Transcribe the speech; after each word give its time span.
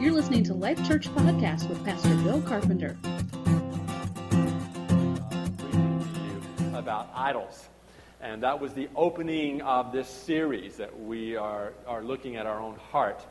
You're 0.00 0.12
listening 0.14 0.44
to 0.44 0.54
Life 0.54 0.82
Church 0.88 1.10
Podcast 1.10 1.68
with 1.68 1.84
Pastor 1.84 2.14
Bill 2.22 2.40
Carpenter. 2.40 2.96
About 6.72 7.10
idols. 7.14 7.68
And 8.22 8.42
that 8.42 8.58
was 8.58 8.72
the 8.72 8.88
opening 8.96 9.60
of 9.60 9.92
this 9.92 10.08
series 10.08 10.78
that 10.78 10.98
we 10.98 11.36
are, 11.36 11.74
are 11.86 12.02
looking 12.02 12.36
at 12.36 12.46
our 12.46 12.58
own 12.58 12.76
heart. 12.76 13.26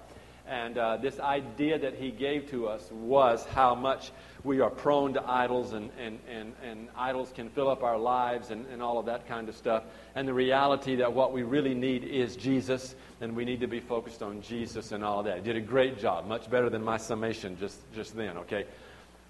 And 0.50 0.80
uh, 0.80 0.98
this 0.98 1.20
idea 1.20 1.78
that 1.78 1.94
he 1.94 2.10
gave 2.10 2.50
to 2.50 2.68
us 2.68 2.90
was 2.92 3.46
how 3.46 3.76
much 3.76 4.12
we 4.44 4.62
are 4.62 4.70
prone 4.72 5.14
to 5.14 5.30
idols, 5.30 5.74
and, 5.74 5.92
and, 6.00 6.18
and, 6.28 6.54
and 6.64 6.88
idols 6.98 7.32
can 7.36 7.50
fill 7.50 7.70
up 7.70 7.84
our 7.84 8.00
lives 8.00 8.50
and, 8.50 8.66
and 8.68 8.82
all 8.82 8.98
of 8.98 9.06
that 9.06 9.28
kind 9.28 9.48
of 9.48 9.56
stuff. 9.56 9.84
And 10.16 10.28
the 10.28 10.34
reality 10.34 10.96
that 10.96 11.14
what 11.14 11.34
we 11.34 11.44
really 11.44 11.76
need 11.76 12.04
is 12.04 12.36
Jesus, 12.36 12.96
and 13.22 13.36
we 13.36 13.46
need 13.46 13.60
to 13.60 13.68
be 13.68 13.80
focused 13.80 14.24
on 14.24 14.42
Jesus 14.42 14.92
and 14.92 15.04
all 15.04 15.22
that. 15.22 15.38
He 15.38 15.44
did 15.44 15.56
a 15.56 15.62
great 15.62 16.00
job, 16.00 16.26
much 16.26 16.50
better 16.50 16.70
than 16.70 16.84
my 16.84 16.98
summation 16.98 17.56
just, 17.60 17.78
just 17.94 18.16
then, 18.16 18.38
okay? 18.38 18.66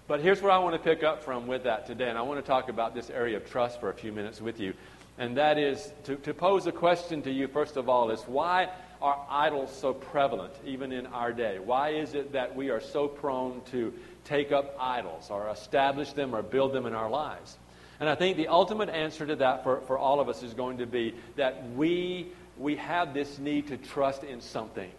But 0.08 0.20
here's 0.20 0.40
where 0.40 0.52
I 0.52 0.58
want 0.58 0.74
to 0.74 0.80
pick 0.82 1.02
up 1.04 1.22
from 1.22 1.46
with 1.46 1.64
that 1.64 1.86
today, 1.86 2.08
and 2.08 2.16
I 2.16 2.22
want 2.22 2.42
to 2.42 2.46
talk 2.46 2.70
about 2.70 2.94
this 2.94 3.10
area 3.10 3.36
of 3.36 3.48
trust 3.50 3.78
for 3.78 3.90
a 3.90 3.94
few 3.94 4.10
minutes 4.10 4.40
with 4.40 4.58
you. 4.58 4.72
And 5.18 5.36
that 5.36 5.58
is 5.58 5.92
to, 6.04 6.16
to 6.16 6.32
pose 6.32 6.66
a 6.66 6.72
question 6.72 7.20
to 7.22 7.30
you, 7.30 7.46
first 7.46 7.76
of 7.76 7.90
all, 7.90 8.10
is 8.10 8.22
why 8.22 8.70
are 9.02 9.18
idols 9.30 9.74
so 9.74 9.94
prevalent, 9.94 10.52
even 10.64 10.92
in 10.92 11.06
our 11.06 11.32
day? 11.32 11.58
Why 11.58 11.90
is 11.90 12.14
it 12.14 12.32
that 12.32 12.54
we 12.54 12.70
are 12.70 12.80
so 12.80 13.08
prone 13.08 13.62
to 13.70 13.92
take 14.24 14.52
up 14.52 14.76
idols 14.78 15.30
or 15.30 15.48
establish 15.48 16.12
them 16.12 16.34
or 16.34 16.42
build 16.42 16.72
them 16.72 16.86
in 16.86 16.94
our 16.94 17.08
lives? 17.08 17.56
And 17.98 18.08
I 18.08 18.14
think 18.14 18.36
the 18.36 18.48
ultimate 18.48 18.88
answer 18.88 19.26
to 19.26 19.36
that 19.36 19.62
for, 19.62 19.80
for 19.82 19.98
all 19.98 20.20
of 20.20 20.28
us 20.28 20.42
is 20.42 20.54
going 20.54 20.78
to 20.78 20.86
be 20.86 21.14
that 21.36 21.70
we, 21.72 22.28
we 22.58 22.76
have 22.76 23.12
this 23.14 23.38
need 23.38 23.68
to 23.68 23.76
trust 23.76 24.24
in 24.24 24.40
something. 24.40 24.90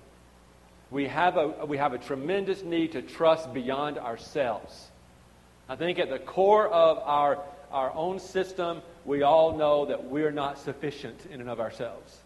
We 0.91 1.07
have, 1.07 1.37
a, 1.37 1.65
we 1.65 1.77
have 1.77 1.93
a 1.93 1.97
tremendous 1.97 2.63
need 2.63 2.91
to 2.91 3.01
trust 3.01 3.53
beyond 3.53 3.97
ourselves. 3.97 4.89
I 5.69 5.75
think 5.75 5.99
at 5.99 6.09
the 6.09 6.19
core 6.19 6.67
of 6.67 6.99
our, 6.99 7.39
our 7.71 7.91
own 7.93 8.19
system, 8.19 8.81
we 9.05 9.23
all 9.23 9.57
know 9.57 9.85
that 9.85 10.05
we're 10.05 10.31
not 10.31 10.59
sufficient 10.59 11.25
in 11.31 11.39
and 11.39 11.49
of 11.49 11.59
ourselves. 11.59 12.20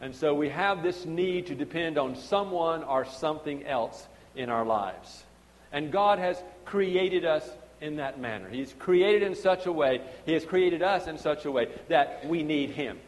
And 0.00 0.14
so 0.14 0.34
we 0.34 0.48
have 0.50 0.82
this 0.82 1.04
need 1.04 1.46
to 1.48 1.54
depend 1.54 1.98
on 1.98 2.16
someone 2.16 2.84
or 2.84 3.04
something 3.04 3.66
else 3.66 4.06
in 4.36 4.48
our 4.48 4.64
lives. 4.64 5.24
And 5.72 5.90
God 5.90 6.18
has 6.18 6.42
created 6.64 7.24
us 7.24 7.48
in 7.80 7.96
that 7.96 8.20
manner. 8.20 8.48
He's 8.48 8.74
created 8.78 9.22
in 9.22 9.34
such 9.34 9.66
a 9.66 9.72
way, 9.72 10.00
He 10.24 10.32
has 10.32 10.44
created 10.44 10.82
us 10.82 11.06
in 11.06 11.18
such 11.18 11.44
a 11.44 11.50
way 11.50 11.68
that 11.88 12.26
we 12.26 12.42
need 12.42 12.70
Him. 12.70 12.98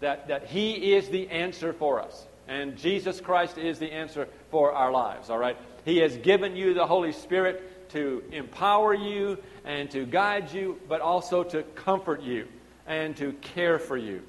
That, 0.00 0.28
that 0.28 0.46
He 0.46 0.92
is 0.92 1.08
the 1.08 1.28
answer 1.30 1.72
for 1.72 2.00
us. 2.00 2.26
And 2.48 2.76
Jesus 2.76 3.20
Christ 3.20 3.58
is 3.58 3.78
the 3.78 3.92
answer 3.92 4.28
for 4.50 4.72
our 4.72 4.92
lives, 4.92 5.30
all 5.30 5.38
right? 5.38 5.56
He 5.84 5.98
has 5.98 6.16
given 6.18 6.54
you 6.54 6.74
the 6.74 6.86
Holy 6.86 7.12
Spirit 7.12 7.90
to 7.90 8.22
empower 8.30 8.94
you 8.94 9.38
and 9.64 9.90
to 9.90 10.04
guide 10.04 10.52
you, 10.52 10.78
but 10.88 11.00
also 11.00 11.42
to 11.44 11.62
comfort 11.62 12.22
you 12.22 12.46
and 12.86 13.16
to 13.16 13.32
care 13.34 13.78
for 13.78 13.96
you. 13.96 14.22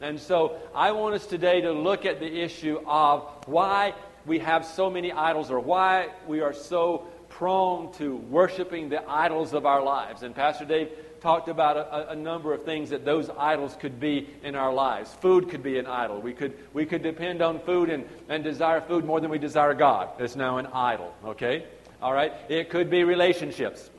And 0.00 0.18
so 0.18 0.58
I 0.74 0.92
want 0.92 1.14
us 1.14 1.26
today 1.26 1.60
to 1.60 1.72
look 1.72 2.06
at 2.06 2.20
the 2.20 2.40
issue 2.40 2.80
of 2.86 3.28
why 3.46 3.94
we 4.26 4.38
have 4.38 4.64
so 4.64 4.88
many 4.90 5.12
idols 5.12 5.50
or 5.50 5.60
why 5.60 6.08
we 6.26 6.40
are 6.40 6.52
so 6.52 7.06
prone 7.28 7.92
to 7.94 8.16
worshiping 8.16 8.88
the 8.88 9.08
idols 9.08 9.52
of 9.52 9.66
our 9.66 9.82
lives. 9.82 10.22
And 10.22 10.34
Pastor 10.34 10.64
Dave 10.64 10.90
talked 11.20 11.48
about 11.48 11.76
a, 11.76 12.10
a, 12.10 12.16
number 12.16 12.54
of 12.54 12.64
things 12.64 12.90
that 12.90 13.04
those 13.04 13.28
idols 13.30 13.76
could 13.78 14.00
be 14.00 14.28
in 14.42 14.54
our 14.54 14.72
lives. 14.72 15.12
Food 15.20 15.50
could 15.50 15.62
be 15.62 15.78
an 15.78 15.86
idol. 15.86 16.20
We 16.20 16.32
could, 16.32 16.56
we 16.72 16.86
could 16.86 17.02
depend 17.02 17.42
on 17.42 17.60
food 17.60 17.90
and, 17.90 18.06
and 18.28 18.42
desire 18.42 18.80
food 18.80 19.04
more 19.04 19.20
than 19.20 19.30
we 19.30 19.38
desire 19.38 19.74
God. 19.74 20.08
It's 20.18 20.36
now 20.36 20.56
an 20.58 20.66
idol, 20.66 21.14
okay? 21.24 21.64
All 22.00 22.12
right? 22.12 22.32
It 22.48 22.70
could 22.70 22.88
be 22.88 23.04
relationships. 23.04 23.90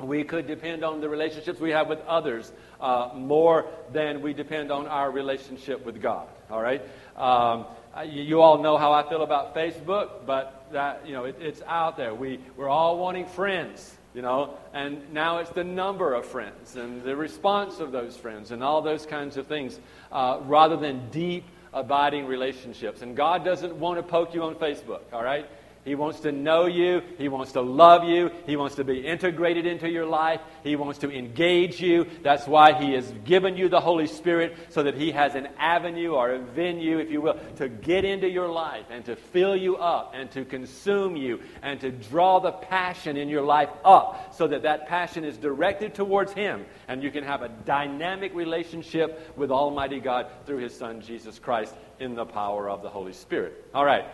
We 0.00 0.24
could 0.24 0.46
depend 0.46 0.84
on 0.84 1.00
the 1.00 1.08
relationships 1.08 1.60
we 1.60 1.70
have 1.70 1.88
with 1.88 2.00
others 2.06 2.52
uh, 2.80 3.10
more 3.14 3.66
than 3.92 4.22
we 4.22 4.32
depend 4.32 4.72
on 4.72 4.86
our 4.86 5.10
relationship 5.10 5.86
with 5.86 6.02
God. 6.02 6.26
All 6.50 6.60
right? 6.60 6.82
Um, 7.16 7.66
you, 8.06 8.42
all 8.42 8.60
know 8.60 8.76
how 8.76 8.92
I 8.92 9.08
feel 9.08 9.22
about 9.22 9.54
Facebook, 9.54 10.26
but 10.26 10.66
that, 10.72 11.06
you 11.06 11.12
know, 11.12 11.24
it, 11.24 11.36
it's 11.40 11.62
out 11.62 11.96
there. 11.96 12.12
We, 12.12 12.40
we're 12.56 12.68
all 12.68 12.98
wanting 12.98 13.26
friends, 13.26 13.96
you 14.14 14.22
know, 14.22 14.58
and 14.72 15.12
now 15.12 15.38
it's 15.38 15.50
the 15.50 15.64
number 15.64 16.12
of 16.12 16.26
friends 16.26 16.74
and 16.74 17.02
the 17.04 17.14
response 17.14 17.78
of 17.78 17.92
those 17.92 18.16
friends 18.16 18.50
and 18.50 18.64
all 18.64 18.82
those 18.82 19.06
kinds 19.06 19.36
of 19.36 19.46
things 19.46 19.78
uh, 20.10 20.40
rather 20.42 20.76
than 20.76 21.08
deep, 21.10 21.44
abiding 21.72 22.26
relationships. 22.26 23.02
And 23.02 23.16
God 23.16 23.44
doesn't 23.44 23.76
want 23.76 23.98
to 23.98 24.02
poke 24.02 24.34
you 24.34 24.42
on 24.42 24.56
Facebook, 24.56 25.02
all 25.12 25.22
right? 25.22 25.48
He 25.84 25.94
wants 25.94 26.20
to 26.20 26.32
know 26.32 26.64
you. 26.64 27.02
He 27.18 27.28
wants 27.28 27.52
to 27.52 27.60
love 27.60 28.04
you. 28.04 28.30
He 28.46 28.56
wants 28.56 28.76
to 28.76 28.84
be 28.84 29.06
integrated 29.06 29.66
into 29.66 29.88
your 29.88 30.06
life. 30.06 30.40
He 30.62 30.76
wants 30.76 30.98
to 31.00 31.10
engage 31.10 31.78
you. 31.80 32.06
That's 32.22 32.46
why 32.46 32.72
He 32.72 32.94
has 32.94 33.12
given 33.24 33.56
you 33.56 33.68
the 33.68 33.80
Holy 33.80 34.06
Spirit 34.06 34.56
so 34.70 34.82
that 34.82 34.94
He 34.94 35.12
has 35.12 35.34
an 35.34 35.48
avenue 35.58 36.12
or 36.12 36.32
a 36.32 36.38
venue, 36.38 36.98
if 36.98 37.10
you 37.10 37.20
will, 37.20 37.38
to 37.56 37.68
get 37.68 38.06
into 38.06 38.28
your 38.28 38.48
life 38.48 38.86
and 38.90 39.04
to 39.04 39.14
fill 39.14 39.54
you 39.54 39.76
up 39.76 40.12
and 40.14 40.30
to 40.30 40.46
consume 40.46 41.16
you 41.16 41.40
and 41.62 41.78
to 41.80 41.90
draw 41.90 42.38
the 42.38 42.52
passion 42.52 43.18
in 43.18 43.28
your 43.28 43.42
life 43.42 43.70
up 43.84 44.34
so 44.34 44.48
that 44.48 44.62
that 44.62 44.88
passion 44.88 45.22
is 45.22 45.36
directed 45.36 45.94
towards 45.94 46.32
Him 46.32 46.64
and 46.88 47.02
you 47.02 47.10
can 47.10 47.24
have 47.24 47.42
a 47.42 47.48
dynamic 47.48 48.34
relationship 48.34 49.36
with 49.36 49.50
Almighty 49.50 50.00
God 50.00 50.28
through 50.46 50.58
His 50.58 50.74
Son, 50.74 51.02
Jesus 51.02 51.38
Christ, 51.38 51.74
in 52.00 52.14
the 52.14 52.24
power 52.24 52.70
of 52.70 52.80
the 52.80 52.88
Holy 52.88 53.12
Spirit. 53.12 53.66
All 53.74 53.84
right. 53.84 54.06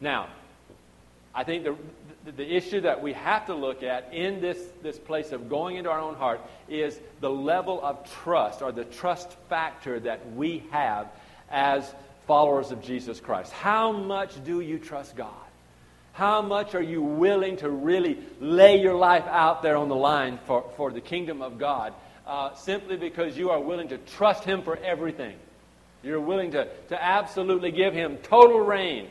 Now, 0.00 0.28
I 1.36 1.44
think 1.44 1.64
the, 1.64 1.76
the 2.32 2.56
issue 2.56 2.80
that 2.80 3.02
we 3.02 3.12
have 3.12 3.46
to 3.46 3.54
look 3.54 3.82
at 3.82 4.12
in 4.14 4.40
this, 4.40 4.58
this 4.82 4.98
place 4.98 5.32
of 5.32 5.50
going 5.50 5.76
into 5.76 5.90
our 5.90 6.00
own 6.00 6.14
heart 6.14 6.40
is 6.66 6.98
the 7.20 7.28
level 7.28 7.78
of 7.84 8.10
trust 8.22 8.62
or 8.62 8.72
the 8.72 8.86
trust 8.86 9.30
factor 9.50 10.00
that 10.00 10.32
we 10.32 10.64
have 10.70 11.08
as 11.50 11.94
followers 12.26 12.70
of 12.70 12.82
Jesus 12.82 13.20
Christ. 13.20 13.52
How 13.52 13.92
much 13.92 14.42
do 14.44 14.62
you 14.62 14.78
trust 14.78 15.14
God? 15.14 15.30
How 16.14 16.40
much 16.40 16.74
are 16.74 16.82
you 16.82 17.02
willing 17.02 17.58
to 17.58 17.68
really 17.68 18.18
lay 18.40 18.80
your 18.80 18.94
life 18.94 19.26
out 19.26 19.62
there 19.62 19.76
on 19.76 19.90
the 19.90 19.94
line 19.94 20.38
for, 20.46 20.64
for 20.78 20.90
the 20.90 21.02
kingdom 21.02 21.42
of 21.42 21.58
God 21.58 21.92
uh, 22.26 22.54
simply 22.54 22.96
because 22.96 23.36
you 23.36 23.50
are 23.50 23.60
willing 23.60 23.88
to 23.88 23.98
trust 23.98 24.42
Him 24.44 24.62
for 24.62 24.78
everything? 24.78 25.36
You're 26.02 26.20
willing 26.20 26.52
to, 26.52 26.68
to 26.88 27.04
absolutely 27.04 27.70
give 27.70 27.92
Him 27.92 28.16
total 28.22 28.60
reign. 28.60 29.10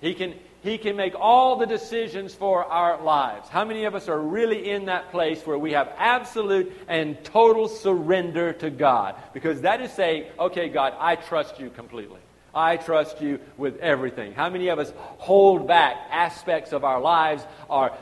He 0.00 0.14
can, 0.14 0.34
he 0.66 0.78
can 0.78 0.96
make 0.96 1.14
all 1.14 1.56
the 1.56 1.66
decisions 1.66 2.34
for 2.34 2.64
our 2.64 3.02
lives. 3.02 3.48
How 3.48 3.64
many 3.64 3.84
of 3.84 3.94
us 3.94 4.08
are 4.08 4.20
really 4.20 4.70
in 4.70 4.86
that 4.86 5.10
place 5.10 5.46
where 5.46 5.58
we 5.58 5.72
have 5.72 5.92
absolute 5.96 6.72
and 6.88 7.22
total 7.24 7.68
surrender 7.68 8.52
to 8.54 8.70
God? 8.70 9.14
Because 9.32 9.60
that 9.60 9.80
is 9.80 9.92
saying, 9.92 10.26
okay, 10.38 10.68
God, 10.68 10.94
I 10.98 11.16
trust 11.16 11.60
you 11.60 11.70
completely. 11.70 12.20
I 12.54 12.78
trust 12.78 13.20
you 13.20 13.38
with 13.56 13.78
everything. 13.80 14.32
How 14.32 14.48
many 14.48 14.68
of 14.68 14.78
us 14.78 14.92
hold 14.96 15.68
back 15.68 15.96
aspects 16.10 16.72
of 16.72 16.84
our 16.84 17.00
lives, 17.00 17.44
our 17.68 17.96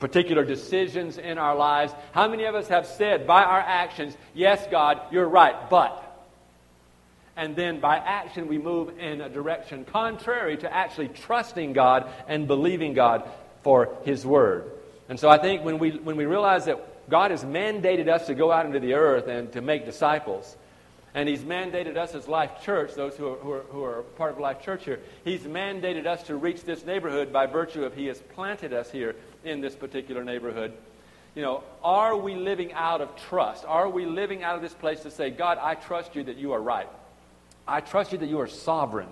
particular 0.00 0.44
decisions 0.44 1.18
in 1.18 1.38
our 1.38 1.54
lives? 1.54 1.92
How 2.12 2.26
many 2.26 2.44
of 2.44 2.54
us 2.54 2.68
have 2.68 2.86
said 2.86 3.26
by 3.26 3.44
our 3.44 3.60
actions, 3.60 4.16
yes, 4.34 4.66
God, 4.70 5.00
you're 5.10 5.28
right, 5.28 5.68
but 5.68 6.07
and 7.38 7.54
then 7.54 7.78
by 7.78 7.96
action 7.96 8.48
we 8.48 8.58
move 8.58 8.98
in 8.98 9.20
a 9.20 9.28
direction 9.28 9.84
contrary 9.84 10.56
to 10.56 10.74
actually 10.74 11.06
trusting 11.06 11.72
God 11.72 12.10
and 12.26 12.48
believing 12.48 12.94
God 12.94 13.30
for 13.62 13.96
His 14.04 14.26
Word. 14.26 14.72
And 15.08 15.20
so 15.20 15.30
I 15.30 15.38
think 15.38 15.64
when 15.64 15.78
we, 15.78 15.92
when 15.92 16.16
we 16.16 16.26
realize 16.26 16.64
that 16.64 17.08
God 17.08 17.30
has 17.30 17.44
mandated 17.44 18.08
us 18.08 18.26
to 18.26 18.34
go 18.34 18.50
out 18.50 18.66
into 18.66 18.80
the 18.80 18.94
earth 18.94 19.28
and 19.28 19.52
to 19.52 19.62
make 19.62 19.84
disciples, 19.86 20.56
and 21.14 21.28
He's 21.28 21.42
mandated 21.42 21.96
us 21.96 22.12
as 22.16 22.26
Life 22.26 22.60
Church, 22.64 22.94
those 22.94 23.16
who 23.16 23.28
are, 23.28 23.36
who 23.36 23.52
are, 23.52 23.62
who 23.70 23.84
are 23.84 24.02
part 24.02 24.32
of 24.32 24.40
Life 24.40 24.60
Church 24.60 24.84
here, 24.84 24.98
He's 25.24 25.42
mandated 25.42 26.06
us 26.06 26.24
to 26.24 26.34
reach 26.34 26.64
this 26.64 26.84
neighborhood 26.84 27.32
by 27.32 27.46
virtue 27.46 27.84
of 27.84 27.94
He 27.94 28.06
has 28.06 28.20
planted 28.34 28.72
us 28.72 28.90
here 28.90 29.14
in 29.44 29.60
this 29.60 29.76
particular 29.76 30.24
neighborhood. 30.24 30.72
You 31.36 31.42
know, 31.42 31.62
are 31.84 32.16
we 32.16 32.34
living 32.34 32.72
out 32.72 33.00
of 33.00 33.14
trust? 33.14 33.64
Are 33.64 33.88
we 33.88 34.06
living 34.06 34.42
out 34.42 34.56
of 34.56 34.62
this 34.62 34.74
place 34.74 35.04
to 35.04 35.10
say, 35.12 35.30
God, 35.30 35.58
I 35.62 35.76
trust 35.76 36.16
you 36.16 36.24
that 36.24 36.36
you 36.36 36.52
are 36.52 36.60
right? 36.60 36.88
I 37.68 37.80
trust 37.80 38.12
you 38.12 38.18
that 38.18 38.28
you 38.28 38.40
are 38.40 38.48
sovereign 38.48 39.08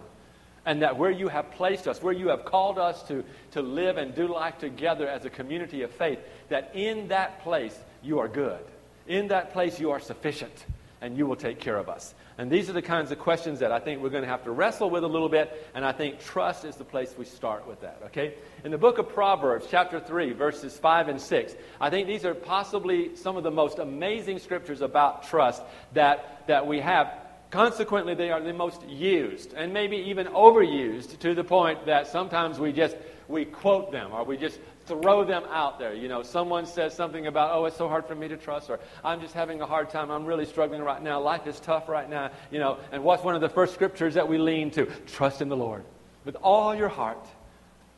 and 0.65 0.83
that 0.83 0.97
where 0.97 1.11
you 1.11 1.29
have 1.29 1.53
placed 1.53 1.87
us, 1.87 2.03
where 2.03 2.13
you 2.13 2.29
have 2.29 2.45
called 2.45 2.79
us 2.79 3.03
to, 3.05 3.25
to 3.53 3.63
live 3.63 3.97
and 3.99 4.15
do 4.15 4.27
life 4.27 4.59
together 4.59 5.09
as 5.09 5.25
a 5.25 5.31
community 5.31 5.83
of 5.83 5.91
faith, 5.93 6.19
that 6.49 6.73
in 6.75 7.09
that 7.09 7.43
place 7.43 7.79
you 8.03 8.19
are 8.19 8.29
good. 8.29 8.61
In 9.07 9.29
that 9.29 9.53
place 9.53 9.79
you 9.79 9.93
are 9.93 10.01
sufficient 10.01 10.67
and 11.01 11.17
you 11.17 11.27
will 11.27 11.37
take 11.37 11.61
care 11.61 11.77
of 11.77 11.89
us. 11.89 12.15
And 12.39 12.51
these 12.51 12.69
are 12.69 12.73
the 12.73 12.83
kinds 12.83 13.11
of 13.13 13.19
questions 13.19 13.61
that 13.61 13.71
I 13.71 13.79
think 13.79 14.03
we're 14.03 14.11
going 14.11 14.25
to 14.25 14.29
have 14.29 14.45
to 14.45 14.51
wrestle 14.51 14.91
with 14.91 15.05
a 15.05 15.09
little 15.09 15.29
bit, 15.29 15.69
and 15.75 15.85
I 15.85 15.93
think 15.93 16.21
trust 16.21 16.65
is 16.65 16.77
the 16.77 16.85
place 16.85 17.15
we 17.17 17.25
start 17.25 17.67
with 17.67 17.81
that, 17.81 18.01
okay? 18.07 18.35
In 18.65 18.71
the 18.71 18.79
book 18.79 18.99
of 18.99 19.09
Proverbs, 19.09 19.67
chapter 19.71 20.01
3, 20.01 20.33
verses 20.33 20.77
5 20.77 21.09
and 21.09 21.21
6, 21.21 21.55
I 21.81 21.91
think 21.91 22.09
these 22.09 22.25
are 22.25 22.35
possibly 22.35 23.17
some 23.17 23.37
of 23.37 23.43
the 23.43 23.51
most 23.51 23.79
amazing 23.79 24.39
scriptures 24.39 24.81
about 24.81 25.29
trust 25.29 25.63
that, 25.95 26.47
that 26.47 26.67
we 26.67 26.81
have 26.81 27.26
consequently, 27.51 28.15
they 28.15 28.31
are 28.31 28.41
the 28.41 28.53
most 28.53 28.83
used 28.89 29.53
and 29.55 29.73
maybe 29.73 29.97
even 29.97 30.27
overused 30.29 31.19
to 31.21 31.35
the 31.35 31.45
point 31.45 31.87
that 31.87 32.07
sometimes 32.07 32.59
we 32.59 32.73
just 32.73 32.97
we 33.29 33.45
quote 33.45 33.91
them 33.91 34.13
or 34.13 34.25
we 34.25 34.37
just 34.37 34.61
throw 34.87 35.25
them 35.25 35.43
out 35.51 35.79
there. 35.79 35.95
You 35.95 36.09
know, 36.09 36.23
someone 36.23 36.65
says 36.67 36.95
something 36.95 37.27
about, 37.27 37.55
oh, 37.55 37.65
it's 37.65 37.77
so 37.77 37.89
hard 37.89 38.07
for 38.07 38.15
me 38.15 38.29
to 38.29 38.37
trust, 38.37 38.71
or 38.71 38.79
I'm 39.05 39.21
just 39.21 39.35
having 39.35 39.61
a 39.61 39.67
hard 39.67 39.91
time. 39.91 40.11
I'm 40.11 40.25
really 40.25 40.47
struggling 40.47 40.83
right 40.83 41.03
now. 41.03 41.21
Life 41.21 41.47
is 41.47 41.59
tough 41.59 41.89
right 41.89 42.09
now. 42.09 42.31
You 42.51 42.61
know, 42.61 42.79
and 42.93 43.03
what's 43.03 43.25
one 43.25 43.35
of 43.35 43.41
the 43.41 43.49
first 43.49 43.75
scriptures 43.75 44.15
that 44.15 44.29
we 44.29 44.39
lean 44.39 44.71
to? 44.73 44.87
Trust 45.07 45.43
in 45.43 45.49
the 45.49 45.57
Lord 45.57 45.85
with 46.25 46.37
all 46.37 46.75
your 46.75 46.89
heart. 46.89 47.27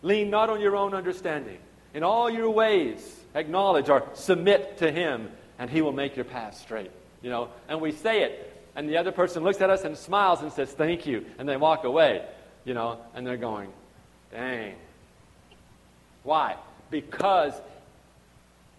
Lean 0.03 0.31
not 0.31 0.49
on 0.49 0.61
your 0.61 0.77
own 0.77 0.95
understanding. 0.95 1.59
In 1.95 2.03
all 2.03 2.31
your 2.31 2.51
ways, 2.51 3.21
acknowledge 3.35 3.89
or 3.89 4.05
submit 4.15 4.79
to 4.79 4.91
Him, 4.91 5.31
and 5.59 5.69
He 5.69 5.83
will 5.83 5.93
make 5.93 6.17
your 6.17 6.25
path 6.25 6.57
straight. 6.57 6.91
You 7.23 7.31
know, 7.31 7.49
and 7.69 7.81
we 7.81 7.93
say 7.93 8.23
it, 8.23 8.58
and 8.77 8.89
the 8.89 8.97
other 8.97 9.13
person 9.13 9.43
looks 9.43 9.61
at 9.61 9.71
us 9.71 9.85
and 9.85 9.97
smiles 9.97 10.41
and 10.41 10.53
says, 10.53 10.71
Thank 10.71 11.07
you, 11.07 11.27
and 11.39 11.49
they 11.49 11.57
walk 11.57 11.85
away. 11.85 12.25
You 12.65 12.75
know, 12.75 12.99
and 13.15 13.27
they're 13.27 13.37
going, 13.37 13.71
Dang. 14.31 14.75
Why? 16.23 16.57
because 16.91 17.55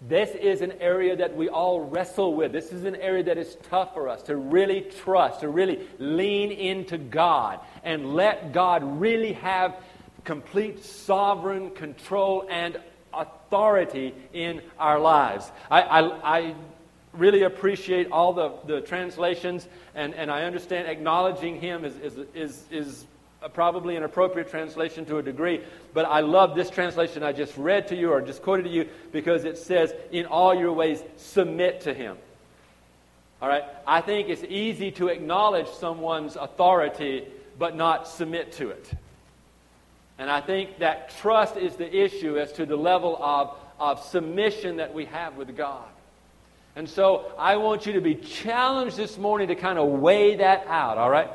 this 0.07 0.29
is 0.31 0.61
an 0.61 0.73
area 0.79 1.15
that 1.17 1.35
we 1.35 1.49
all 1.49 1.81
wrestle 1.81 2.33
with. 2.33 2.51
This 2.51 2.71
is 2.71 2.85
an 2.85 2.95
area 2.95 3.23
that 3.23 3.37
is 3.37 3.57
tough 3.69 3.93
for 3.93 4.07
us 4.07 4.23
to 4.23 4.35
really 4.35 4.81
trust, 5.03 5.41
to 5.41 5.49
really 5.49 5.87
lean 5.99 6.51
into 6.51 6.97
God 6.97 7.59
and 7.83 8.13
let 8.13 8.53
God 8.53 9.01
really 9.01 9.33
have 9.33 9.75
complete 10.23 10.83
sovereign 10.83 11.71
control 11.71 12.47
and 12.49 12.79
authority 13.13 14.13
in 14.31 14.61
our 14.77 14.99
lives. 14.99 15.51
I, 15.69 15.81
I, 15.81 16.37
I 16.37 16.55
really 17.13 17.43
appreciate 17.43 18.11
all 18.11 18.33
the, 18.33 18.53
the 18.65 18.81
translations, 18.81 19.67
and, 19.95 20.13
and 20.13 20.29
I 20.29 20.43
understand 20.43 20.87
acknowledging 20.87 21.59
Him 21.59 21.85
is, 21.85 21.95
is, 21.97 22.17
is, 22.33 22.63
is 22.71 23.05
probably 23.53 23.95
an 23.95 24.03
appropriate 24.03 24.49
translation 24.49 25.05
to 25.05 25.17
a 25.17 25.23
degree, 25.23 25.61
but 25.93 26.05
I 26.05 26.19
love 26.19 26.55
this 26.55 26.69
translation 26.69 27.23
I 27.23 27.31
just 27.31 27.57
read 27.57 27.87
to 27.87 27.95
you 27.95 28.11
or 28.11 28.21
just 28.21 28.41
quoted 28.41 28.63
to 28.63 28.69
you 28.69 28.89
because 29.11 29.45
it 29.45 29.57
says, 29.57 29.93
In 30.11 30.25
all 30.25 30.53
your 30.53 30.73
ways, 30.73 31.01
submit 31.17 31.81
to 31.81 31.93
Him. 31.93 32.17
All 33.41 33.47
right? 33.47 33.63
I 33.87 34.01
think 34.01 34.29
it's 34.29 34.43
easy 34.43 34.91
to 34.91 35.07
acknowledge 35.07 35.67
someone's 35.67 36.35
authority 36.35 37.25
but 37.57 37.75
not 37.75 38.07
submit 38.07 38.53
to 38.53 38.69
it. 38.69 38.91
And 40.17 40.29
I 40.29 40.41
think 40.41 40.79
that 40.79 41.17
trust 41.17 41.55
is 41.55 41.75
the 41.75 41.93
issue 41.93 42.37
as 42.37 42.51
to 42.53 42.65
the 42.65 42.75
level 42.75 43.17
of, 43.21 43.55
of 43.79 44.03
submission 44.03 44.77
that 44.77 44.93
we 44.93 45.05
have 45.05 45.37
with 45.37 45.55
God. 45.55 45.87
And 46.75 46.87
so 46.87 47.31
I 47.37 47.57
want 47.57 47.85
you 47.85 47.93
to 47.93 48.01
be 48.01 48.15
challenged 48.15 48.95
this 48.95 49.17
morning 49.17 49.49
to 49.49 49.55
kind 49.55 49.77
of 49.77 49.87
weigh 49.87 50.37
that 50.37 50.65
out, 50.67 50.97
all 50.97 51.09
right? 51.09 51.29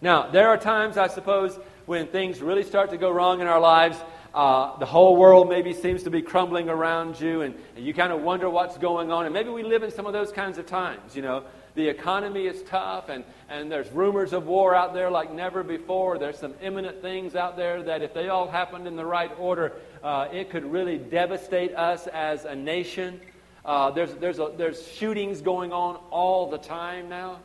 Now, 0.00 0.30
there 0.30 0.48
are 0.48 0.56
times, 0.56 0.96
I 0.96 1.08
suppose, 1.08 1.58
when 1.86 2.06
things 2.06 2.40
really 2.40 2.62
start 2.62 2.90
to 2.90 2.96
go 2.96 3.10
wrong 3.10 3.40
in 3.40 3.46
our 3.46 3.60
lives. 3.60 3.98
Uh, 4.34 4.76
the 4.78 4.86
whole 4.86 5.16
world 5.16 5.48
maybe 5.48 5.72
seems 5.72 6.02
to 6.04 6.10
be 6.10 6.22
crumbling 6.22 6.68
around 6.68 7.20
you, 7.20 7.42
and, 7.42 7.54
and 7.76 7.84
you 7.84 7.94
kind 7.94 8.12
of 8.12 8.20
wonder 8.22 8.48
what's 8.48 8.76
going 8.78 9.10
on. 9.10 9.24
And 9.24 9.32
maybe 9.32 9.48
we 9.48 9.62
live 9.62 9.82
in 9.82 9.90
some 9.90 10.06
of 10.06 10.12
those 10.12 10.32
kinds 10.32 10.58
of 10.58 10.66
times, 10.66 11.16
you 11.16 11.22
know. 11.22 11.44
The 11.74 11.88
economy 11.88 12.46
is 12.46 12.62
tough, 12.64 13.08
and, 13.08 13.24
and 13.48 13.70
there's 13.70 13.90
rumors 13.92 14.32
of 14.32 14.46
war 14.46 14.74
out 14.74 14.94
there 14.94 15.10
like 15.10 15.32
never 15.32 15.62
before. 15.62 16.18
There's 16.18 16.38
some 16.38 16.54
imminent 16.60 17.02
things 17.02 17.36
out 17.36 17.56
there 17.56 17.82
that, 17.84 18.02
if 18.02 18.12
they 18.14 18.28
all 18.28 18.48
happened 18.48 18.86
in 18.86 18.96
the 18.96 19.04
right 19.06 19.30
order, 19.38 19.72
uh, 20.02 20.28
it 20.32 20.50
could 20.50 20.70
really 20.70 20.98
devastate 20.98 21.74
us 21.74 22.06
as 22.08 22.44
a 22.44 22.54
nation. 22.54 23.20
Uh, 23.68 23.90
there's, 23.90 24.14
there's, 24.14 24.38
a, 24.38 24.50
there's 24.56 24.90
shootings 24.92 25.42
going 25.42 25.74
on 25.74 25.96
all 26.10 26.48
the 26.48 26.56
time 26.56 27.10
now 27.10 27.38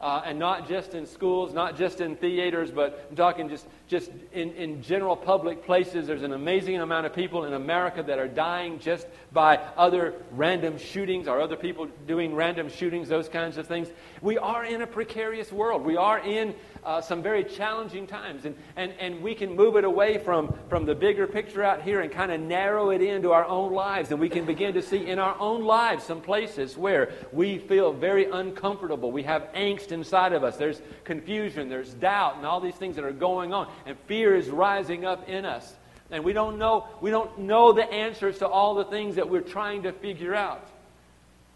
uh, 0.00 0.22
and 0.24 0.38
not 0.38 0.66
just 0.66 0.94
in 0.94 1.06
schools, 1.06 1.52
not 1.52 1.76
just 1.76 2.00
in 2.00 2.16
theaters, 2.16 2.70
but 2.70 3.06
I'm 3.10 3.16
talking 3.16 3.48
just, 3.48 3.66
just 3.86 4.10
in, 4.32 4.52
in 4.54 4.82
general 4.82 5.14
public 5.14 5.64
places. 5.64 6.06
There's 6.06 6.22
an 6.22 6.32
amazing 6.32 6.80
amount 6.80 7.04
of 7.04 7.14
people 7.14 7.44
in 7.44 7.52
America 7.52 8.02
that 8.02 8.18
are 8.18 8.26
dying 8.26 8.78
just 8.78 9.06
by 9.30 9.58
other 9.76 10.14
random 10.32 10.78
shootings 10.78 11.28
or 11.28 11.40
other 11.40 11.56
people 11.56 11.86
doing 12.06 12.34
random 12.34 12.70
shootings, 12.70 13.08
those 13.08 13.28
kinds 13.28 13.58
of 13.58 13.66
things. 13.66 13.88
We 14.22 14.38
are 14.38 14.64
in 14.64 14.80
a 14.80 14.86
precarious 14.86 15.52
world. 15.52 15.84
We 15.84 15.98
are 15.98 16.18
in 16.18 16.54
uh, 16.84 17.00
some 17.00 17.22
very 17.22 17.44
challenging 17.44 18.06
times. 18.06 18.44
And, 18.44 18.54
and, 18.76 18.92
and 18.98 19.22
we 19.22 19.34
can 19.34 19.54
move 19.54 19.76
it 19.76 19.84
away 19.84 20.18
from, 20.18 20.54
from 20.68 20.84
the 20.84 20.94
bigger 20.94 21.26
picture 21.26 21.62
out 21.62 21.82
here 21.82 22.00
and 22.00 22.10
kind 22.10 22.32
of 22.32 22.40
narrow 22.40 22.90
it 22.90 23.02
into 23.02 23.32
our 23.32 23.44
own 23.44 23.72
lives. 23.72 24.10
And 24.10 24.20
we 24.20 24.28
can 24.28 24.44
begin 24.44 24.74
to 24.74 24.82
see 24.82 25.06
in 25.06 25.18
our 25.18 25.36
own 25.38 25.64
lives 25.64 26.04
some 26.04 26.20
places 26.20 26.76
where 26.76 27.12
we 27.32 27.58
feel 27.58 27.92
very 27.92 28.30
uncomfortable. 28.30 29.12
We 29.12 29.22
have 29.24 29.48
angst 29.54 29.92
inside 29.92 30.32
of 30.32 30.44
us. 30.44 30.56
There's 30.56 30.80
confusion, 31.04 31.68
there's 31.68 31.94
doubt, 31.94 32.36
and 32.36 32.46
all 32.46 32.60
these 32.60 32.76
things 32.76 32.96
that 32.96 33.04
are 33.04 33.12
going 33.12 33.52
on. 33.52 33.70
And 33.86 33.98
fear 34.06 34.34
is 34.34 34.48
rising 34.48 35.04
up 35.04 35.28
in 35.28 35.44
us. 35.44 35.74
And 36.10 36.24
we 36.24 36.32
don't 36.32 36.58
know, 36.58 36.88
we 37.00 37.10
don't 37.10 37.38
know 37.38 37.72
the 37.72 37.84
answers 37.84 38.38
to 38.38 38.48
all 38.48 38.74
the 38.74 38.84
things 38.84 39.14
that 39.14 39.28
we're 39.28 39.40
trying 39.40 39.84
to 39.84 39.92
figure 39.92 40.34
out. 40.34 40.68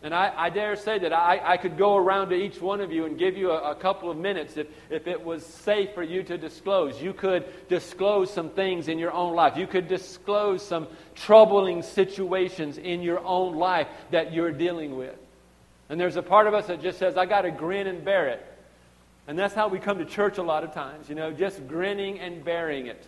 And 0.05 0.15
I, 0.15 0.31
I, 0.37 0.51
dare 0.51 0.77
say 0.77 0.99
that 0.99 1.15
I, 1.15 1.41
I, 1.43 1.57
could 1.57 1.79
go 1.79 1.97
around 1.97 2.29
to 2.29 2.35
each 2.35 2.61
one 2.61 2.83
of 2.83 2.93
you 2.93 3.07
and 3.07 3.19
give 3.19 3.39
you 3.39 3.53
a, 3.53 3.71
a, 3.71 3.75
couple 3.75 4.11
of 4.11 4.19
minutes 4.19 4.59
if, 4.59 4.67
if 4.91 5.07
it 5.07 5.25
was 5.25 5.45
safe 5.47 5.95
for 5.95 6.03
you 6.03 6.23
to 6.25 6.37
disclose. 6.37 7.01
You 7.01 7.15
could 7.15 7.47
disclose 7.71 8.31
some 8.31 8.51
things 8.51 8.89
in 8.89 8.99
your 8.99 9.13
own 9.13 9.35
life. 9.35 9.57
You 9.57 9.67
could 9.67 9.89
disclose 9.89 10.63
some 10.63 10.89
troubling 11.15 11.81
situations 11.81 12.77
in 12.77 13.01
your 13.01 13.25
own 13.25 13.57
life 13.57 13.89
that 14.11 14.35
you're 14.35 14.53
dealing 14.53 14.99
with. 14.99 15.17
And 15.89 15.99
there's 15.99 16.17
a 16.17 16.23
part 16.23 16.47
of 16.47 16.53
us 16.53 16.67
that 16.67 16.83
just 16.83 16.99
says, 16.99 17.17
I 17.17 17.25
got 17.25 17.43
to 17.43 17.51
grin 17.51 17.87
and 17.87 18.05
bear 18.05 18.29
it. 18.29 18.45
And 19.27 19.39
that's 19.39 19.55
how 19.55 19.69
we 19.69 19.79
come 19.79 19.97
to 20.01 20.05
church 20.05 20.37
a 20.37 20.43
lot 20.43 20.65
of 20.65 20.75
times, 20.75 21.09
you 21.09 21.15
know, 21.15 21.33
just 21.33 21.67
grinning 21.67 22.21
and 22.21 22.45
bearing 22.45 22.89
it 22.89 23.03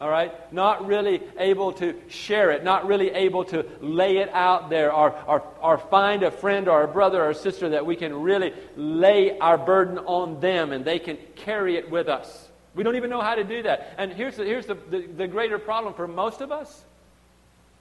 all 0.00 0.08
right? 0.08 0.52
Not 0.52 0.86
really 0.86 1.20
able 1.38 1.72
to 1.74 1.94
share 2.08 2.50
it, 2.52 2.62
not 2.62 2.86
really 2.86 3.10
able 3.10 3.44
to 3.46 3.66
lay 3.80 4.18
it 4.18 4.30
out 4.32 4.70
there 4.70 4.92
or, 4.92 5.14
or, 5.26 5.42
or 5.60 5.78
find 5.78 6.22
a 6.22 6.30
friend 6.30 6.68
or 6.68 6.84
a 6.84 6.88
brother 6.88 7.22
or 7.22 7.30
a 7.30 7.34
sister 7.34 7.70
that 7.70 7.84
we 7.84 7.96
can 7.96 8.14
really 8.22 8.52
lay 8.76 9.38
our 9.38 9.58
burden 9.58 9.98
on 9.98 10.40
them 10.40 10.72
and 10.72 10.84
they 10.84 10.98
can 10.98 11.18
carry 11.34 11.76
it 11.76 11.90
with 11.90 12.08
us. 12.08 12.48
We 12.74 12.84
don't 12.84 12.96
even 12.96 13.10
know 13.10 13.20
how 13.20 13.34
to 13.34 13.44
do 13.44 13.62
that. 13.64 13.94
And 13.98 14.12
here's 14.12 14.36
the, 14.36 14.44
here's 14.44 14.66
the, 14.66 14.74
the, 14.74 15.00
the 15.00 15.26
greater 15.26 15.58
problem 15.58 15.94
for 15.94 16.06
most 16.06 16.40
of 16.40 16.52
us 16.52 16.84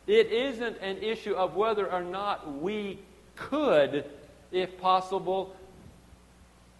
it 0.07 0.31
isn't 0.31 0.77
an 0.81 0.97
issue 0.99 1.33
of 1.33 1.55
whether 1.55 1.91
or 1.91 2.01
not 2.01 2.61
we 2.61 2.97
could, 3.35 4.05
if 4.53 4.79
possible, 4.79 5.53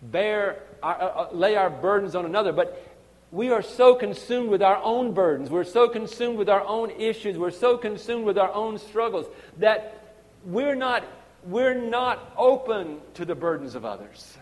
bear 0.02 0.60
our, 0.82 1.02
uh, 1.02 1.06
uh, 1.06 1.30
lay 1.34 1.56
our 1.56 1.70
burdens 1.70 2.16
on 2.16 2.26
another, 2.26 2.54
but 2.54 2.87
we 3.32 3.52
are 3.52 3.62
so 3.62 3.96
consumed 3.96 4.50
with 4.50 4.62
our 4.62 4.82
own 4.82 5.14
burdens, 5.14 5.50
we're 5.50 5.64
so 5.64 5.90
consumed 5.90 6.38
with 6.38 6.50
our 6.50 6.66
own 6.66 6.92
issues, 6.92 7.38
we're 7.38 7.52
so 7.52 7.78
consumed 7.78 8.26
with 8.26 8.38
our 8.38 8.52
own 8.54 8.78
struggles 8.80 9.26
that 9.58 10.16
we're 10.46 10.76
not, 10.76 11.04
we're 11.44 11.76
not 11.76 12.34
open 12.38 13.00
to 13.16 13.26
the 13.26 13.36
burdens 13.36 13.76
of 13.76 13.84
others. 13.84 14.38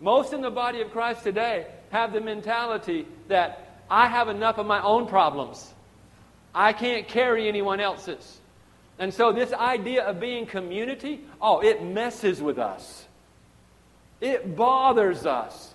Most 0.00 0.32
in 0.32 0.40
the 0.40 0.50
body 0.50 0.80
of 0.80 0.90
Christ 0.90 1.22
today 1.22 1.66
have 1.90 2.12
the 2.12 2.20
mentality 2.20 3.06
that 3.28 3.82
I 3.90 4.06
have 4.06 4.28
enough 4.28 4.58
of 4.58 4.66
my 4.66 4.82
own 4.82 5.06
problems. 5.06 5.72
I 6.54 6.72
can't 6.72 7.06
carry 7.06 7.48
anyone 7.48 7.80
else's. 7.80 8.38
And 8.98 9.12
so, 9.12 9.32
this 9.32 9.52
idea 9.52 10.04
of 10.04 10.20
being 10.20 10.46
community, 10.46 11.22
oh, 11.40 11.60
it 11.60 11.82
messes 11.82 12.42
with 12.42 12.58
us. 12.58 13.06
It 14.20 14.56
bothers 14.56 15.24
us. 15.24 15.74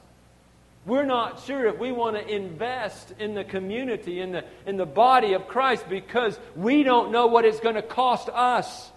We're 0.85 1.05
not 1.05 1.41
sure 1.41 1.65
if 1.65 1.79
we 1.79 1.91
want 1.91 2.15
to 2.15 2.27
invest 2.27 3.13
in 3.17 3.33
the 3.33 3.43
community, 3.43 4.21
in 4.21 4.31
the, 4.31 4.45
in 4.67 4.77
the 4.77 4.85
body 4.85 5.33
of 5.33 5.47
Christ, 5.47 5.89
because 5.89 6.39
we 6.55 6.83
don't 6.83 7.11
know 7.11 7.25
what 7.25 7.43
it's 7.43 7.59
going 7.59 7.75
to 7.75 7.81
cost 7.81 8.29
us. 8.29 8.91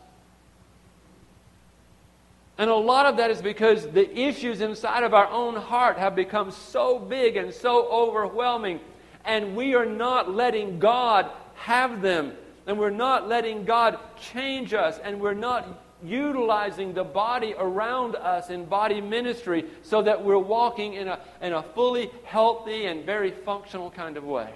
And 2.59 2.69
a 2.69 2.75
lot 2.75 3.07
of 3.07 3.17
that 3.19 3.31
is 3.31 3.41
because 3.41 3.87
the 3.87 4.19
issues 4.19 4.61
inside 4.61 5.05
of 5.05 5.15
our 5.15 5.29
own 5.29 5.57
heart 5.57 5.97
have 5.97 6.15
become 6.15 6.51
so 6.51 6.99
big 6.99 7.37
and 7.37 7.55
so 7.55 7.89
overwhelming, 7.89 8.81
and 9.25 9.57
we 9.57 9.75
are 9.75 9.87
not 9.87 10.31
letting 10.31 10.79
God 10.81 11.31
have 11.55 12.03
them, 12.03 12.33
and 12.67 12.79
we're 12.79 12.91
not 12.91 13.29
letting 13.29 13.65
God 13.65 13.99
change 14.21 14.75
us, 14.75 14.99
and 14.99 15.21
we're 15.21 15.35
not 15.35 15.67
utilizing 16.05 16.95
the 16.95 17.05
body 17.05 17.55
around 17.59 18.15
us 18.17 18.51
in 18.51 18.65
body 18.65 19.01
ministry 19.01 19.65
so 19.83 20.03
that 20.03 20.25
we're 20.25 20.39
walking 20.39 20.95
in 20.95 21.09
a, 21.09 21.19
in 21.43 21.53
a 21.53 21.63
fully 21.63 22.11
healthy 22.25 22.87
and 22.87 23.05
very 23.05 23.31
functional 23.31 23.91
kind 23.91 24.17
of 24.17 24.25
way. 24.25 24.53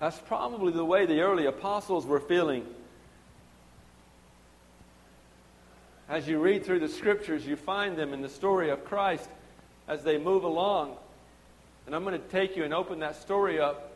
That's 0.00 0.18
probably 0.18 0.72
the 0.72 0.84
way 0.84 1.06
the 1.06 1.20
early 1.20 1.46
apostles 1.46 2.04
were 2.04 2.20
feeling. 2.20 2.66
As 6.08 6.28
you 6.28 6.38
read 6.38 6.66
through 6.66 6.80
the 6.80 6.88
scriptures, 6.88 7.46
you 7.46 7.56
find 7.56 7.96
them 7.96 8.12
in 8.12 8.20
the 8.20 8.28
story 8.28 8.68
of 8.68 8.84
Christ 8.84 9.28
as 9.88 10.02
they 10.02 10.18
move 10.18 10.44
along. 10.44 10.96
And 11.86 11.94
I'm 11.94 12.04
going 12.04 12.20
to 12.20 12.28
take 12.28 12.56
you 12.56 12.64
and 12.64 12.74
open 12.74 12.98
that 13.00 13.20
story 13.22 13.58
up 13.58 13.93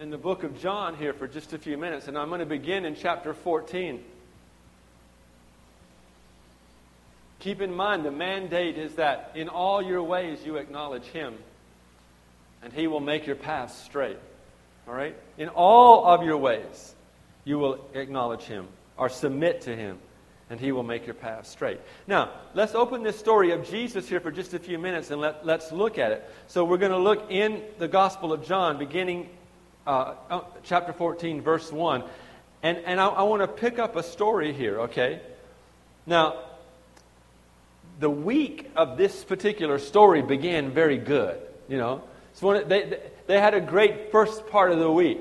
in 0.00 0.08
the 0.08 0.16
book 0.16 0.44
of 0.44 0.58
John 0.58 0.96
here 0.96 1.12
for 1.12 1.28
just 1.28 1.52
a 1.52 1.58
few 1.58 1.76
minutes, 1.76 2.08
and 2.08 2.16
I'm 2.16 2.28
going 2.28 2.40
to 2.40 2.46
begin 2.46 2.86
in 2.86 2.96
chapter 2.96 3.34
14. 3.34 4.02
Keep 7.40 7.60
in 7.60 7.74
mind 7.74 8.06
the 8.06 8.10
mandate 8.10 8.78
is 8.78 8.94
that 8.94 9.32
in 9.34 9.50
all 9.50 9.82
your 9.82 10.02
ways 10.02 10.38
you 10.42 10.56
acknowledge 10.56 11.04
Him, 11.04 11.34
and 12.62 12.72
He 12.72 12.86
will 12.86 13.00
make 13.00 13.26
your 13.26 13.36
path 13.36 13.76
straight. 13.84 14.16
All 14.88 14.94
right? 14.94 15.14
In 15.36 15.50
all 15.50 16.06
of 16.06 16.24
your 16.24 16.38
ways, 16.38 16.94
you 17.44 17.58
will 17.58 17.86
acknowledge 17.92 18.44
Him 18.44 18.68
or 18.96 19.10
submit 19.10 19.60
to 19.62 19.76
Him, 19.76 19.98
and 20.48 20.58
He 20.58 20.72
will 20.72 20.82
make 20.82 21.04
your 21.04 21.14
path 21.14 21.46
straight. 21.46 21.78
Now, 22.06 22.30
let's 22.54 22.74
open 22.74 23.02
this 23.02 23.18
story 23.18 23.50
of 23.50 23.68
Jesus 23.68 24.08
here 24.08 24.20
for 24.20 24.30
just 24.30 24.54
a 24.54 24.58
few 24.58 24.78
minutes 24.78 25.10
and 25.10 25.20
let, 25.20 25.44
let's 25.44 25.72
look 25.72 25.98
at 25.98 26.10
it. 26.10 26.30
So, 26.46 26.64
we're 26.64 26.78
going 26.78 26.92
to 26.92 26.98
look 26.98 27.30
in 27.30 27.62
the 27.76 27.88
Gospel 27.88 28.32
of 28.32 28.46
John, 28.46 28.78
beginning 28.78 29.28
uh, 29.86 30.14
uh 30.30 30.40
chapter 30.62 30.92
14, 30.92 31.42
verse 31.42 31.70
1. 31.70 32.04
And, 32.62 32.78
and 32.78 33.00
I, 33.00 33.06
I 33.06 33.22
want 33.22 33.42
to 33.42 33.48
pick 33.48 33.78
up 33.78 33.96
a 33.96 34.02
story 34.02 34.52
here, 34.52 34.80
okay? 34.82 35.20
Now, 36.06 36.42
the 37.98 38.10
week 38.10 38.70
of 38.76 38.96
this 38.96 39.24
particular 39.24 39.78
story 39.78 40.22
began 40.22 40.70
very 40.70 40.98
good, 40.98 41.40
you 41.68 41.76
know. 41.76 42.02
So 42.34 42.62
they, 42.64 42.98
they 43.26 43.38
had 43.38 43.54
a 43.54 43.60
great 43.60 44.10
first 44.10 44.46
part 44.48 44.72
of 44.72 44.78
the 44.78 44.90
week. 44.90 45.18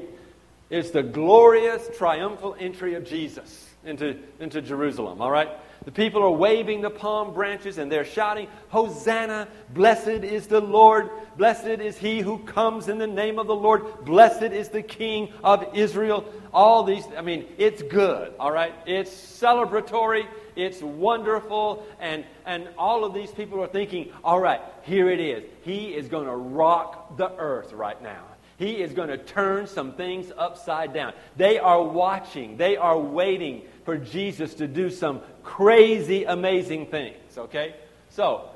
It's 0.69 0.91
the 0.91 1.03
glorious 1.03 1.89
triumphal 1.97 2.55
entry 2.59 2.93
of 2.95 3.05
Jesus 3.05 3.67
into, 3.83 4.17
into 4.39 4.61
Jerusalem, 4.61 5.21
all 5.21 5.31
right? 5.31 5.49
The 5.85 5.91
people 5.91 6.21
are 6.23 6.31
waving 6.31 6.81
the 6.81 6.89
palm 6.89 7.33
branches 7.33 7.77
and 7.77 7.91
they're 7.91 8.05
shouting, 8.05 8.47
Hosanna! 8.69 9.47
Blessed 9.73 10.23
is 10.23 10.47
the 10.47 10.59
Lord! 10.59 11.09
Blessed 11.37 11.67
is 11.67 11.97
he 11.97 12.19
who 12.19 12.39
comes 12.39 12.89
in 12.89 12.97
the 12.97 13.07
name 13.07 13.39
of 13.39 13.47
the 13.47 13.55
Lord! 13.55 14.05
Blessed 14.05 14.43
is 14.43 14.69
the 14.69 14.81
King 14.81 15.31
of 15.43 15.65
Israel! 15.73 16.25
All 16.53 16.83
these, 16.83 17.05
I 17.17 17.21
mean, 17.21 17.45
it's 17.57 17.81
good, 17.81 18.33
all 18.39 18.51
right? 18.51 18.73
It's 18.85 19.11
celebratory, 19.11 20.27
it's 20.55 20.81
wonderful, 20.81 21.85
and, 21.99 22.25
and 22.45 22.67
all 22.77 23.05
of 23.05 23.13
these 23.13 23.31
people 23.31 23.61
are 23.63 23.67
thinking, 23.67 24.11
all 24.23 24.39
right, 24.39 24.61
here 24.83 25.09
it 25.09 25.19
is. 25.19 25.43
He 25.61 25.95
is 25.95 26.07
going 26.07 26.25
to 26.25 26.35
rock 26.35 27.17
the 27.17 27.31
earth 27.37 27.71
right 27.71 28.01
now. 28.01 28.25
He 28.57 28.81
is 28.81 28.91
going 28.91 29.07
to 29.07 29.17
turn 29.17 29.67
some 29.67 29.93
things 29.93 30.33
upside 30.37 30.93
down. 30.93 31.13
They 31.37 31.59
are 31.59 31.81
watching, 31.81 32.57
they 32.57 32.75
are 32.75 32.99
waiting 32.99 33.61
for 33.89 33.97
Jesus 33.97 34.53
to 34.53 34.67
do 34.67 34.91
some 34.91 35.19
crazy, 35.41 36.23
amazing 36.23 36.85
things, 36.85 37.35
okay? 37.35 37.73
So, 38.11 38.47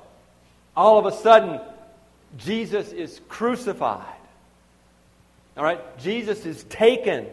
all 0.78 1.00
of 1.00 1.08
a 1.08 1.12
sudden, 1.12 1.60
Jesus 2.38 2.92
is 2.92 3.20
crucified. 3.30 4.20
All 5.58 5.63
right? 5.63 5.82
Jesus 5.98 6.46
is 6.46 6.66
taken. 6.66 7.25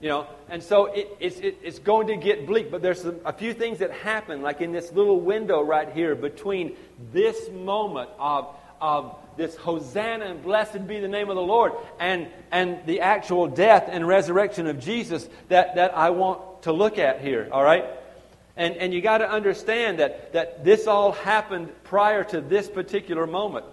You 0.00 0.08
know, 0.08 0.26
and 0.48 0.62
so 0.62 0.86
it, 0.86 1.14
it's, 1.20 1.36
it, 1.40 1.58
it's 1.62 1.80
going 1.80 2.06
to 2.06 2.16
get 2.16 2.46
bleak, 2.46 2.70
but 2.70 2.80
there's 2.80 3.04
a, 3.04 3.14
a 3.26 3.34
few 3.34 3.52
things 3.52 3.80
that 3.80 3.90
happen, 3.90 4.40
like 4.40 4.62
in 4.62 4.72
this 4.72 4.90
little 4.90 5.20
window 5.20 5.60
right 5.60 5.92
here 5.92 6.14
between 6.14 6.76
this 7.12 7.50
moment 7.50 8.08
of, 8.18 8.56
of 8.80 9.16
this 9.36 9.56
Hosanna 9.56 10.26
and 10.26 10.42
blessed 10.42 10.86
be 10.86 11.00
the 11.00 11.08
name 11.08 11.28
of 11.28 11.36
the 11.36 11.42
Lord 11.42 11.72
and, 11.98 12.28
and 12.52 12.84
the 12.86 13.00
actual 13.00 13.48
death 13.48 13.88
and 13.88 14.06
resurrection 14.06 14.66
of 14.66 14.78
Jesus 14.78 15.28
that, 15.48 15.74
that 15.76 15.96
I 15.96 16.10
want 16.10 16.62
to 16.62 16.72
look 16.72 16.98
at 16.98 17.20
here, 17.20 17.48
all 17.50 17.62
right? 17.62 17.84
And, 18.56 18.76
and 18.76 18.94
you 18.94 19.00
got 19.00 19.18
to 19.18 19.28
understand 19.28 19.98
that, 19.98 20.32
that 20.32 20.64
this 20.64 20.86
all 20.86 21.12
happened 21.12 21.72
prior 21.82 22.22
to 22.24 22.40
this 22.40 22.68
particular 22.68 23.26
moment. 23.26 23.66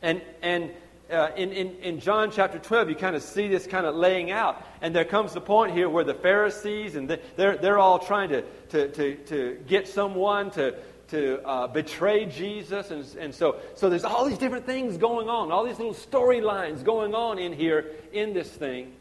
And, 0.00 0.22
and 0.40 0.70
uh, 1.10 1.30
in, 1.36 1.52
in, 1.52 1.76
in 1.76 2.00
John 2.00 2.30
chapter 2.30 2.58
12, 2.58 2.88
you 2.88 2.94
kind 2.94 3.14
of 3.14 3.22
see 3.22 3.48
this 3.48 3.66
kind 3.66 3.84
of 3.84 3.94
laying 3.94 4.30
out. 4.30 4.64
And 4.80 4.94
there 4.94 5.04
comes 5.04 5.34
the 5.34 5.40
point 5.42 5.74
here 5.74 5.88
where 5.88 6.04
the 6.04 6.14
Pharisees, 6.14 6.96
and 6.96 7.08
the, 7.08 7.20
they're, 7.36 7.58
they're 7.58 7.78
all 7.78 7.98
trying 7.98 8.30
to, 8.30 8.42
to, 8.70 8.88
to, 8.88 9.14
to 9.26 9.58
get 9.66 9.86
someone 9.86 10.50
to, 10.52 10.74
to 11.12 11.46
uh, 11.46 11.66
betray 11.66 12.24
Jesus. 12.24 12.90
And, 12.90 13.04
and 13.18 13.34
so, 13.34 13.56
so 13.74 13.90
there's 13.90 14.04
all 14.04 14.24
these 14.24 14.38
different 14.38 14.64
things 14.64 14.96
going 14.96 15.28
on, 15.28 15.52
all 15.52 15.64
these 15.64 15.78
little 15.78 15.94
storylines 15.94 16.82
going 16.82 17.14
on 17.14 17.38
in 17.38 17.52
here 17.52 17.92
in 18.12 18.32
this 18.32 18.48
thing. 18.48 18.92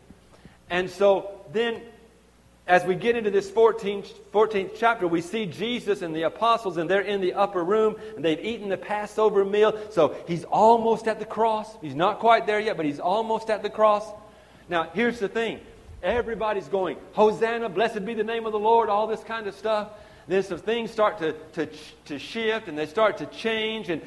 And 0.69 0.89
so 0.89 1.31
then, 1.53 1.81
as 2.67 2.83
we 2.83 2.95
get 2.95 3.15
into 3.15 3.31
this 3.31 3.49
14th, 3.49 4.11
14th 4.33 4.71
chapter, 4.75 5.07
we 5.07 5.21
see 5.21 5.45
Jesus 5.45 6.01
and 6.01 6.13
the 6.13 6.23
apostles, 6.23 6.75
and 6.75 6.89
they're 6.89 6.99
in 6.99 7.21
the 7.21 7.33
upper 7.33 7.63
room, 7.63 7.95
and 8.17 8.25
they've 8.25 8.43
eaten 8.43 8.67
the 8.67 8.77
Passover 8.77 9.45
meal. 9.45 9.79
So 9.91 10.13
he's 10.27 10.43
almost 10.43 11.07
at 11.07 11.19
the 11.19 11.25
cross. 11.25 11.77
He's 11.81 11.95
not 11.95 12.19
quite 12.19 12.45
there 12.45 12.59
yet, 12.59 12.75
but 12.75 12.85
he's 12.85 12.99
almost 12.99 13.49
at 13.49 13.63
the 13.63 13.69
cross. 13.69 14.05
Now, 14.67 14.89
here's 14.93 15.19
the 15.19 15.29
thing 15.29 15.61
everybody's 16.03 16.67
going, 16.67 16.97
Hosanna, 17.13 17.69
blessed 17.69 18.03
be 18.05 18.15
the 18.15 18.23
name 18.23 18.45
of 18.45 18.51
the 18.51 18.59
Lord, 18.59 18.89
all 18.89 19.07
this 19.07 19.23
kind 19.23 19.47
of 19.47 19.55
stuff 19.55 19.87
then 20.31 20.43
some 20.43 20.59
things 20.59 20.91
start 20.91 21.17
to, 21.19 21.33
to, 21.53 21.67
to 22.05 22.19
shift 22.19 22.67
and 22.67 22.77
they 22.77 22.85
start 22.85 23.17
to 23.17 23.25
change, 23.27 23.89
and 23.89 24.01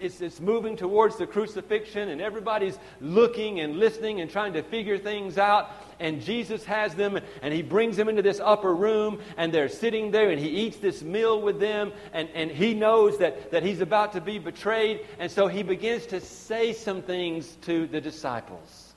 it's, 0.00 0.20
it's 0.20 0.40
moving 0.40 0.76
towards 0.76 1.16
the 1.16 1.26
crucifixion, 1.26 2.08
and 2.08 2.20
everybody's 2.20 2.78
looking 3.00 3.60
and 3.60 3.76
listening 3.76 4.20
and 4.20 4.30
trying 4.30 4.52
to 4.52 4.62
figure 4.62 4.98
things 4.98 5.38
out. 5.38 5.70
And 5.98 6.22
Jesus 6.22 6.64
has 6.64 6.94
them, 6.94 7.18
and 7.42 7.52
he 7.52 7.62
brings 7.62 7.96
them 7.96 8.08
into 8.08 8.22
this 8.22 8.40
upper 8.42 8.74
room, 8.74 9.20
and 9.36 9.52
they're 9.52 9.68
sitting 9.68 10.10
there, 10.10 10.30
and 10.30 10.40
he 10.40 10.48
eats 10.48 10.78
this 10.78 11.02
meal 11.02 11.40
with 11.40 11.60
them, 11.60 11.92
and, 12.12 12.28
and 12.34 12.50
he 12.50 12.74
knows 12.74 13.18
that, 13.18 13.50
that 13.50 13.62
he's 13.62 13.80
about 13.80 14.12
to 14.12 14.20
be 14.20 14.38
betrayed, 14.38 15.06
and 15.18 15.30
so 15.30 15.46
he 15.46 15.62
begins 15.62 16.06
to 16.06 16.20
say 16.20 16.72
some 16.72 17.02
things 17.02 17.56
to 17.62 17.86
the 17.86 18.00
disciples. 18.00 18.89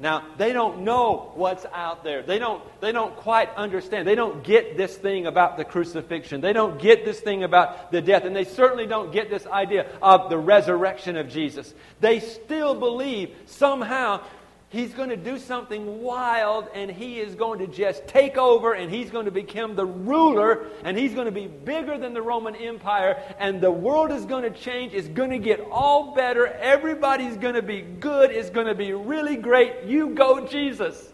Now, 0.00 0.24
they 0.38 0.54
don't 0.54 0.80
know 0.80 1.30
what's 1.34 1.66
out 1.74 2.02
there. 2.04 2.22
They 2.22 2.38
don't, 2.38 2.62
they 2.80 2.90
don't 2.90 3.14
quite 3.16 3.54
understand. 3.54 4.08
They 4.08 4.14
don't 4.14 4.42
get 4.42 4.78
this 4.78 4.96
thing 4.96 5.26
about 5.26 5.58
the 5.58 5.64
crucifixion. 5.64 6.40
They 6.40 6.54
don't 6.54 6.80
get 6.80 7.04
this 7.04 7.20
thing 7.20 7.44
about 7.44 7.92
the 7.92 8.00
death. 8.00 8.24
And 8.24 8.34
they 8.34 8.44
certainly 8.44 8.86
don't 8.86 9.12
get 9.12 9.28
this 9.28 9.46
idea 9.46 9.86
of 10.00 10.30
the 10.30 10.38
resurrection 10.38 11.18
of 11.18 11.28
Jesus. 11.28 11.74
They 12.00 12.20
still 12.20 12.74
believe 12.74 13.36
somehow 13.44 14.22
He's 14.70 14.94
going 14.94 15.08
to 15.08 15.16
do 15.16 15.36
something 15.40 16.00
wild 16.00 16.68
and 16.74 16.88
he 16.88 17.18
is 17.18 17.34
going 17.34 17.58
to 17.58 17.66
just 17.66 18.06
take 18.06 18.38
over 18.38 18.72
and 18.72 18.88
he's 18.88 19.10
going 19.10 19.24
to 19.24 19.32
become 19.32 19.74
the 19.74 19.84
ruler 19.84 20.68
and 20.84 20.96
he's 20.96 21.12
going 21.12 21.26
to 21.26 21.32
be 21.32 21.48
bigger 21.48 21.98
than 21.98 22.14
the 22.14 22.22
Roman 22.22 22.54
Empire 22.54 23.20
and 23.40 23.60
the 23.60 23.70
world 23.70 24.12
is 24.12 24.24
going 24.26 24.44
to 24.44 24.56
change. 24.56 24.94
It's 24.94 25.08
going 25.08 25.30
to 25.30 25.38
get 25.38 25.60
all 25.72 26.14
better. 26.14 26.46
Everybody's 26.46 27.36
going 27.36 27.56
to 27.56 27.62
be 27.62 27.80
good. 27.80 28.30
It's 28.30 28.50
going 28.50 28.68
to 28.68 28.76
be 28.76 28.92
really 28.92 29.34
great. 29.34 29.86
You 29.86 30.10
go, 30.10 30.46
Jesus. 30.46 31.12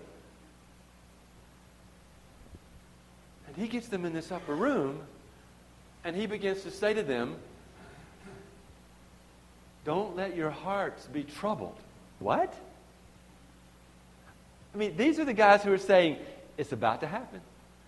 And 3.47 3.57
he 3.57 3.69
gets 3.69 3.89
them 3.89 4.05
in 4.05 4.13
this 4.13 4.31
upper 4.31 4.55
room 4.55 5.01
and 6.05 6.15
he 6.15 6.27
begins 6.27 6.63
to 6.65 6.71
say 6.71 6.93
to 6.93 7.03
them, 7.03 7.37
Don't 9.87 10.15
let 10.15 10.37
your 10.37 10.51
hearts 10.51 11.07
be 11.07 11.25
troubled. 11.25 11.79
What? 12.19 12.55
I 14.76 14.78
mean, 14.78 14.95
these 14.95 15.18
are 15.18 15.25
the 15.25 15.33
guys 15.33 15.62
who 15.62 15.73
are 15.73 15.78
saying, 15.78 16.18
it's 16.59 16.73
about 16.73 17.00
to 17.00 17.06
happen. 17.06 17.40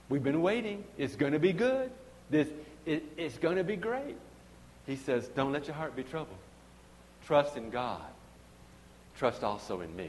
We've 0.09 0.23
been 0.23 0.41
waiting. 0.41 0.85
It's 0.97 1.17
going 1.17 1.35
to 1.35 1.39
be 1.39 1.53
good. 1.53 1.91
This, 2.31 2.49
it, 2.87 3.05
it's 3.19 3.37
going 3.37 3.59
to 3.59 3.65
be 3.65 3.77
great. 3.77 4.17
He 4.87 4.97
says, 4.97 5.29
don't 5.29 5.53
let 5.53 5.67
your 5.67 5.77
heart 5.77 5.95
be 5.95 6.03
troubled. 6.03 6.39
Trust 7.27 7.59
in 7.59 7.69
God. 7.69 8.07
Trust 9.19 9.45
also 9.45 9.83
in 9.83 9.95
me. 9.95 10.09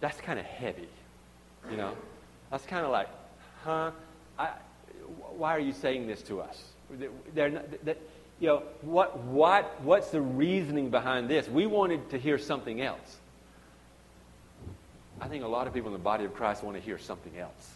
That's 0.00 0.20
kind 0.20 0.40
of 0.40 0.46
heavy, 0.46 0.88
you 1.70 1.76
know? 1.76 1.96
That's 2.50 2.66
kind 2.66 2.84
of 2.84 2.90
like, 2.90 3.08
huh? 3.62 3.92
I, 4.36 4.48
why 5.36 5.54
are 5.54 5.60
you 5.60 5.72
saying 5.72 6.08
this 6.08 6.22
to 6.22 6.40
us? 6.40 6.60
They're 7.36 7.50
not, 7.50 7.84
they, 7.84 7.94
you 8.40 8.48
know, 8.48 8.62
what, 8.82 9.16
what, 9.18 9.80
what's 9.82 10.10
the 10.10 10.22
reasoning 10.22 10.90
behind 10.90 11.28
this? 11.28 11.48
We 11.48 11.66
wanted 11.66 12.10
to 12.10 12.18
hear 12.18 12.36
something 12.36 12.80
else. 12.80 13.18
I 15.20 15.28
think 15.28 15.44
a 15.44 15.48
lot 15.48 15.66
of 15.66 15.74
people 15.74 15.88
in 15.88 15.92
the 15.92 15.98
body 15.98 16.24
of 16.24 16.34
Christ 16.34 16.62
want 16.62 16.76
to 16.76 16.82
hear 16.82 16.98
something 16.98 17.36
else. 17.38 17.74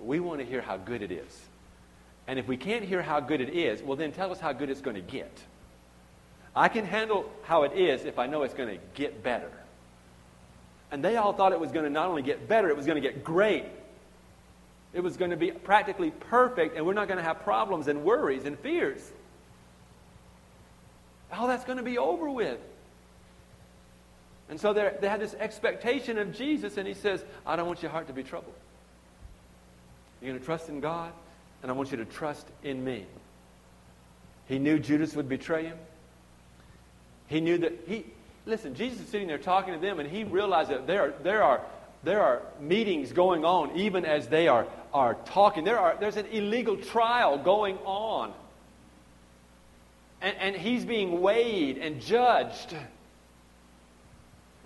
We 0.00 0.20
want 0.20 0.40
to 0.40 0.46
hear 0.46 0.60
how 0.62 0.76
good 0.76 1.02
it 1.02 1.10
is. 1.10 1.40
And 2.26 2.38
if 2.38 2.46
we 2.46 2.56
can't 2.56 2.84
hear 2.84 3.02
how 3.02 3.20
good 3.20 3.40
it 3.40 3.50
is, 3.50 3.82
well, 3.82 3.96
then 3.96 4.12
tell 4.12 4.30
us 4.30 4.38
how 4.38 4.52
good 4.52 4.70
it's 4.70 4.80
going 4.80 4.96
to 4.96 5.02
get. 5.02 5.32
I 6.54 6.68
can 6.68 6.84
handle 6.84 7.30
how 7.42 7.62
it 7.62 7.72
is 7.72 8.04
if 8.04 8.18
I 8.18 8.26
know 8.26 8.42
it's 8.42 8.54
going 8.54 8.68
to 8.68 8.84
get 8.94 9.22
better. 9.22 9.50
And 10.90 11.04
they 11.04 11.16
all 11.16 11.32
thought 11.32 11.52
it 11.52 11.60
was 11.60 11.72
going 11.72 11.84
to 11.84 11.90
not 11.90 12.08
only 12.08 12.22
get 12.22 12.48
better, 12.48 12.68
it 12.68 12.76
was 12.76 12.86
going 12.86 13.00
to 13.00 13.06
get 13.06 13.24
great. 13.24 13.64
It 14.94 15.00
was 15.00 15.16
going 15.16 15.30
to 15.30 15.36
be 15.36 15.50
practically 15.50 16.10
perfect, 16.10 16.76
and 16.76 16.86
we're 16.86 16.94
not 16.94 17.08
going 17.08 17.18
to 17.18 17.24
have 17.24 17.40
problems 17.40 17.88
and 17.88 18.04
worries 18.04 18.44
and 18.44 18.58
fears. 18.58 19.00
All 21.32 21.46
that's 21.46 21.64
going 21.64 21.76
to 21.76 21.84
be 21.84 21.98
over 21.98 22.30
with. 22.30 22.58
And 24.50 24.58
so 24.58 24.72
they 24.72 25.08
had 25.08 25.20
this 25.20 25.34
expectation 25.34 26.18
of 26.18 26.34
Jesus, 26.34 26.76
and 26.78 26.88
he 26.88 26.94
says, 26.94 27.22
I 27.46 27.56
don't 27.56 27.66
want 27.66 27.82
your 27.82 27.90
heart 27.90 28.06
to 28.06 28.12
be 28.12 28.22
troubled. 28.22 28.54
You're 30.20 30.30
going 30.30 30.40
to 30.40 30.44
trust 30.44 30.68
in 30.68 30.80
God, 30.80 31.12
and 31.62 31.70
I 31.70 31.74
want 31.74 31.90
you 31.90 31.98
to 31.98 32.04
trust 32.04 32.46
in 32.62 32.82
me. 32.82 33.04
He 34.46 34.58
knew 34.58 34.78
Judas 34.78 35.14
would 35.14 35.28
betray 35.28 35.64
him. 35.64 35.78
He 37.26 37.40
knew 37.40 37.58
that 37.58 37.84
he, 37.86 38.06
listen, 38.46 38.74
Jesus 38.74 39.00
is 39.00 39.08
sitting 39.08 39.28
there 39.28 39.38
talking 39.38 39.74
to 39.74 39.80
them, 39.80 40.00
and 40.00 40.08
he 40.08 40.24
realized 40.24 40.70
that 40.70 40.86
there 40.86 41.12
there 41.22 41.42
are 41.42 41.60
there 42.04 42.22
are 42.22 42.42
meetings 42.60 43.12
going 43.12 43.44
on 43.44 43.76
even 43.76 44.04
as 44.04 44.28
they 44.28 44.48
are, 44.48 44.66
are 44.94 45.14
talking. 45.26 45.64
There 45.64 45.78
are, 45.78 45.96
there's 45.98 46.16
an 46.16 46.26
illegal 46.26 46.76
trial 46.76 47.38
going 47.38 47.76
on. 47.78 48.32
And, 50.20 50.36
and 50.38 50.56
he's 50.56 50.84
being 50.84 51.20
weighed 51.20 51.78
and 51.78 52.00
judged. 52.00 52.74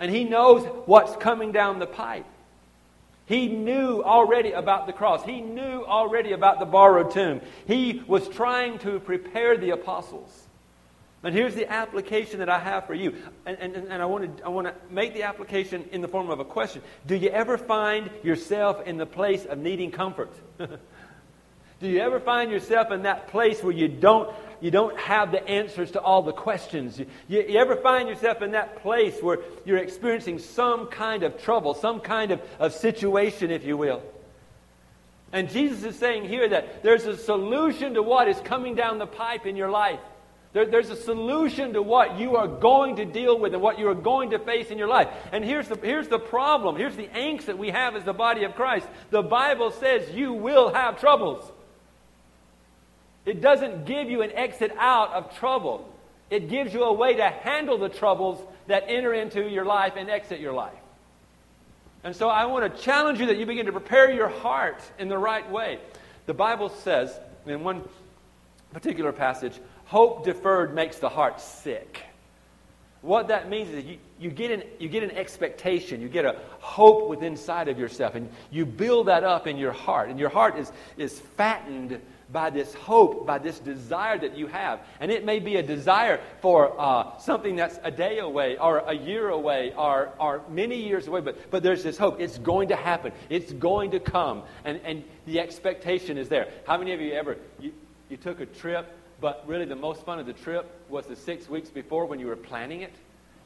And 0.02 0.10
he 0.10 0.24
knows 0.24 0.66
what's 0.86 1.14
coming 1.14 1.52
down 1.52 1.78
the 1.78 1.86
pipe. 1.86 2.26
He 3.26 3.46
knew 3.46 4.02
already 4.02 4.50
about 4.50 4.88
the 4.88 4.92
cross. 4.92 5.24
He 5.24 5.40
knew 5.40 5.84
already 5.84 6.32
about 6.32 6.58
the 6.58 6.64
borrowed 6.64 7.12
tomb. 7.12 7.40
He 7.68 8.02
was 8.08 8.28
trying 8.28 8.80
to 8.80 8.98
prepare 8.98 9.56
the 9.56 9.70
apostles. 9.70 10.48
And 11.22 11.32
here's 11.32 11.54
the 11.54 11.70
application 11.70 12.40
that 12.40 12.48
I 12.48 12.58
have 12.58 12.88
for 12.88 12.94
you. 12.94 13.14
And, 13.46 13.56
and, 13.60 13.76
and 13.76 14.02
I, 14.02 14.06
want 14.06 14.38
to, 14.38 14.44
I 14.44 14.48
want 14.48 14.66
to 14.66 14.74
make 14.90 15.14
the 15.14 15.22
application 15.22 15.88
in 15.92 16.00
the 16.00 16.08
form 16.08 16.30
of 16.30 16.40
a 16.40 16.44
question. 16.44 16.82
Do 17.06 17.14
you 17.14 17.28
ever 17.28 17.56
find 17.56 18.10
yourself 18.24 18.84
in 18.84 18.96
the 18.96 19.06
place 19.06 19.44
of 19.44 19.58
needing 19.58 19.92
comfort? 19.92 20.32
Do 21.82 21.88
you 21.88 21.98
ever 21.98 22.20
find 22.20 22.52
yourself 22.52 22.92
in 22.92 23.02
that 23.02 23.26
place 23.26 23.60
where 23.60 23.72
you 23.72 23.88
don't, 23.88 24.32
you 24.60 24.70
don't 24.70 24.96
have 24.96 25.32
the 25.32 25.44
answers 25.48 25.90
to 25.90 26.00
all 26.00 26.22
the 26.22 26.32
questions? 26.32 26.96
You, 26.96 27.06
you, 27.28 27.58
ever 27.58 27.74
find 27.74 28.08
yourself 28.08 28.40
in 28.40 28.52
that 28.52 28.82
place 28.82 29.20
where 29.20 29.40
you're 29.64 29.78
experiencing 29.78 30.38
some 30.38 30.86
kind 30.86 31.24
of 31.24 31.42
trouble, 31.42 31.74
some 31.74 31.98
kind 31.98 32.30
of, 32.30 32.40
of 32.60 32.72
situation, 32.72 33.50
if 33.50 33.64
you 33.64 33.76
will? 33.76 34.00
And 35.32 35.50
Jesus 35.50 35.82
is 35.82 35.96
saying 35.96 36.28
here 36.28 36.48
that 36.50 36.84
there's 36.84 37.04
a 37.04 37.16
solution 37.16 37.94
to 37.94 38.02
what 38.02 38.28
is 38.28 38.38
coming 38.42 38.76
down 38.76 38.98
the 38.98 39.06
pipe 39.06 39.44
in 39.44 39.56
your 39.56 39.70
life. 39.70 39.98
There, 40.52 40.66
there's 40.66 40.90
a 40.90 40.96
solution 40.96 41.72
to 41.72 41.82
what 41.82 42.16
you 42.16 42.36
are 42.36 42.46
going 42.46 42.94
to 42.96 43.04
deal 43.04 43.40
with 43.40 43.54
and 43.54 43.62
what 43.62 43.80
you 43.80 43.88
are 43.88 43.94
going 43.94 44.30
to 44.30 44.38
face 44.38 44.70
in 44.70 44.78
your 44.78 44.86
life. 44.86 45.08
And 45.32 45.44
here's 45.44 45.66
the, 45.66 45.76
here's 45.76 46.06
the 46.06 46.20
problem. 46.20 46.76
Here's 46.76 46.94
the 46.94 47.08
angst 47.08 47.46
that 47.46 47.58
we 47.58 47.70
have 47.70 47.96
as 47.96 48.04
the 48.04 48.12
body 48.12 48.44
of 48.44 48.54
Christ. 48.54 48.86
The 49.10 49.22
Bible 49.22 49.72
says 49.72 50.14
you 50.14 50.32
will 50.32 50.72
have 50.72 51.00
troubles. 51.00 51.50
It 53.24 53.40
doesn't 53.40 53.86
give 53.86 54.10
you 54.10 54.22
an 54.22 54.32
exit 54.32 54.72
out 54.78 55.12
of 55.12 55.36
trouble. 55.38 55.88
It 56.30 56.48
gives 56.48 56.72
you 56.72 56.84
a 56.84 56.92
way 56.92 57.14
to 57.16 57.28
handle 57.28 57.78
the 57.78 57.88
troubles 57.88 58.40
that 58.66 58.84
enter 58.88 59.12
into 59.12 59.48
your 59.48 59.64
life 59.64 59.94
and 59.96 60.10
exit 60.10 60.40
your 60.40 60.52
life. 60.52 60.72
And 62.04 62.16
so 62.16 62.28
I 62.28 62.46
want 62.46 62.74
to 62.74 62.82
challenge 62.82 63.20
you 63.20 63.26
that 63.26 63.36
you 63.36 63.46
begin 63.46 63.66
to 63.66 63.72
prepare 63.72 64.10
your 64.10 64.28
heart 64.28 64.80
in 64.98 65.08
the 65.08 65.18
right 65.18 65.48
way. 65.50 65.78
The 66.26 66.34
Bible 66.34 66.68
says 66.68 67.16
in 67.46 67.62
one 67.62 67.82
particular 68.72 69.12
passage, 69.12 69.58
Hope 69.86 70.24
deferred 70.24 70.74
makes 70.74 70.98
the 70.98 71.10
heart 71.10 71.40
sick. 71.40 72.02
What 73.02 73.28
that 73.28 73.50
means 73.50 73.68
is 73.70 73.84
you, 73.84 73.98
you, 74.18 74.30
get 74.30 74.52
an, 74.52 74.62
you 74.78 74.88
get 74.88 75.02
an 75.02 75.10
expectation, 75.10 76.00
you 76.00 76.08
get 76.08 76.24
a 76.24 76.38
hope 76.60 77.08
within 77.08 77.32
inside 77.32 77.68
of 77.68 77.78
yourself, 77.78 78.14
and 78.14 78.30
you 78.50 78.64
build 78.64 79.08
that 79.08 79.24
up 79.24 79.46
in 79.46 79.58
your 79.58 79.72
heart. 79.72 80.08
And 80.08 80.18
your 80.18 80.28
heart 80.28 80.56
is, 80.56 80.70
is 80.96 81.18
fattened 81.18 82.00
by 82.32 82.50
this 82.50 82.72
hope, 82.74 83.26
by 83.26 83.38
this 83.38 83.58
desire 83.58 84.18
that 84.18 84.36
you 84.36 84.46
have. 84.46 84.80
And 85.00 85.10
it 85.10 85.24
may 85.24 85.38
be 85.38 85.56
a 85.56 85.62
desire 85.62 86.20
for 86.40 86.74
uh, 86.80 87.18
something 87.18 87.56
that's 87.56 87.78
a 87.84 87.90
day 87.90 88.18
away, 88.18 88.56
or 88.56 88.78
a 88.78 88.94
year 88.94 89.28
away, 89.28 89.74
or, 89.76 90.12
or 90.18 90.42
many 90.48 90.82
years 90.82 91.06
away, 91.06 91.20
but, 91.20 91.50
but 91.50 91.62
there's 91.62 91.82
this 91.82 91.98
hope. 91.98 92.20
It's 92.20 92.38
going 92.38 92.68
to 92.68 92.76
happen, 92.76 93.12
it's 93.28 93.52
going 93.52 93.90
to 93.92 94.00
come. 94.00 94.42
And, 94.64 94.80
and 94.84 95.04
the 95.26 95.40
expectation 95.40 96.18
is 96.18 96.28
there. 96.28 96.48
How 96.66 96.78
many 96.78 96.92
of 96.92 97.00
you 97.00 97.12
ever, 97.12 97.36
you, 97.60 97.72
you 98.08 98.16
took 98.16 98.40
a 98.40 98.46
trip 98.46 98.92
but 99.22 99.44
really, 99.46 99.66
the 99.66 99.76
most 99.76 100.04
fun 100.04 100.18
of 100.18 100.26
the 100.26 100.32
trip 100.32 100.68
was 100.88 101.06
the 101.06 101.14
six 101.14 101.48
weeks 101.48 101.70
before 101.70 102.06
when 102.06 102.18
you 102.18 102.26
were 102.26 102.34
planning 102.34 102.80
it. 102.80 102.92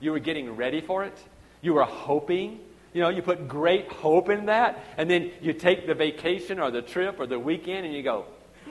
You 0.01 0.11
were 0.11 0.19
getting 0.19 0.57
ready 0.57 0.81
for 0.81 1.05
it. 1.05 1.17
You 1.61 1.75
were 1.75 1.85
hoping. 1.85 2.61
You 2.95 3.03
know, 3.03 3.11
you 3.11 3.21
put 3.21 3.47
great 3.47 3.93
hope 3.93 4.31
in 4.31 4.47
that. 4.47 4.83
And 4.97 5.11
then 5.11 5.33
you 5.43 5.53
take 5.53 5.87
the 5.87 5.93
vacation 5.93 6.61
or 6.61 6.71
the 6.71 6.81
trip 6.81 7.21
or 7.21 7.27
the 7.27 7.39
weekend 7.39 7.85
and 7.85 7.95
you 7.95 8.03
go, 8.03 8.25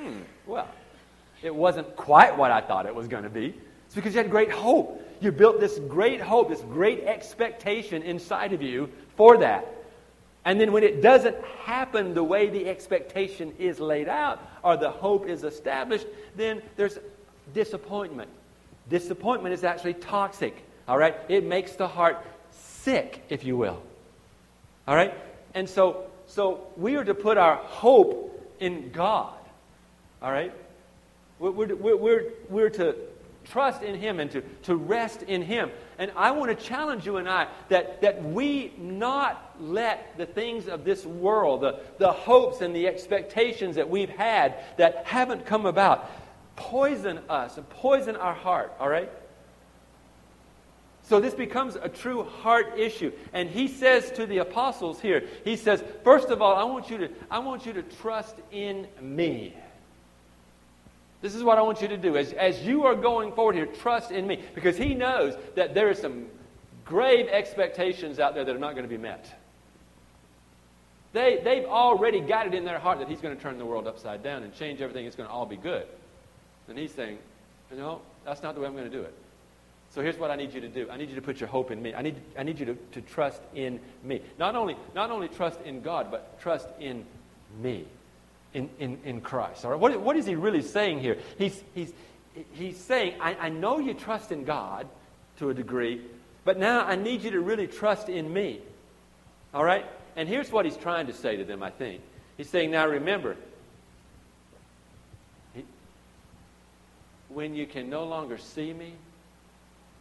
hmm, 0.05 0.21
well, 0.45 0.67
it 1.41 1.53
wasn't 1.53 1.95
quite 1.95 2.37
what 2.37 2.51
I 2.51 2.61
thought 2.61 2.85
it 2.85 2.95
was 2.95 3.07
going 3.07 3.23
to 3.23 3.29
be. 3.29 3.53
It's 3.85 3.95
because 3.95 4.13
you 4.13 4.21
had 4.21 4.31
great 4.31 4.51
hope. 4.51 5.01
You 5.21 5.31
built 5.31 5.59
this 5.59 5.79
great 5.79 6.21
hope, 6.21 6.49
this 6.49 6.61
great 6.61 7.03
expectation 7.03 8.01
inside 8.01 8.53
of 8.53 8.61
you 8.61 8.89
for 9.15 9.37
that. 9.37 9.67
And 10.43 10.59
then 10.59 10.71
when 10.71 10.83
it 10.83 11.01
doesn't 11.01 11.35
happen 11.63 12.13
the 12.13 12.23
way 12.23 12.49
the 12.49 12.67
expectation 12.67 13.53
is 13.57 13.79
laid 13.79 14.07
out 14.07 14.41
or 14.63 14.77
the 14.77 14.91
hope 14.91 15.27
is 15.27 15.43
established, 15.43 16.05
then 16.35 16.61
there's 16.75 16.99
disappointment. 17.53 18.29
Disappointment 18.89 19.53
is 19.53 19.63
actually 19.63 19.95
toxic. 19.95 20.63
All 20.87 20.97
right? 20.97 21.15
It 21.29 21.43
makes 21.43 21.73
the 21.73 21.87
heart 21.87 22.23
sick, 22.51 23.23
if 23.29 23.43
you 23.43 23.57
will. 23.57 23.81
All 24.87 24.95
right? 24.95 25.13
And 25.55 25.67
so 25.67 26.05
so 26.27 26.67
we 26.75 26.95
are 26.95 27.03
to 27.03 27.13
put 27.13 27.37
our 27.37 27.55
hope 27.55 28.55
in 28.59 28.91
God. 28.91 29.34
All 30.21 30.31
right? 30.31 30.53
We're, 31.39 31.51
we're, 31.51 31.95
we're, 31.97 32.23
we're 32.49 32.69
to 32.71 32.95
trust 33.45 33.83
in 33.83 33.95
Him 33.95 34.19
and 34.19 34.31
to, 34.31 34.41
to 34.63 34.75
rest 34.75 35.23
in 35.23 35.41
Him. 35.41 35.71
And 35.97 36.11
I 36.15 36.31
want 36.31 36.57
to 36.57 36.65
challenge 36.65 37.05
you 37.05 37.17
and 37.17 37.29
I 37.29 37.47
that, 37.69 38.01
that 38.01 38.23
we 38.23 38.73
not 38.77 39.55
let 39.59 40.17
the 40.17 40.25
things 40.25 40.67
of 40.67 40.83
this 40.83 41.05
world, 41.05 41.61
the, 41.61 41.79
the 41.99 42.11
hopes 42.11 42.61
and 42.61 42.75
the 42.75 42.87
expectations 42.87 43.75
that 43.75 43.89
we've 43.89 44.09
had 44.09 44.55
that 44.77 45.05
haven't 45.05 45.45
come 45.45 45.65
about, 45.65 46.09
poison 46.55 47.19
us 47.29 47.57
and 47.57 47.69
poison 47.69 48.15
our 48.15 48.33
heart, 48.33 48.73
all 48.79 48.89
right? 48.89 49.11
So 51.03 51.19
this 51.19 51.35
becomes 51.35 51.75
a 51.75 51.87
true 51.87 52.23
heart 52.23 52.79
issue. 52.79 53.11
And 53.31 53.47
he 53.47 53.67
says 53.67 54.11
to 54.13 54.25
the 54.25 54.39
apostles 54.39 54.99
here, 54.99 55.23
he 55.43 55.55
says, 55.55 55.83
first 56.03 56.29
of 56.29 56.41
all, 56.41 56.55
I 56.55 56.63
want 56.63 56.89
you 56.89 56.97
to, 56.97 57.09
I 57.29 57.39
want 57.39 57.65
you 57.65 57.73
to 57.73 57.83
trust 57.83 58.35
in 58.51 58.87
me. 58.99 59.55
This 61.25 61.33
is 61.33 61.43
what 61.43 61.57
I 61.57 61.63
want 61.63 61.81
you 61.81 61.87
to 61.87 61.97
do. 61.97 62.17
As, 62.17 62.33
as 62.33 62.61
you 62.61 62.83
are 62.83 62.93
going 62.93 63.31
forward 63.31 63.55
here, 63.55 63.65
trust 63.65 64.11
in 64.11 64.27
me. 64.27 64.43
Because 64.53 64.77
he 64.77 64.93
knows 64.93 65.33
that 65.55 65.73
there 65.73 65.89
are 65.89 65.95
some 65.95 66.27
grave 66.85 67.27
expectations 67.29 68.19
out 68.19 68.35
there 68.35 68.45
that 68.45 68.55
are 68.55 68.59
not 68.59 68.75
going 68.75 68.83
to 68.83 68.87
be 68.87 68.99
met. 68.99 69.35
They, 71.13 71.41
they've 71.43 71.65
already 71.65 72.19
got 72.19 72.45
it 72.45 72.53
in 72.53 72.63
their 72.63 72.77
heart 72.77 72.99
that 72.99 73.07
he's 73.07 73.21
going 73.21 73.35
to 73.35 73.41
turn 73.41 73.57
the 73.57 73.65
world 73.65 73.87
upside 73.87 74.21
down 74.21 74.43
and 74.43 74.53
change 74.53 74.81
everything. 74.81 75.07
It's 75.07 75.15
going 75.15 75.27
to 75.27 75.33
all 75.33 75.47
be 75.47 75.57
good. 75.57 75.87
And 76.67 76.77
he's 76.77 76.93
saying, 76.93 77.17
no, 77.75 78.01
that's 78.23 78.43
not 78.43 78.53
the 78.53 78.61
way 78.61 78.67
I'm 78.67 78.75
going 78.75 78.91
to 78.91 78.95
do 78.95 79.01
it. 79.01 79.15
So 79.89 80.03
here's 80.03 80.19
what 80.19 80.29
I 80.29 80.35
need 80.35 80.53
you 80.53 80.61
to 80.61 80.69
do. 80.69 80.87
I 80.91 80.97
need 80.97 81.09
you 81.09 81.15
to 81.15 81.23
put 81.23 81.39
your 81.39 81.49
hope 81.49 81.71
in 81.71 81.81
me. 81.81 81.95
I 81.95 82.03
need, 82.03 82.17
I 82.37 82.43
need 82.43 82.59
you 82.59 82.67
to, 82.67 82.75
to 82.91 83.01
trust 83.01 83.41
in 83.55 83.79
me. 84.03 84.21
Not 84.37 84.55
only, 84.55 84.77
not 84.93 85.09
only 85.09 85.27
trust 85.27 85.59
in 85.61 85.81
God, 85.81 86.11
but 86.11 86.39
trust 86.39 86.67
in 86.79 87.03
me 87.63 87.87
in, 88.55 88.69
in, 88.79 88.97
in 89.03 89.21
Christ. 89.21 89.65
All 89.65 89.71
right? 89.71 89.79
What, 89.79 89.99
what 89.99 90.15
is 90.15 90.25
he 90.25 90.35
really 90.35 90.61
saying 90.61 91.01
here? 91.01 91.17
He's, 91.37 91.61
he's, 91.75 91.91
he's 92.53 92.77
saying, 92.77 93.15
I, 93.19 93.35
I 93.35 93.49
know 93.49 93.79
you 93.79 93.93
trust 93.93 94.31
in 94.31 94.45
God 94.45 94.87
to 95.37 95.49
a 95.49 95.53
degree, 95.53 96.01
but 96.45 96.57
now 96.57 96.85
I 96.85 96.95
need 96.95 97.21
you 97.21 97.31
to 97.31 97.41
really 97.41 97.67
trust 97.67 98.07
in 98.07 98.31
me. 98.31 98.61
All 99.53 99.63
right? 99.63 99.85
And 100.15 100.29
here's 100.29 100.51
what 100.51 100.63
he's 100.63 100.77
trying 100.77 101.07
to 101.07 101.13
say 101.13 101.35
to 101.35 101.43
them, 101.43 101.61
I 101.61 101.69
think. 101.69 102.01
He's 102.37 102.49
saying, 102.49 102.71
now 102.71 102.87
remember, 102.87 103.35
when 107.27 107.53
you 107.53 107.67
can 107.67 107.89
no 107.89 108.05
longer 108.05 108.37
see 108.37 108.71
me, 108.71 108.93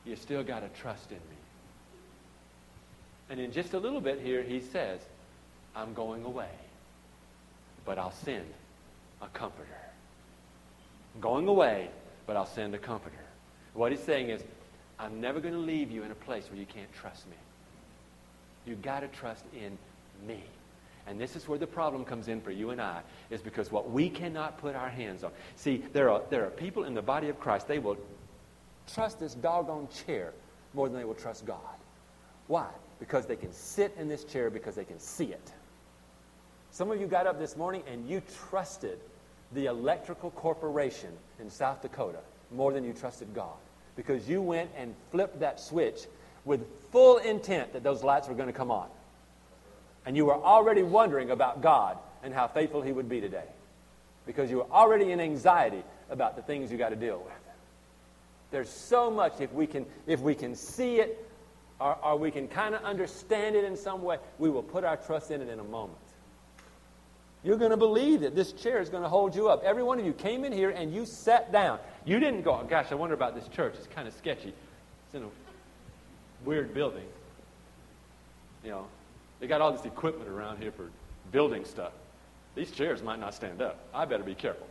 you 0.05 0.15
still 0.15 0.45
got 0.45 0.61
to 0.61 0.81
trust 0.81 1.11
in 1.11 1.17
me. 1.17 1.23
And 3.31 3.41
in 3.41 3.51
just 3.51 3.75
a 3.75 3.79
little 3.79 4.01
bit 4.01 4.21
here, 4.21 4.43
he 4.43 4.61
says, 4.61 5.01
I'm 5.75 5.93
going 5.93 6.25
away 6.25 6.51
but 7.85 7.99
I'll 7.99 8.13
send 8.13 8.47
a 9.23 9.29
comforter. 9.29 9.69
I'm 11.15 11.21
going 11.21 11.49
away, 11.49 11.91
but 12.27 12.37
I'll 12.37 12.47
send 12.47 12.75
a 12.75 12.79
comforter. 12.79 13.17
What 13.75 13.93
he's 13.93 14.03
saying 14.03 14.31
is, 14.31 14.43
I'm 14.99 15.21
never 15.21 15.41
going 15.41 15.55
to 15.55 15.61
leave 15.61 15.91
you 15.91 16.03
in 16.03 16.11
a 16.11 16.15
place 16.17 16.49
where 16.49 16.59
you 16.59 16.67
can't 16.67 16.93
trust 16.93 17.27
me. 17.29 17.37
You've 18.67 18.83
got 18.83 19.01
to 19.01 19.09
trust 19.09 19.45
in 19.55 19.77
me. 20.27 20.43
And 21.07 21.21
this 21.21 21.37
is 21.37 21.47
where 21.47 21.59
the 21.59 21.67
problem 21.67 22.05
comes 22.05 22.29
in 22.29 22.41
for 22.41 22.51
you 22.51 22.71
and 22.71 22.81
I, 22.81 23.03
is 23.31 23.43
because 23.43 23.71
what 23.71 23.91
we 23.91 24.09
cannot 24.09 24.59
put 24.59 24.75
our 24.75 24.89
hands 24.89 25.23
on. 25.23 25.33
See, 25.57 25.85
there 25.93 26.11
are, 26.11 26.23
there 26.31 26.47
are 26.47 26.51
people 26.51 26.85
in 26.85 26.95
the 26.95 27.03
body 27.03 27.29
of 27.29 27.39
Christ, 27.39 27.69
they 27.69 27.79
will 27.79 27.99
trust 28.93 29.21
this 29.21 29.35
doggone 29.35 29.89
chair 30.07 30.33
more 30.73 30.89
than 30.89 30.97
they 30.97 31.05
will 31.05 31.15
trust 31.15 31.45
God. 31.45 31.59
Why? 32.47 32.69
Because 33.01 33.27
they 33.27 33.37
can 33.37 33.53
sit 33.53 33.95
in 33.99 34.09
this 34.09 34.25
chair 34.25 34.49
because 34.49 34.77
they 34.77 34.85
can 34.85 34.99
see 34.99 35.27
it. 35.27 35.53
Some 36.75 36.91
of 36.91 37.01
you 37.01 37.07
got 37.07 37.29
up 37.29 37.39
this 37.39 37.57
morning 37.57 37.85
and 37.87 38.09
you 38.09 38.21
trusted 38.51 38.99
the 39.53 39.67
electrical 39.67 40.33
corporation 40.33 41.11
in 41.39 41.49
South 41.49 41.81
Dakota 41.83 42.19
more 42.51 42.73
than 42.73 42.83
you 42.83 42.93
trusted 42.93 43.33
God 43.33 43.55
because 43.95 44.29
you 44.29 44.43
went 44.43 44.71
and 44.77 44.93
flipped 45.13 45.39
that 45.39 45.61
switch 45.61 46.01
with 46.45 46.67
full 46.91 47.19
intent 47.19 47.75
that 47.75 47.85
those 47.85 48.03
lights 48.03 48.27
were 48.27 48.35
going 48.35 48.49
to 48.49 48.53
come 48.53 48.73
on. 48.73 48.89
And 50.05 50.17
you 50.17 50.25
were 50.25 50.35
already 50.35 50.83
wondering 50.83 51.31
about 51.31 51.63
God 51.63 51.97
and 52.25 52.35
how 52.35 52.49
faithful 52.49 52.83
He 52.83 52.91
would 52.91 53.09
be 53.09 53.21
today 53.21 53.47
because 54.27 54.51
you 54.51 54.57
were 54.57 54.71
already 54.73 55.13
in 55.13 55.21
anxiety 55.21 55.85
about 56.11 56.35
the 56.35 56.43
things 56.43 56.73
you 56.73 56.77
got 56.77 56.89
to 56.89 56.97
deal 56.97 57.19
with. 57.19 57.33
There's 58.51 58.69
so 58.69 59.13
much 59.13 59.41
if 59.41 59.53
we 59.53 59.69
can 59.69 59.87
if 60.09 60.19
we 60.19 60.35
can 60.35 60.57
see 60.57 60.97
it 60.97 61.25
or, 61.79 61.97
or 62.05 62.17
we 62.17 62.33
can 62.33 62.49
kind 62.49 62.75
of 62.75 62.83
understand 62.83 63.55
it 63.55 63.63
in 63.63 63.77
some 63.77 64.03
way, 64.03 64.19
we 64.41 64.51
will 64.51 64.65
put 64.65 64.83
our 64.83 64.97
trust 64.97 65.31
in 65.31 65.41
it 65.41 65.49
in 65.49 65.61
a 65.61 65.65
moment. 65.65 65.99
You're 67.45 67.59
going 67.59 67.73
to 67.73 67.77
believe 67.77 68.23
that 68.23 68.35
this 68.35 68.53
chair 68.53 68.81
is 68.81 68.89
going 68.89 69.03
to 69.03 69.09
hold 69.09 69.37
you 69.37 69.49
up. 69.49 69.63
Every 69.65 69.83
one 69.83 70.01
of 70.01 70.07
you 70.07 70.15
came 70.15 70.45
in 70.45 70.53
here 70.53 70.71
and 70.71 70.95
you 70.95 71.05
sat 71.05 71.53
down. 71.53 71.79
You 72.07 72.19
didn't 72.19 72.43
go, 72.43 72.53
oh, 72.53 72.67
gosh, 72.67 72.87
I 72.91 72.95
wonder 72.95 73.15
about 73.15 73.35
this 73.35 73.47
church. 73.49 73.75
It's 73.77 73.87
kind 73.87 74.09
of 74.09 74.15
sketchy. 74.15 74.49
It's 74.49 75.15
in 75.15 75.23
a 75.23 75.29
weird 76.47 76.73
building. 76.73 77.05
You 78.65 78.71
know, 78.71 78.87
they 79.41 79.47
got 79.47 79.61
all 79.61 79.73
this 79.73 79.85
equipment 79.85 80.31
around 80.31 80.57
here 80.57 80.73
for 80.73 80.89
building 81.33 81.67
stuff. 81.67 81.93
These 82.55 82.71
chairs 82.71 83.03
might 83.03 83.21
not 83.21 83.35
stand 83.35 83.61
up. 83.61 83.79
I 83.93 84.07
better 84.07 84.23
be 84.23 84.35
careful. 84.35 84.67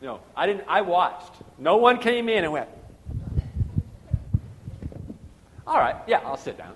You 0.00 0.08
know, 0.08 0.20
I 0.34 0.46
didn't 0.46 0.64
I 0.68 0.80
watched. 0.80 1.32
No 1.58 1.76
one 1.76 1.98
came 1.98 2.28
in 2.28 2.42
and 2.42 2.52
went, 2.52 2.68
All 5.66 5.78
right, 5.78 5.96
yeah, 6.06 6.20
I'll 6.24 6.36
sit 6.36 6.58
down. 6.58 6.74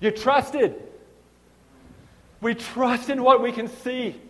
You 0.00 0.10
trusted. 0.10 0.74
We 2.44 2.54
trust 2.54 3.08
in 3.08 3.22
what 3.22 3.40
we 3.40 3.52
can 3.52 3.68
see. 3.68 4.20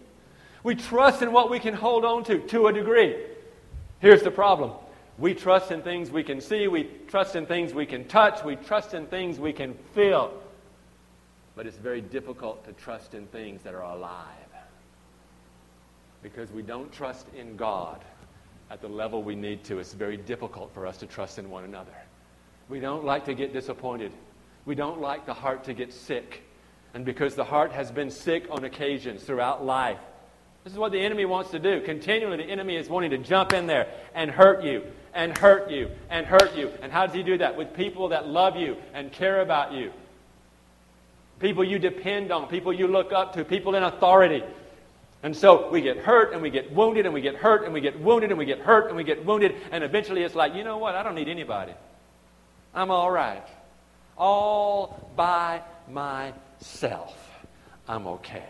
We 0.62 0.76
trust 0.76 1.20
in 1.20 1.32
what 1.32 1.50
we 1.50 1.58
can 1.58 1.74
hold 1.74 2.04
on 2.04 2.22
to 2.26 2.38
to 2.46 2.68
a 2.68 2.72
degree. 2.72 3.16
Here's 3.98 4.22
the 4.22 4.30
problem. 4.30 4.70
We 5.18 5.34
trust 5.34 5.72
in 5.72 5.82
things 5.82 6.12
we 6.12 6.22
can 6.22 6.40
see, 6.40 6.68
we 6.68 6.84
trust 7.08 7.34
in 7.34 7.44
things 7.44 7.74
we 7.74 7.86
can 7.86 8.04
touch, 8.04 8.44
we 8.44 8.54
trust 8.54 8.94
in 8.94 9.06
things 9.08 9.40
we 9.40 9.52
can 9.52 9.74
feel. 9.96 10.32
But 11.56 11.66
it's 11.66 11.76
very 11.76 12.00
difficult 12.00 12.64
to 12.66 12.72
trust 12.74 13.14
in 13.14 13.26
things 13.26 13.62
that 13.62 13.74
are 13.74 13.82
alive. 13.82 14.52
Because 16.22 16.52
we 16.52 16.62
don't 16.62 16.92
trust 16.92 17.26
in 17.36 17.56
God 17.56 18.00
at 18.70 18.80
the 18.80 18.88
level 18.88 19.24
we 19.24 19.34
need 19.34 19.64
to. 19.64 19.80
It's 19.80 19.92
very 19.92 20.18
difficult 20.18 20.72
for 20.72 20.86
us 20.86 20.98
to 20.98 21.06
trust 21.06 21.40
in 21.40 21.50
one 21.50 21.64
another. 21.64 21.96
We 22.68 22.78
don't 22.78 23.04
like 23.04 23.24
to 23.24 23.34
get 23.34 23.52
disappointed. 23.52 24.12
We 24.66 24.76
don't 24.76 25.00
like 25.00 25.26
the 25.26 25.34
heart 25.34 25.64
to 25.64 25.74
get 25.74 25.92
sick. 25.92 26.44
And 26.94 27.04
because 27.04 27.34
the 27.34 27.44
heart 27.44 27.72
has 27.72 27.90
been 27.90 28.10
sick 28.10 28.46
on 28.50 28.64
occasions 28.64 29.22
throughout 29.22 29.64
life, 29.64 29.98
this 30.62 30.72
is 30.72 30.78
what 30.78 30.92
the 30.92 31.00
enemy 31.00 31.26
wants 31.26 31.50
to 31.50 31.58
do. 31.58 31.82
Continually, 31.82 32.38
the 32.38 32.44
enemy 32.44 32.76
is 32.76 32.88
wanting 32.88 33.10
to 33.10 33.18
jump 33.18 33.52
in 33.52 33.66
there 33.66 33.88
and 34.14 34.30
hurt 34.30 34.64
you, 34.64 34.84
and 35.12 35.36
hurt 35.36 35.70
you, 35.70 35.90
and 36.08 36.24
hurt 36.24 36.56
you. 36.56 36.70
And 36.80 36.90
how 36.90 37.04
does 37.06 37.14
he 37.14 37.22
do 37.22 37.36
that? 37.38 37.56
With 37.56 37.74
people 37.74 38.08
that 38.08 38.26
love 38.26 38.56
you 38.56 38.76
and 38.94 39.12
care 39.12 39.42
about 39.42 39.72
you 39.72 39.92
people 41.44 41.64
you 41.64 41.78
depend 41.78 42.32
on, 42.32 42.48
people 42.48 42.72
you 42.72 42.86
look 42.86 43.12
up 43.12 43.34
to, 43.34 43.44
people 43.44 43.74
in 43.74 43.82
authority. 43.82 44.42
And 45.22 45.36
so 45.36 45.70
we 45.70 45.80
get 45.80 45.98
hurt 45.98 46.32
and 46.32 46.42
we 46.42 46.50
get 46.50 46.72
wounded 46.72 47.06
and 47.06 47.14
we 47.14 47.20
get 47.20 47.34
hurt 47.34 47.64
and 47.64 47.72
we 47.72 47.80
get 47.80 48.00
wounded 48.00 48.30
and 48.30 48.38
we 48.38 48.44
get 48.44 48.60
hurt 48.60 48.88
and 48.88 48.96
we 48.96 49.04
get 49.04 49.24
wounded. 49.24 49.54
And 49.70 49.82
eventually 49.82 50.22
it's 50.22 50.34
like, 50.34 50.54
you 50.54 50.64
know 50.64 50.78
what? 50.78 50.94
I 50.94 51.02
don't 51.02 51.14
need 51.14 51.28
anybody. 51.28 51.72
I'm 52.74 52.90
all 52.90 53.10
right. 53.10 53.46
All 54.16 55.12
by 55.16 55.62
myself. 55.88 57.16
I'm 57.88 58.06
okay. 58.06 58.48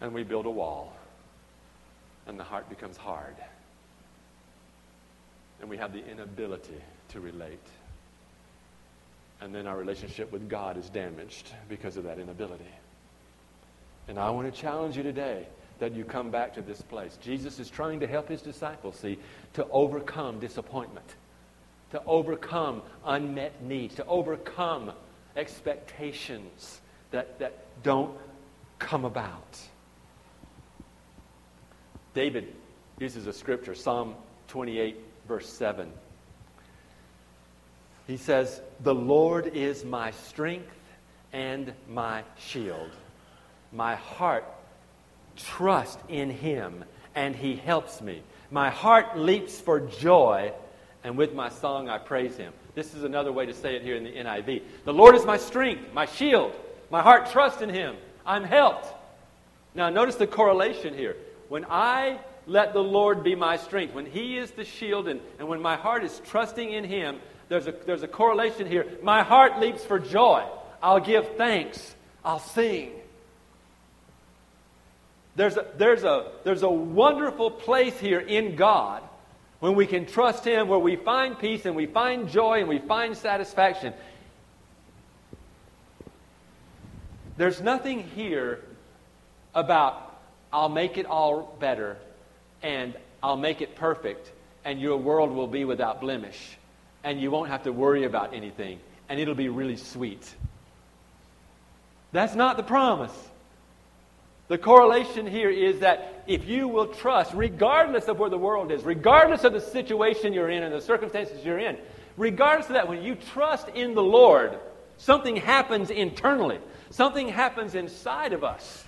And 0.00 0.12
we 0.12 0.22
build 0.22 0.46
a 0.46 0.50
wall. 0.50 0.96
And 2.26 2.38
the 2.38 2.44
heart 2.44 2.68
becomes 2.68 2.96
hard. 2.96 3.34
And 5.60 5.68
we 5.68 5.76
have 5.76 5.92
the 5.92 6.04
inability 6.04 6.80
to 7.10 7.20
relate. 7.20 7.66
And 9.40 9.54
then 9.54 9.66
our 9.66 9.76
relationship 9.76 10.30
with 10.32 10.48
God 10.48 10.76
is 10.76 10.88
damaged 10.88 11.50
because 11.68 11.96
of 11.96 12.04
that 12.04 12.18
inability. 12.18 12.64
And 14.08 14.18
I 14.18 14.30
want 14.30 14.52
to 14.52 14.60
challenge 14.60 14.96
you 14.96 15.02
today 15.02 15.46
that 15.78 15.94
you 15.94 16.04
come 16.04 16.30
back 16.30 16.54
to 16.54 16.62
this 16.62 16.80
place. 16.80 17.18
Jesus 17.20 17.58
is 17.58 17.68
trying 17.68 18.00
to 18.00 18.06
help 18.06 18.28
his 18.28 18.40
disciples, 18.40 18.96
see, 18.96 19.18
to 19.54 19.66
overcome 19.70 20.38
disappointment, 20.38 21.06
to 21.90 22.02
overcome 22.04 22.82
unmet 23.04 23.62
needs, 23.64 23.96
to 23.96 24.06
overcome 24.06 24.92
expectations 25.36 26.80
that, 27.10 27.38
that 27.38 27.82
don't 27.82 28.16
come 28.78 29.04
about. 29.04 29.58
David 32.14 32.54
uses 32.98 33.26
a 33.26 33.32
scripture, 33.32 33.74
Psalm 33.74 34.14
28, 34.48 34.96
verse 35.26 35.48
7. 35.48 35.90
He 38.06 38.16
says, 38.16 38.60
The 38.80 38.94
Lord 38.94 39.46
is 39.46 39.84
my 39.84 40.10
strength 40.10 40.76
and 41.32 41.72
my 41.88 42.24
shield. 42.38 42.90
My 43.72 43.94
heart 43.94 44.44
trusts 45.36 46.02
in 46.08 46.30
him, 46.30 46.84
and 47.14 47.34
he 47.34 47.56
helps 47.56 48.02
me. 48.02 48.22
My 48.50 48.68
heart 48.68 49.16
leaps 49.16 49.58
for 49.58 49.80
joy, 49.80 50.52
and 51.04 51.16
with 51.16 51.34
my 51.34 51.48
song 51.48 51.88
I 51.88 51.98
praise 51.98 52.36
him. 52.36 52.52
This 52.74 52.94
is 52.94 53.04
another 53.04 53.32
way 53.32 53.46
to 53.46 53.54
say 53.54 53.76
it 53.76 53.82
here 53.82 53.96
in 53.96 54.04
the 54.04 54.12
NIV. 54.12 54.62
The 54.84 54.92
Lord 54.92 55.14
is 55.14 55.24
my 55.24 55.36
strength, 55.36 55.92
my 55.92 56.06
shield. 56.06 56.54
My 56.90 57.02
heart 57.02 57.30
trusts 57.30 57.62
in 57.62 57.70
him. 57.70 57.96
I'm 58.24 58.44
helped. 58.44 58.86
Now, 59.74 59.88
notice 59.88 60.16
the 60.16 60.26
correlation 60.26 60.94
here. 60.94 61.16
When 61.48 61.64
I 61.68 62.18
let 62.46 62.72
the 62.72 62.82
Lord 62.82 63.22
be 63.22 63.34
my 63.34 63.56
strength, 63.56 63.94
when 63.94 64.06
He 64.06 64.36
is 64.36 64.50
the 64.52 64.64
shield, 64.64 65.08
and, 65.08 65.20
and 65.38 65.48
when 65.48 65.60
my 65.60 65.76
heart 65.76 66.04
is 66.04 66.20
trusting 66.26 66.70
in 66.70 66.84
Him, 66.84 67.18
there's 67.48 67.66
a, 67.66 67.72
there's 67.86 68.02
a 68.02 68.08
correlation 68.08 68.66
here. 68.66 68.86
My 69.02 69.22
heart 69.22 69.58
leaps 69.58 69.84
for 69.84 69.98
joy. 69.98 70.46
I'll 70.82 71.00
give 71.00 71.36
thanks. 71.36 71.94
I'll 72.24 72.38
sing. 72.38 72.92
There's 75.36 75.56
a, 75.56 75.66
there's, 75.76 76.04
a, 76.04 76.32
there's 76.44 76.62
a 76.62 76.70
wonderful 76.70 77.50
place 77.50 77.98
here 77.98 78.20
in 78.20 78.56
God 78.56 79.02
when 79.62 79.76
we 79.76 79.86
can 79.86 80.06
trust 80.06 80.44
Him, 80.44 80.66
where 80.66 80.80
we 80.80 80.96
find 80.96 81.38
peace 81.38 81.66
and 81.66 81.76
we 81.76 81.86
find 81.86 82.28
joy 82.28 82.58
and 82.58 82.68
we 82.68 82.80
find 82.80 83.16
satisfaction. 83.16 83.94
There's 87.36 87.60
nothing 87.60 88.02
here 88.02 88.64
about 89.54 90.18
I'll 90.52 90.68
make 90.68 90.98
it 90.98 91.06
all 91.06 91.56
better 91.60 91.96
and 92.60 92.96
I'll 93.22 93.36
make 93.36 93.60
it 93.60 93.76
perfect 93.76 94.32
and 94.64 94.80
your 94.80 94.96
world 94.96 95.30
will 95.30 95.46
be 95.46 95.64
without 95.64 96.00
blemish 96.00 96.58
and 97.04 97.20
you 97.20 97.30
won't 97.30 97.48
have 97.48 97.62
to 97.62 97.70
worry 97.72 98.02
about 98.02 98.34
anything, 98.34 98.80
and 99.08 99.20
it'll 99.20 99.36
be 99.36 99.48
really 99.48 99.76
sweet. 99.76 100.28
That's 102.10 102.34
not 102.34 102.56
the 102.56 102.64
promise. 102.64 103.16
The 104.48 104.58
correlation 104.58 105.24
here 105.24 105.50
is 105.50 105.78
if 106.26 106.46
you 106.46 106.68
will 106.68 106.86
trust, 106.86 107.32
regardless 107.34 108.08
of 108.08 108.18
where 108.18 108.30
the 108.30 108.38
world 108.38 108.70
is, 108.70 108.82
regardless 108.84 109.44
of 109.44 109.52
the 109.52 109.60
situation 109.60 110.32
you're 110.32 110.50
in 110.50 110.62
and 110.62 110.74
the 110.74 110.80
circumstances 110.80 111.44
you're 111.44 111.58
in, 111.58 111.76
regardless 112.16 112.66
of 112.68 112.74
that, 112.74 112.88
when 112.88 113.02
you 113.02 113.14
trust 113.14 113.68
in 113.68 113.94
the 113.94 114.02
Lord, 114.02 114.58
something 114.98 115.36
happens 115.36 115.90
internally, 115.90 116.58
something 116.90 117.28
happens 117.28 117.74
inside 117.74 118.32
of 118.32 118.44
us. 118.44 118.84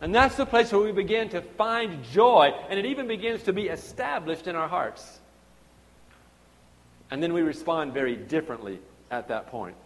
And 0.00 0.14
that's 0.14 0.36
the 0.36 0.44
place 0.44 0.72
where 0.72 0.82
we 0.82 0.92
begin 0.92 1.28
to 1.30 1.40
find 1.40 2.02
joy, 2.04 2.52
and 2.68 2.78
it 2.78 2.86
even 2.86 3.06
begins 3.06 3.44
to 3.44 3.52
be 3.52 3.68
established 3.68 4.46
in 4.46 4.56
our 4.56 4.68
hearts. 4.68 5.20
And 7.10 7.22
then 7.22 7.32
we 7.32 7.42
respond 7.42 7.94
very 7.94 8.16
differently 8.16 8.80
at 9.10 9.28
that 9.28 9.46
point. 9.46 9.76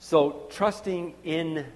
So, 0.00 0.46
trusting 0.50 1.14
in 1.24 1.66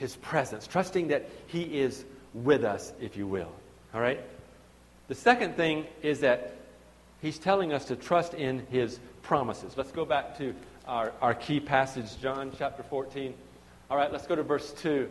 His 0.00 0.16
presence, 0.16 0.66
trusting 0.66 1.08
that 1.08 1.28
He 1.46 1.60
is 1.60 2.06
with 2.32 2.64
us, 2.64 2.90
if 3.02 3.18
you 3.18 3.26
will. 3.26 3.52
All 3.92 4.00
right? 4.00 4.18
The 5.08 5.14
second 5.14 5.56
thing 5.56 5.84
is 6.00 6.20
that 6.20 6.54
He's 7.20 7.38
telling 7.38 7.74
us 7.74 7.84
to 7.84 7.96
trust 7.96 8.32
in 8.32 8.66
His 8.70 8.98
promises. 9.20 9.76
Let's 9.76 9.92
go 9.92 10.06
back 10.06 10.38
to 10.38 10.54
our, 10.88 11.12
our 11.20 11.34
key 11.34 11.60
passage, 11.60 12.18
John 12.18 12.50
chapter 12.56 12.82
14. 12.82 13.34
All 13.90 13.96
right, 13.98 14.10
let's 14.10 14.26
go 14.26 14.34
to 14.34 14.42
verse 14.42 14.72
2. 14.72 15.06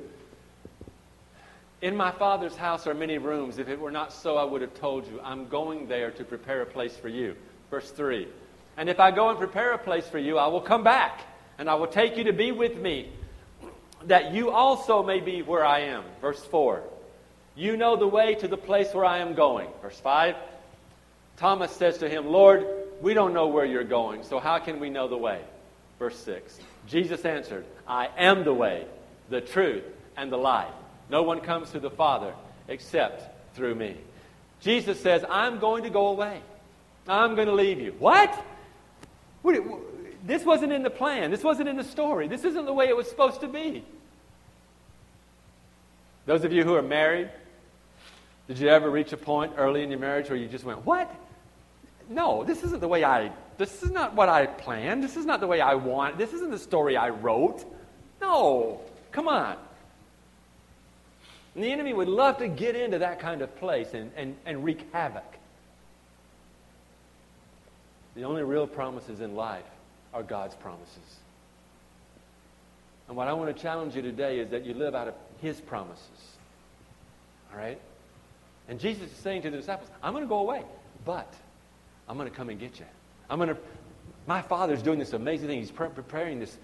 In 1.84 1.96
my 1.96 2.10
Father's 2.10 2.56
house 2.56 2.88
are 2.88 2.96
many 2.96 3.20
rooms. 3.20 3.60
If 3.60 3.70
it 3.70 3.80
were 3.80 3.92
not 3.92 4.12
so, 4.12 4.38
I 4.38 4.44
would 4.44 4.62
have 4.62 4.74
told 4.74 5.06
you. 5.06 5.22
I'm 5.24 5.50
going 5.50 5.88
there 5.88 6.10
to 6.10 6.24
prepare 6.24 6.64
a 6.64 6.66
place 6.66 6.98
for 6.98 7.10
you. 7.10 7.36
Verse 7.70 7.92
3. 7.92 8.28
And 8.76 8.90
if 8.90 9.00
I 9.00 9.12
go 9.12 9.30
and 9.30 9.38
prepare 9.38 9.74
a 9.74 9.78
place 9.78 10.08
for 10.08 10.18
you, 10.18 10.40
I 10.40 10.48
will 10.48 10.62
come 10.62 10.84
back, 10.84 11.22
and 11.60 11.70
I 11.70 11.76
will 11.76 11.86
take 11.86 12.18
you 12.18 12.24
to 12.24 12.34
be 12.34 12.52
with 12.52 12.76
me, 12.76 13.12
that 14.06 14.34
you 14.34 14.52
also 14.52 15.04
may 15.04 15.20
be 15.20 15.42
where 15.42 15.66
I 15.66 15.82
am. 15.82 16.04
Verse 16.22 16.44
4. 16.46 16.84
You 17.56 17.76
know 17.76 17.96
the 17.96 18.08
way 18.08 18.36
to 18.36 18.48
the 18.48 18.58
place 18.58 18.94
where 18.94 19.06
I 19.06 19.20
am 19.20 19.34
going. 19.34 19.68
Verse 19.82 20.00
5. 20.00 20.36
Thomas 21.38 21.72
says 21.72 21.98
to 22.00 22.10
him, 22.10 22.28
Lord, 22.28 22.66
we 23.02 23.14
don't 23.14 23.34
know 23.34 23.48
where 23.48 23.66
you're 23.66 23.84
going, 23.84 24.24
so 24.24 24.40
how 24.40 24.60
can 24.60 24.80
we 24.80 24.90
know 24.90 25.08
the 25.08 25.18
way? 25.18 25.42
Verse 25.98 26.18
6. 26.20 26.60
Jesus 26.88 27.24
answered, 27.26 27.66
I 27.88 28.10
am 28.18 28.44
the 28.44 28.54
way, 28.54 28.86
the 29.30 29.42
truth, 29.42 29.84
and 30.18 30.32
the 30.32 30.38
life. 30.38 30.74
No 31.10 31.24
one 31.24 31.42
comes 31.42 31.72
to 31.72 31.80
the 31.80 31.90
Father 31.90 32.34
except 32.68 33.56
through 33.56 33.76
me. 33.76 33.98
Jesus 34.62 35.00
says, 35.00 35.24
I'm 35.30 35.60
going 35.60 35.84
to 35.84 35.90
go 35.90 36.08
away. 36.08 36.42
I'm 37.08 37.36
going 37.36 37.48
to 37.48 37.54
leave 37.54 37.80
you. 37.80 37.96
What? 38.00 38.46
This 40.24 40.44
wasn't 40.44 40.74
in 40.74 40.84
the 40.84 40.90
plan. 40.90 41.32
This 41.32 41.44
wasn't 41.44 41.70
in 41.70 41.78
the 41.78 41.84
story. 41.84 42.28
This 42.28 42.44
isn't 42.44 42.66
the 42.66 42.74
way 42.74 42.88
it 42.88 42.98
was 42.98 43.10
supposed 43.10 43.42
to 43.42 43.48
be. 43.48 43.84
Those 46.26 46.44
of 46.44 46.52
you 46.52 46.64
who 46.64 46.76
are 46.76 46.82
married, 46.82 47.30
did 48.48 48.60
you 48.60 48.68
ever 48.70 48.90
reach 48.90 49.14
a 49.14 49.18
point 49.18 49.54
early 49.58 49.84
in 49.84 49.90
your 49.90 50.00
marriage 50.00 50.30
where 50.30 50.38
you 50.38 50.48
just 50.48 50.64
went, 50.64 50.86
What? 50.86 51.10
no, 52.10 52.44
this 52.44 52.64
isn't 52.64 52.82
the 52.82 52.88
way 52.88 53.04
I, 53.04 53.32
this 53.58 53.84
is 53.84 53.92
not 53.92 54.16
what 54.16 54.30
I 54.30 54.48
planned. 54.48 55.04
This 55.04 55.16
is 55.16 55.26
not 55.26 55.40
the 55.40 55.48
way 55.48 55.62
I 55.62 55.76
want. 55.76 56.18
This 56.18 56.34
isn't 56.34 56.50
the 56.50 56.60
story 56.60 56.98
I 56.98 57.10
wrote. 57.10 57.64
No, 58.20 58.82
come 59.12 59.28
on. 59.28 59.56
And 61.56 61.64
the 61.64 61.72
enemy 61.72 61.94
would 61.94 62.08
love 62.08 62.38
to 62.40 62.48
get 62.48 62.76
into 62.76 63.00
that 63.00 63.20
kind 63.20 63.42
of 63.42 63.56
place 63.58 63.94
and, 63.94 64.12
and, 64.16 64.36
and 64.46 64.64
wreak 64.64 64.92
havoc. 64.92 65.24
The 68.16 68.24
only 68.24 68.44
real 68.44 68.68
promises 68.68 69.22
in 69.22 69.36
life 69.36 69.64
are 70.14 70.24
God's 70.24 70.56
promises. 70.56 71.20
And 73.08 73.18
what 73.18 73.28
I 73.28 73.34
want 73.34 73.56
to 73.56 73.62
challenge 73.62 73.96
you 73.96 74.02
today 74.02 74.40
is 74.40 74.50
that 74.52 74.66
you 74.66 74.74
live 74.74 74.94
out 74.94 75.08
of 75.08 75.16
His 75.42 75.60
promises. 75.60 76.38
All 77.52 77.60
right? 77.60 77.80
And 78.68 78.80
Jesus 78.80 79.12
is 79.12 79.18
saying 79.18 79.42
to 79.42 79.50
the 79.50 79.58
disciples, 79.58 79.90
I'm 80.04 80.14
going 80.14 80.24
to 80.24 80.30
go 80.30 80.40
away, 80.40 80.64
but 81.06 81.34
I'm 82.08 82.18
going 82.18 82.30
to 82.30 82.36
come 82.36 82.50
and 82.50 82.60
get 82.60 82.80
you. 82.80 82.86
I'm 83.30 83.40
going 83.40 83.50
to, 83.50 83.58
my 84.28 84.42
Father's 84.44 84.84
doing 84.84 85.00
this 85.00 85.14
amazing 85.14 85.48
thing. 85.48 85.60
He's 85.60 85.72
pre- 85.72 85.90
preparing 85.90 86.40
this. 86.40 86.56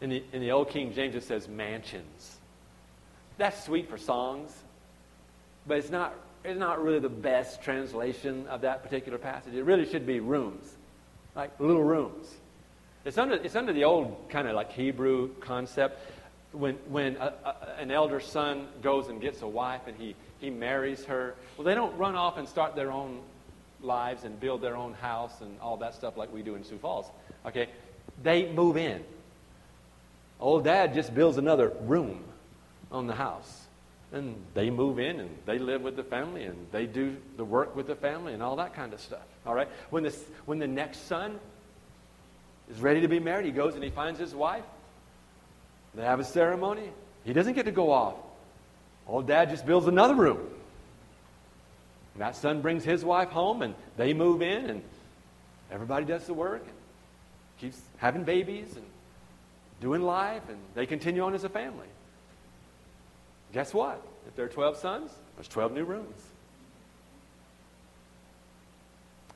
In 0.00 0.10
the, 0.10 0.22
in 0.32 0.40
the 0.40 0.52
old 0.52 0.70
King 0.70 0.92
James, 0.92 1.14
it 1.14 1.22
says 1.22 1.48
mansions. 1.48 2.36
That's 3.38 3.64
sweet 3.64 3.88
for 3.88 3.98
songs, 3.98 4.54
but 5.66 5.78
it's 5.78 5.90
not, 5.90 6.14
it's 6.44 6.58
not 6.58 6.82
really 6.82 6.98
the 7.00 7.08
best 7.08 7.62
translation 7.62 8.46
of 8.48 8.60
that 8.60 8.82
particular 8.82 9.18
passage. 9.18 9.54
It 9.54 9.62
really 9.62 9.88
should 9.88 10.06
be 10.06 10.20
rooms, 10.20 10.72
like 11.34 11.58
little 11.58 11.82
rooms. 11.82 12.28
It's 13.04 13.18
under, 13.18 13.34
it's 13.34 13.54
under 13.54 13.72
the 13.72 13.84
old 13.84 14.28
kind 14.30 14.48
of 14.48 14.54
like 14.54 14.72
Hebrew 14.72 15.28
concept. 15.40 16.00
When, 16.52 16.76
when 16.88 17.16
a, 17.16 17.34
a, 17.44 17.56
an 17.80 17.90
elder 17.90 18.20
son 18.20 18.68
goes 18.82 19.08
and 19.08 19.20
gets 19.20 19.42
a 19.42 19.46
wife 19.46 19.82
and 19.86 19.96
he, 19.96 20.14
he 20.38 20.50
marries 20.50 21.04
her, 21.04 21.34
well, 21.56 21.64
they 21.64 21.74
don't 21.74 21.96
run 21.98 22.14
off 22.14 22.38
and 22.38 22.48
start 22.48 22.74
their 22.76 22.90
own 22.90 23.20
lives 23.82 24.24
and 24.24 24.40
build 24.40 24.62
their 24.62 24.76
own 24.76 24.94
house 24.94 25.42
and 25.42 25.60
all 25.60 25.76
that 25.78 25.94
stuff 25.94 26.16
like 26.16 26.32
we 26.32 26.42
do 26.42 26.54
in 26.54 26.64
Sioux 26.64 26.78
Falls. 26.78 27.06
Okay? 27.44 27.68
They 28.22 28.50
move 28.50 28.76
in. 28.76 29.04
Old 30.40 30.64
dad 30.64 30.94
just 30.94 31.14
builds 31.14 31.36
another 31.36 31.72
room 31.82 32.24
on 32.90 33.06
the 33.06 33.14
house. 33.14 33.62
And 34.12 34.36
they 34.54 34.70
move 34.70 34.98
in 34.98 35.20
and 35.20 35.30
they 35.44 35.58
live 35.58 35.82
with 35.82 35.96
the 35.96 36.04
family 36.04 36.44
and 36.44 36.66
they 36.70 36.86
do 36.86 37.16
the 37.36 37.44
work 37.44 37.74
with 37.74 37.86
the 37.86 37.96
family 37.96 38.32
and 38.32 38.42
all 38.42 38.56
that 38.56 38.72
kind 38.72 38.92
of 38.94 39.00
stuff. 39.00 39.26
All 39.44 39.54
right? 39.54 39.68
When, 39.90 40.04
this, 40.04 40.24
when 40.46 40.58
the 40.58 40.68
next 40.68 41.06
son 41.06 41.38
is 42.70 42.80
ready 42.80 43.00
to 43.02 43.08
be 43.08 43.20
married, 43.20 43.46
he 43.46 43.52
goes 43.52 43.74
and 43.74 43.84
he 43.84 43.90
finds 43.90 44.18
his 44.18 44.34
wife. 44.34 44.64
They 45.94 46.02
have 46.02 46.20
a 46.20 46.24
ceremony. 46.24 46.90
He 47.24 47.32
doesn't 47.32 47.54
get 47.54 47.66
to 47.66 47.72
go 47.72 47.90
off. 47.90 48.14
Old 49.06 49.26
dad 49.26 49.50
just 49.50 49.66
builds 49.66 49.86
another 49.86 50.14
room. 50.14 50.38
And 52.14 52.22
that 52.22 52.36
son 52.36 52.62
brings 52.62 52.84
his 52.84 53.04
wife 53.04 53.28
home 53.28 53.62
and 53.62 53.74
they 53.96 54.12
move 54.12 54.40
in 54.40 54.70
and 54.70 54.82
everybody 55.70 56.04
does 56.04 56.26
the 56.26 56.34
work 56.34 56.62
and 56.62 56.74
keeps 57.58 57.80
having 57.98 58.24
babies 58.24 58.76
and 58.76 58.84
doing 59.80 60.02
life 60.02 60.42
and 60.48 60.58
they 60.74 60.86
continue 60.86 61.22
on 61.22 61.34
as 61.34 61.44
a 61.44 61.48
family. 61.48 61.86
Guess 63.52 63.74
what? 63.74 64.02
If 64.26 64.34
there 64.36 64.46
are 64.46 64.48
12 64.48 64.76
sons, 64.76 65.10
there's 65.36 65.48
12 65.48 65.72
new 65.72 65.84
rooms. 65.84 66.20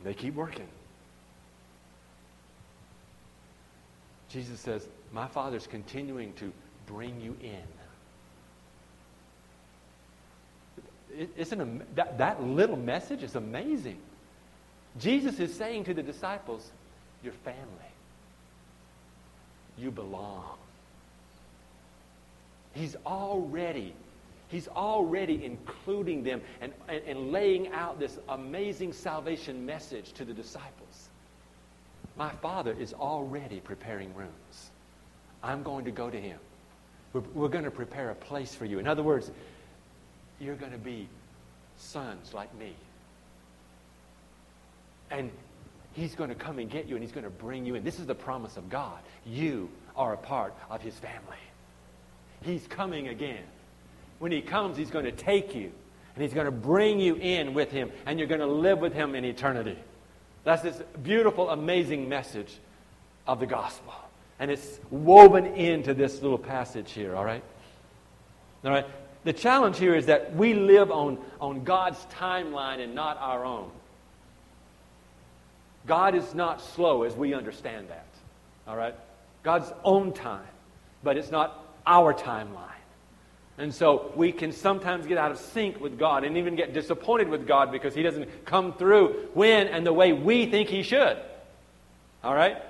They 0.05 0.15
keep 0.15 0.35
working. 0.35 0.69
Jesus 4.29 4.61
says, 4.61 4.87
My 5.13 5.27
Father's 5.27 5.67
continuing 5.67 6.33
to 6.35 6.53
bring 6.87 7.21
you 7.21 7.37
in. 7.43 7.63
Isn't 11.37 11.97
that, 11.97 12.19
that 12.19 12.43
little 12.43 12.77
message 12.77 13.23
is 13.23 13.35
amazing. 13.35 13.99
Jesus 14.99 15.41
is 15.41 15.55
saying 15.55 15.85
to 15.85 15.95
the 15.95 16.03
disciples, 16.03 16.71
Your 17.23 17.33
family, 17.33 17.59
you 19.77 19.91
belong. 19.91 20.59
He's 22.75 22.97
already 23.07 23.95
He's 24.49 24.67
already 24.69 25.45
including 25.45 26.25
them 26.25 26.41
and, 26.61 26.73
and, 26.89 27.03
and, 27.07 27.33
laying 27.33 27.71
out 27.73 28.01
this 28.01 28.19
amazing 28.31 28.95
salvation 28.95 29.67
message 29.67 30.13
to 30.15 30.25
the 30.25 30.33
disciples. 30.33 31.08
My 32.19 32.31
Father 32.43 32.75
is 32.79 32.93
already 32.93 33.61
preparing 33.61 34.13
rooms. 34.15 34.71
I'm 35.43 35.63
going 35.63 35.85
to 35.85 35.91
go 35.91 36.11
to 36.11 36.21
Him. 36.21 36.39
We're, 37.13 37.23
we're 37.33 37.49
going 37.49 37.65
to 37.65 37.71
prepare 37.71 38.11
a 38.11 38.15
place 38.15 38.55
for 38.55 38.65
you. 38.65 38.79
In 38.79 38.89
other 38.89 39.03
words, 39.03 39.31
you're 40.41 40.57
going 40.57 40.73
to 40.73 40.79
be 40.79 41.09
sons 41.79 42.35
like 42.35 42.53
me. 42.59 42.75
And 45.11 45.31
He's 45.95 46.15
going 46.15 46.29
to 46.29 46.37
come 46.37 46.59
and 46.59 46.69
get 46.69 46.87
you 46.87 46.97
and 46.97 47.03
He's 47.03 47.13
going 47.13 47.25
to 47.25 47.31
bring 47.31 47.65
you 47.65 47.77
in. 47.77 47.85
This 47.85 47.99
is 47.99 48.07
the 48.07 48.15
promise 48.15 48.57
of 48.57 48.69
God. 48.69 48.99
You 49.25 49.71
are 49.97 50.13
a 50.13 50.19
part 50.19 50.55
of 50.71 50.83
His 50.83 50.95
family. 50.95 51.39
He's 52.43 52.67
coming 52.67 53.09
again. 53.09 53.45
When 54.19 54.33
he 54.33 54.41
comes, 54.41 54.77
he's 54.77 54.91
going 54.91 55.05
to 55.05 55.13
take 55.13 55.55
you 55.55 55.71
and 56.15 56.23
he's 56.23 56.33
going 56.33 56.47
to 56.47 56.53
bring 56.53 56.99
you 56.99 57.15
in 57.17 57.55
with 57.55 57.71
him 57.71 57.91
and 58.07 58.19
you're 58.19 58.29
going 58.29 58.41
to 58.41 58.47
live 58.47 58.79
with 58.79 58.93
him 58.93 59.15
in 59.15 59.25
eternity. 59.25 59.79
That's 60.45 60.63
this 60.63 60.81
beautiful, 61.03 61.51
amazing 61.51 62.09
message 62.09 62.53
of 63.27 63.41
the 63.41 63.47
gospel. 63.47 63.93
And 64.39 64.51
it's 64.51 64.79
woven 64.91 65.47
into 65.47 65.95
this 65.95 66.23
little 66.23 66.39
passage 66.39 66.93
here, 66.93 67.17
all 67.17 67.25
right? 67.25 67.43
All 68.65 68.71
right? 68.71 68.87
The 69.25 69.33
challenge 69.33 69.79
here 69.79 69.95
is 69.95 70.07
that 70.07 70.35
we 70.35 70.55
live 70.55 70.91
on, 70.91 71.19
on 71.41 71.65
God's 71.65 71.99
timeline 72.15 72.81
and 72.81 72.95
not 72.95 73.19
our 73.21 73.45
own. 73.45 73.71
God 75.87 76.15
is 76.15 76.35
not 76.35 76.61
slow 76.61 77.03
as 77.03 77.15
we 77.15 77.35
understand 77.35 77.89
that. 77.89 78.07
All 78.67 78.77
right? 78.77 78.95
God's 79.43 79.73
own 79.85 80.13
time, 80.13 80.47
but 81.03 81.17
it's 81.17 81.31
not 81.31 81.65
our 81.87 82.15
timeline. 82.15 82.68
And 83.59 83.75
so 83.75 84.13
we 84.15 84.31
can 84.31 84.53
sometimes 84.53 85.07
get 85.07 85.19
out 85.19 85.33
of 85.33 85.39
sync 85.39 85.81
with 85.81 85.99
God 85.99 86.23
and 86.23 86.37
even 86.37 86.55
get 86.55 86.73
disappointed 86.73 87.29
with 87.29 87.47
God 87.47 87.73
because 87.73 87.93
He 87.93 88.03
doesn't 88.03 88.45
come 88.45 88.73
through 88.73 89.29
when 89.35 89.67
and 89.67 89.85
the 89.85 89.93
way 89.93 90.13
we 90.13 90.47
think 90.47 90.69
He 90.69 90.85
should. 90.85 91.19
All 92.23 92.35
right? 92.35 92.63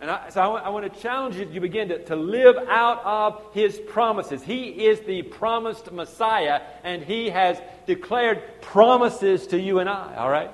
And 0.00 0.10
I, 0.10 0.30
so 0.30 0.40
I 0.40 0.46
want, 0.48 0.72
want, 0.72 0.92
to 0.92 1.00
challenge 1.00 1.36
you 1.36 1.44
to 1.44 1.60
begin 1.60 1.90
to, 1.90 2.04
to 2.06 2.16
live 2.16 2.56
out 2.68 3.04
of 3.04 3.42
His 3.52 3.78
promises. 3.78 4.42
He 4.42 4.86
is 4.86 5.00
the 5.00 5.22
promised 5.22 5.92
Messiah, 5.92 6.62
and 6.82 7.04
He 7.04 7.28
has 7.28 7.60
declared 7.86 8.42
promises 8.62 9.46
to 9.48 9.60
you 9.60 9.80
and 9.80 9.88
I, 9.88 10.16
all 10.16 10.30
right? 10.30 10.50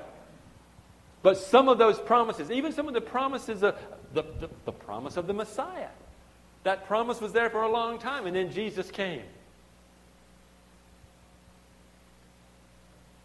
But 1.23 1.37
some 1.37 1.69
of 1.69 1.77
those 1.77 1.97
promises, 1.99 2.51
even 2.51 2.73
some 2.73 2.87
of 2.87 2.93
the 2.93 3.01
promises 3.01 3.63
of 3.63 3.75
the, 4.13 4.23
the, 4.39 4.49
the 4.65 4.71
promise 4.71 5.17
of 5.17 5.25
the 5.25 5.33
Messiah, 5.33 5.89
that 6.63 6.87
promise 6.87 7.21
was 7.21 7.31
there 7.33 7.49
for 7.49 7.61
a 7.61 7.71
long 7.71 7.99
time, 7.99 8.25
and 8.25 8.35
then 8.35 8.51
Jesus 8.51 8.91
came. 8.91 9.23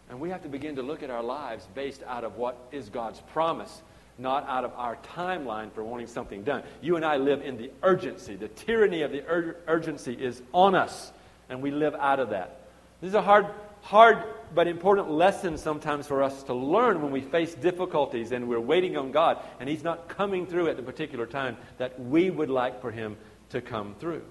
And 0.09 0.19
we 0.19 0.29
have 0.29 0.43
to 0.43 0.49
begin 0.49 0.75
to 0.75 0.81
look 0.81 1.03
at 1.03 1.09
our 1.09 1.23
lives 1.23 1.67
based 1.73 2.03
out 2.03 2.23
of 2.23 2.37
what 2.37 2.57
is 2.71 2.89
God's 2.89 3.19
promise, 3.33 3.81
not 4.17 4.47
out 4.47 4.63
of 4.63 4.71
our 4.75 4.97
timeline 5.15 5.71
for 5.73 5.83
wanting 5.83 6.07
something 6.07 6.43
done. 6.43 6.63
You 6.81 6.95
and 6.95 7.03
I 7.03 7.17
live 7.17 7.41
in 7.41 7.57
the 7.57 7.71
urgency. 7.83 8.35
The 8.35 8.47
tyranny 8.47 9.01
of 9.01 9.11
the 9.11 9.27
ur- 9.27 9.57
urgency 9.67 10.13
is 10.13 10.41
on 10.53 10.75
us, 10.75 11.11
and 11.49 11.61
we 11.61 11.71
live 11.71 11.95
out 11.95 12.19
of 12.19 12.29
that. 12.29 12.61
This 13.01 13.09
is 13.09 13.15
a 13.15 13.21
hard, 13.21 13.47
hard 13.81 14.23
but 14.55 14.67
important 14.67 15.11
lesson 15.11 15.57
sometimes 15.57 16.07
for 16.07 16.23
us 16.23 16.43
to 16.43 16.53
learn 16.53 17.01
when 17.01 17.11
we 17.11 17.21
face 17.21 17.53
difficulties 17.53 18.31
and 18.31 18.47
we're 18.47 18.59
waiting 18.59 18.95
on 18.95 19.11
God 19.11 19.37
and 19.59 19.67
He's 19.67 19.83
not 19.83 20.07
coming 20.07 20.47
through 20.47 20.69
at 20.69 20.77
the 20.77 20.83
particular 20.83 21.25
time 21.25 21.57
that 21.77 21.99
we 21.99 22.29
would 22.29 22.49
like 22.49 22.81
for 22.81 22.89
Him 22.89 23.17
to 23.49 23.61
come 23.61 23.95
through. 23.99 24.23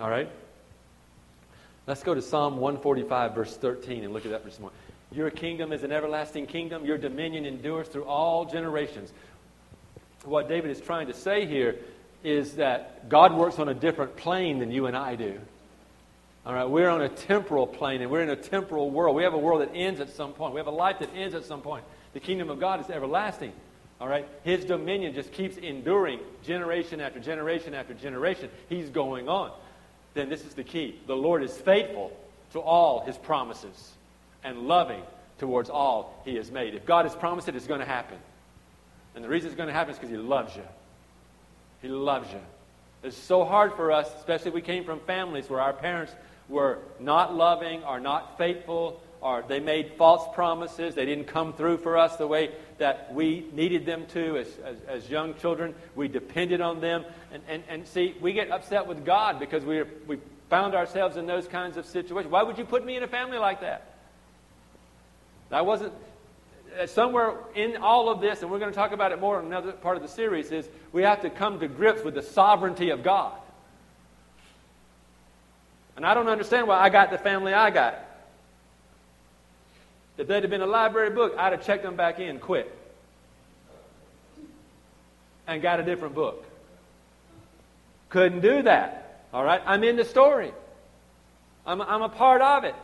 All 0.00 0.08
right? 0.08 0.30
Let's 1.86 2.02
go 2.02 2.14
to 2.14 2.22
Psalm 2.22 2.56
145, 2.56 3.34
verse 3.34 3.56
13, 3.56 4.04
and 4.04 4.14
look 4.14 4.24
at 4.24 4.30
that 4.30 4.42
for 4.42 4.48
a 4.48 4.60
moment. 4.60 4.78
Your 5.12 5.30
kingdom 5.30 5.72
is 5.72 5.82
an 5.82 5.92
everlasting 5.92 6.46
kingdom. 6.46 6.84
Your 6.84 6.96
dominion 6.96 7.44
endures 7.44 7.88
through 7.88 8.04
all 8.04 8.44
generations. 8.46 9.12
What 10.24 10.48
David 10.48 10.70
is 10.70 10.80
trying 10.80 11.08
to 11.08 11.14
say 11.14 11.46
here 11.46 11.76
is 12.22 12.54
that 12.54 13.08
God 13.08 13.34
works 13.34 13.58
on 13.58 13.68
a 13.68 13.74
different 13.74 14.16
plane 14.16 14.58
than 14.58 14.70
you 14.70 14.86
and 14.86 14.96
I 14.96 15.14
do. 15.14 15.38
All 16.46 16.52
right, 16.52 16.68
we're 16.68 16.90
on 16.90 17.00
a 17.00 17.08
temporal 17.08 17.66
plane 17.66 18.02
and 18.02 18.10
we're 18.10 18.22
in 18.22 18.28
a 18.28 18.36
temporal 18.36 18.90
world. 18.90 19.16
We 19.16 19.22
have 19.22 19.32
a 19.32 19.38
world 19.38 19.62
that 19.62 19.74
ends 19.74 19.98
at 20.00 20.10
some 20.10 20.34
point. 20.34 20.52
We 20.52 20.60
have 20.60 20.66
a 20.66 20.70
life 20.72 20.98
that 20.98 21.08
ends 21.14 21.34
at 21.34 21.44
some 21.44 21.62
point. 21.62 21.84
The 22.12 22.20
kingdom 22.20 22.50
of 22.50 22.60
God 22.60 22.80
is 22.80 22.90
everlasting. 22.90 23.52
All 23.98 24.08
right? 24.08 24.28
His 24.42 24.66
dominion 24.66 25.14
just 25.14 25.32
keeps 25.32 25.56
enduring 25.56 26.20
generation 26.42 27.00
after 27.00 27.18
generation 27.18 27.72
after 27.72 27.94
generation. 27.94 28.50
He's 28.68 28.90
going 28.90 29.26
on. 29.26 29.52
Then 30.12 30.28
this 30.28 30.44
is 30.44 30.52
the 30.52 30.64
key. 30.64 31.00
The 31.06 31.16
Lord 31.16 31.42
is 31.42 31.56
faithful 31.56 32.14
to 32.52 32.60
all 32.60 33.00
his 33.06 33.16
promises 33.16 33.92
and 34.42 34.68
loving 34.68 35.02
towards 35.38 35.70
all 35.70 36.20
he 36.26 36.34
has 36.36 36.50
made. 36.50 36.74
If 36.74 36.84
God 36.84 37.06
has 37.06 37.14
promised 37.14 37.48
it, 37.48 37.56
it's 37.56 37.66
going 37.66 37.80
to 37.80 37.86
happen. 37.86 38.18
And 39.14 39.24
the 39.24 39.28
reason 39.28 39.48
it's 39.48 39.56
going 39.56 39.68
to 39.68 39.72
happen 39.72 39.92
is 39.92 39.98
because 39.98 40.10
he 40.10 40.18
loves 40.18 40.54
you. 40.54 40.62
He 41.80 41.88
loves 41.88 42.30
you. 42.30 42.40
It's 43.02 43.16
so 43.16 43.44
hard 43.44 43.74
for 43.74 43.92
us, 43.92 44.10
especially 44.18 44.48
if 44.48 44.54
we 44.54 44.62
came 44.62 44.84
from 44.84 45.00
families 45.00 45.48
where 45.48 45.60
our 45.60 45.72
parents 45.72 46.12
were 46.48 46.78
not 47.00 47.34
loving 47.34 47.82
or 47.84 48.00
not 48.00 48.38
faithful 48.38 49.00
or 49.24 49.42
they 49.48 49.58
made 49.58 49.92
false 49.96 50.22
promises. 50.34 50.94
They 50.94 51.06
didn't 51.06 51.28
come 51.28 51.54
through 51.54 51.78
for 51.78 51.96
us 51.96 52.16
the 52.16 52.26
way 52.26 52.50
that 52.76 53.14
we 53.14 53.46
needed 53.54 53.86
them 53.86 54.04
to 54.08 54.36
as, 54.36 54.48
as, 54.62 54.76
as 54.86 55.10
young 55.10 55.34
children. 55.36 55.74
We 55.94 56.08
depended 56.08 56.60
on 56.60 56.82
them. 56.82 57.06
And, 57.32 57.42
and, 57.48 57.62
and 57.70 57.88
see, 57.88 58.14
we 58.20 58.34
get 58.34 58.50
upset 58.50 58.86
with 58.86 59.06
God 59.06 59.40
because 59.40 59.64
we, 59.64 59.82
we 60.06 60.18
found 60.50 60.74
ourselves 60.74 61.16
in 61.16 61.26
those 61.26 61.48
kinds 61.48 61.78
of 61.78 61.86
situations. 61.86 62.30
Why 62.30 62.42
would 62.42 62.58
you 62.58 62.66
put 62.66 62.84
me 62.84 62.96
in 62.96 63.02
a 63.02 63.08
family 63.08 63.38
like 63.38 63.62
that? 63.62 63.94
I 65.50 65.62
wasn't. 65.62 65.94
Uh, 66.78 66.86
somewhere 66.86 67.34
in 67.54 67.76
all 67.76 68.10
of 68.10 68.20
this, 68.20 68.42
and 68.42 68.50
we're 68.50 68.58
going 68.58 68.72
to 68.72 68.76
talk 68.76 68.92
about 68.92 69.12
it 69.12 69.20
more 69.20 69.38
in 69.38 69.46
another 69.46 69.72
part 69.72 69.96
of 69.96 70.02
the 70.02 70.08
series, 70.08 70.50
is 70.50 70.68
we 70.92 71.02
have 71.02 71.22
to 71.22 71.30
come 71.30 71.60
to 71.60 71.68
grips 71.68 72.02
with 72.02 72.14
the 72.14 72.22
sovereignty 72.22 72.90
of 72.90 73.02
God. 73.02 73.32
And 75.96 76.04
I 76.04 76.14
don't 76.14 76.28
understand 76.28 76.66
why 76.66 76.78
I 76.80 76.88
got 76.88 77.10
the 77.10 77.18
family 77.18 77.52
I 77.52 77.70
got. 77.70 77.98
If 80.16 80.28
they'd 80.28 80.42
have 80.42 80.50
been 80.50 80.60
a 80.60 80.66
library 80.66 81.10
book, 81.10 81.34
I'd 81.36 81.52
have 81.52 81.64
checked 81.64 81.82
them 81.82 81.96
back 81.96 82.18
in 82.18 82.38
quick 82.38 82.70
and 85.46 85.60
got 85.60 85.80
a 85.80 85.82
different 85.82 86.14
book. 86.14 86.44
Couldn't 88.08 88.40
do 88.40 88.62
that. 88.62 89.24
All 89.32 89.44
right? 89.44 89.60
I'm 89.66 89.82
in 89.82 89.96
the 89.96 90.04
story. 90.04 90.52
I'm, 91.66 91.80
I'm 91.80 92.02
a 92.02 92.08
part 92.08 92.42
of 92.42 92.64
it. 92.64 92.74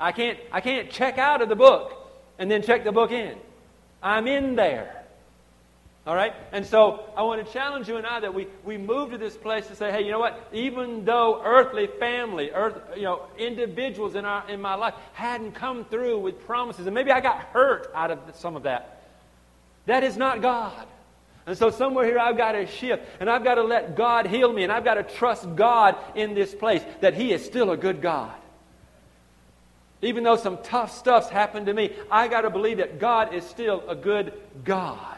I 0.00 0.12
can't, 0.12 0.38
I 0.52 0.60
can't 0.60 0.90
check 0.90 1.18
out 1.18 1.42
of 1.42 1.48
the 1.48 1.56
book 1.56 1.92
and 2.38 2.50
then 2.50 2.62
check 2.62 2.84
the 2.84 2.92
book 2.92 3.10
in. 3.10 3.36
I'm 4.02 4.26
in 4.26 4.56
there. 4.56 4.97
All 6.08 6.14
right? 6.14 6.32
And 6.52 6.64
so 6.64 7.04
I 7.14 7.22
want 7.22 7.46
to 7.46 7.52
challenge 7.52 7.86
you 7.86 7.98
and 7.98 8.06
I 8.06 8.20
that 8.20 8.32
we, 8.32 8.46
we 8.64 8.78
move 8.78 9.10
to 9.10 9.18
this 9.18 9.36
place 9.36 9.66
to 9.66 9.76
say, 9.76 9.92
hey, 9.92 10.06
you 10.06 10.10
know 10.10 10.18
what? 10.18 10.48
Even 10.54 11.04
though 11.04 11.42
earthly 11.44 11.86
family, 11.86 12.50
earth, 12.50 12.80
you 12.96 13.02
know, 13.02 13.26
individuals 13.36 14.14
in, 14.14 14.24
our, 14.24 14.48
in 14.48 14.58
my 14.58 14.74
life 14.74 14.94
hadn't 15.12 15.52
come 15.52 15.84
through 15.84 16.20
with 16.20 16.46
promises, 16.46 16.86
and 16.86 16.94
maybe 16.94 17.10
I 17.10 17.20
got 17.20 17.40
hurt 17.52 17.92
out 17.94 18.10
of 18.10 18.20
some 18.32 18.56
of 18.56 18.62
that, 18.62 19.04
that 19.84 20.02
is 20.02 20.16
not 20.16 20.40
God. 20.40 20.86
And 21.46 21.58
so 21.58 21.68
somewhere 21.68 22.06
here 22.06 22.18
I've 22.18 22.38
got 22.38 22.52
to 22.52 22.66
shift, 22.66 23.02
and 23.20 23.28
I've 23.28 23.44
got 23.44 23.56
to 23.56 23.62
let 23.62 23.94
God 23.94 24.26
heal 24.26 24.50
me, 24.50 24.62
and 24.62 24.72
I've 24.72 24.84
got 24.84 24.94
to 24.94 25.02
trust 25.02 25.56
God 25.56 25.94
in 26.14 26.32
this 26.32 26.54
place 26.54 26.82
that 27.02 27.12
He 27.12 27.34
is 27.34 27.44
still 27.44 27.70
a 27.70 27.76
good 27.76 28.00
God. 28.00 28.32
Even 30.00 30.24
though 30.24 30.36
some 30.36 30.56
tough 30.62 30.96
stuff's 30.96 31.28
happened 31.28 31.66
to 31.66 31.74
me, 31.74 31.92
I 32.10 32.28
got 32.28 32.42
to 32.42 32.50
believe 32.50 32.78
that 32.78 32.98
God 32.98 33.34
is 33.34 33.44
still 33.44 33.86
a 33.86 33.94
good 33.94 34.32
God. 34.64 35.17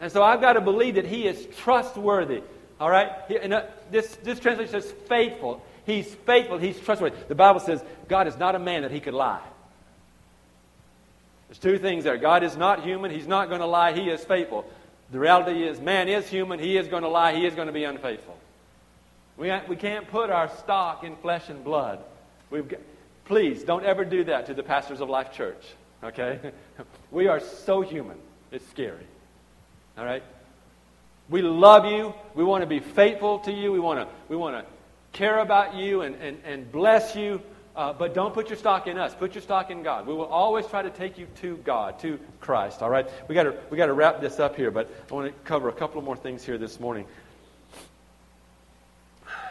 And 0.00 0.10
so 0.10 0.22
I've 0.22 0.40
got 0.40 0.54
to 0.54 0.60
believe 0.60 0.96
that 0.96 1.06
He 1.06 1.26
is 1.26 1.46
trustworthy. 1.58 2.42
All 2.80 2.90
right? 2.90 3.10
And 3.42 3.54
uh, 3.54 3.64
this, 3.90 4.16
this 4.24 4.40
translation 4.40 4.72
says 4.72 4.92
faithful. 5.08 5.64
He's 5.86 6.12
faithful. 6.26 6.58
He's 6.58 6.78
trustworthy. 6.80 7.16
The 7.28 7.34
Bible 7.34 7.60
says 7.60 7.82
God 8.08 8.26
is 8.26 8.36
not 8.36 8.54
a 8.54 8.58
man 8.58 8.82
that 8.82 8.90
He 8.90 9.00
could 9.00 9.14
lie. 9.14 9.42
There's 11.48 11.58
two 11.58 11.78
things 11.78 12.04
there. 12.04 12.16
God 12.16 12.42
is 12.42 12.56
not 12.56 12.82
human. 12.82 13.10
He's 13.10 13.26
not 13.26 13.48
going 13.48 13.60
to 13.60 13.66
lie. 13.66 13.92
He 13.92 14.08
is 14.08 14.24
faithful. 14.24 14.64
The 15.10 15.18
reality 15.18 15.64
is, 15.64 15.80
man 15.80 16.08
is 16.08 16.26
human. 16.26 16.58
He 16.58 16.78
is 16.78 16.88
going 16.88 17.02
to 17.02 17.08
lie. 17.08 17.34
He 17.34 17.44
is 17.44 17.54
going 17.54 17.66
to 17.66 17.72
be 17.72 17.84
unfaithful. 17.84 18.38
We, 19.36 19.52
we 19.68 19.76
can't 19.76 20.08
put 20.08 20.30
our 20.30 20.48
stock 20.56 21.04
in 21.04 21.14
flesh 21.16 21.50
and 21.50 21.62
blood. 21.62 21.98
We've 22.50 22.66
got, 22.66 22.80
please 23.26 23.64
don't 23.64 23.84
ever 23.84 24.04
do 24.04 24.24
that 24.24 24.46
to 24.46 24.54
the 24.54 24.62
pastors 24.62 25.00
of 25.00 25.10
Life 25.10 25.32
Church. 25.32 25.62
Okay? 26.02 26.40
we 27.10 27.28
are 27.28 27.40
so 27.40 27.82
human. 27.82 28.16
It's 28.50 28.66
scary. 28.70 29.06
All 29.96 30.04
right? 30.04 30.22
We 31.28 31.42
love 31.42 31.86
you. 31.86 32.14
We 32.34 32.44
want 32.44 32.62
to 32.62 32.66
be 32.66 32.80
faithful 32.80 33.38
to 33.40 33.52
you. 33.52 33.72
We 33.72 33.80
want 33.80 34.00
to, 34.00 34.14
we 34.28 34.36
want 34.36 34.56
to 34.56 34.70
care 35.12 35.38
about 35.38 35.74
you 35.74 36.02
and, 36.02 36.16
and, 36.16 36.38
and 36.44 36.70
bless 36.70 37.16
you. 37.16 37.40
Uh, 37.74 37.92
but 37.92 38.12
don't 38.12 38.34
put 38.34 38.50
your 38.50 38.58
stock 38.58 38.86
in 38.86 38.98
us. 38.98 39.14
Put 39.14 39.34
your 39.34 39.40
stock 39.40 39.70
in 39.70 39.82
God. 39.82 40.06
We 40.06 40.12
will 40.12 40.26
always 40.26 40.66
try 40.66 40.82
to 40.82 40.90
take 40.90 41.16
you 41.16 41.26
to 41.36 41.56
God, 41.58 41.98
to 42.00 42.18
Christ. 42.40 42.82
All 42.82 42.90
right? 42.90 43.08
We 43.28 43.34
got 43.34 43.70
we 43.70 43.78
got 43.78 43.86
to 43.86 43.94
wrap 43.94 44.20
this 44.20 44.38
up 44.38 44.56
here, 44.56 44.70
but 44.70 44.90
I 45.10 45.14
want 45.14 45.26
to 45.28 45.32
cover 45.44 45.70
a 45.70 45.72
couple 45.72 46.02
more 46.02 46.16
things 46.16 46.44
here 46.44 46.58
this 46.58 46.78
morning. 46.78 47.06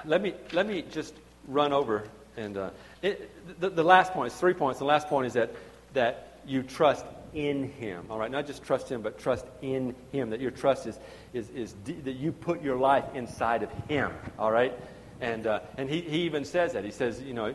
Let 0.06 0.22
me, 0.22 0.34
let 0.52 0.68
me 0.68 0.84
just 0.92 1.16
run 1.48 1.74
over 1.74 2.04
and 2.38 2.58
uh, 2.58 2.70
it, 3.02 3.60
the, 3.60 3.70
the 3.70 3.84
last 3.84 4.14
point 4.14 4.32
is 4.32 4.40
three 4.40 4.54
points. 4.54 4.80
The 4.80 4.86
last 4.86 5.08
point 5.08 5.28
is 5.28 5.34
that, 5.34 5.52
that 5.94 6.40
you 6.46 6.64
trust 6.64 7.06
in 7.34 7.70
Him. 7.72 8.06
All 8.10 8.18
right, 8.18 8.32
not 8.32 8.48
just 8.48 8.64
trust 8.64 8.90
Him, 8.90 9.02
but 9.02 9.20
trust 9.20 9.46
in 9.62 9.96
Him. 10.12 10.30
That 10.32 10.42
your 10.42 10.52
trust 10.52 10.88
is, 10.88 10.98
is, 11.34 11.50
is 11.50 11.76
that 12.04 12.16
you 12.16 12.32
put 12.32 12.62
your 12.62 12.78
life 12.78 13.06
inside 13.14 13.64
of 13.64 13.72
Him. 13.88 14.12
All 14.38 14.52
right, 14.52 14.74
and 15.22 15.46
uh, 15.48 15.60
and 15.78 15.90
he, 15.90 16.02
he 16.02 16.22
even 16.24 16.46
says 16.46 16.74
that. 16.74 16.84
He 16.84 16.92
says, 16.92 17.22
you 17.22 17.34
know, 17.34 17.54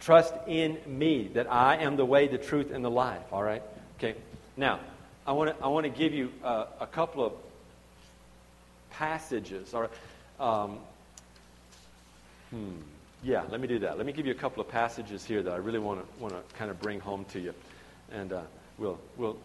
trust 0.00 0.34
in 0.46 0.78
me 0.86 1.28
that 1.34 1.50
I 1.50 1.76
am 1.76 1.96
the 1.96 2.04
way, 2.04 2.28
the 2.28 2.38
truth, 2.38 2.70
and 2.72 2.84
the 2.84 2.90
life. 2.90 3.32
All 3.32 3.42
right. 3.42 3.62
Okay. 3.98 4.14
Now, 4.56 4.80
I 5.26 5.32
want 5.32 5.56
to 5.56 5.64
I 5.64 5.68
want 5.68 5.84
to 5.84 5.90
give 5.90 6.12
you 6.12 6.32
uh, 6.42 6.66
a 6.80 6.86
couple 6.86 7.24
of 7.24 7.32
passages. 8.90 9.74
All 9.74 9.82
right. 9.82 9.90
Um, 10.40 10.78
hmm. 12.50 12.72
Yeah, 13.22 13.44
let 13.48 13.60
me 13.60 13.66
do 13.66 13.78
that. 13.80 13.96
Let 13.96 14.04
me 14.04 14.12
give 14.12 14.26
you 14.26 14.32
a 14.32 14.36
couple 14.36 14.60
of 14.60 14.68
passages 14.68 15.24
here 15.24 15.42
that 15.42 15.52
I 15.52 15.56
really 15.56 15.78
want 15.78 16.00
to 16.00 16.22
want 16.22 16.34
to 16.34 16.56
kind 16.56 16.70
of 16.70 16.80
bring 16.80 17.00
home 17.00 17.24
to 17.26 17.40
you, 17.40 17.54
and 18.12 18.32
uh, 18.32 18.42
we'll 18.78 18.98
we'll. 19.16 19.36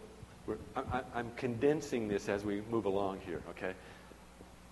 I, 0.74 1.02
am 1.14 1.30
condensing 1.36 2.08
this 2.08 2.28
as 2.28 2.44
we 2.44 2.62
move 2.70 2.84
along 2.84 3.20
here. 3.24 3.42
Okay. 3.50 3.72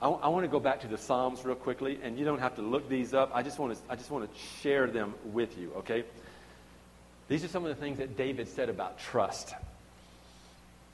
I, 0.01 0.09
I 0.09 0.29
want 0.29 0.45
to 0.45 0.49
go 0.49 0.61
back 0.61 0.81
to 0.81 0.89
the 0.89 0.99
Psalms 0.99 1.45
real 1.45 1.55
quickly, 1.55 1.99
and 2.03 2.19
you 2.19 2.25
don't 2.25 2.41
have 2.41 2.57
to 2.57 2.63
look 2.63 2.89
these 2.89 3.15
up. 3.15 3.31
I 3.35 3.43
just 3.43 3.59
want 3.59 3.75
to 3.75 3.81
I 3.91 3.97
just 3.97 4.11
want 4.11 4.33
to 4.33 4.41
share 4.63 4.87
them 4.87 5.15
with 5.25 5.59
you. 5.59 5.73
Okay. 5.79 6.05
These 7.29 7.45
are 7.45 7.49
some 7.49 7.65
of 7.65 7.69
the 7.69 7.81
things 7.81 7.99
that 7.99 8.17
David 8.17 8.49
said 8.49 8.71
about 8.71 8.99
trust. 8.99 9.55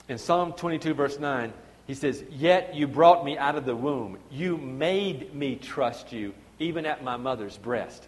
In 0.09 0.18
Psalm 0.18 0.53
22, 0.53 0.92
verse 0.92 1.18
9, 1.18 1.53
he 1.87 1.94
says, 1.94 2.22
Yet 2.31 2.74
you 2.74 2.88
brought 2.88 3.24
me 3.24 3.38
out 3.38 3.57
of 3.57 3.64
the 3.64 3.77
womb. 3.77 4.18
You 4.31 4.57
made 4.57 5.35
me 5.35 5.57
trust 5.57 6.12
you 6.12 6.35
even 6.59 6.87
at 6.87 7.05
my 7.05 7.16
mother's 7.16 7.57
breast. 7.57 8.07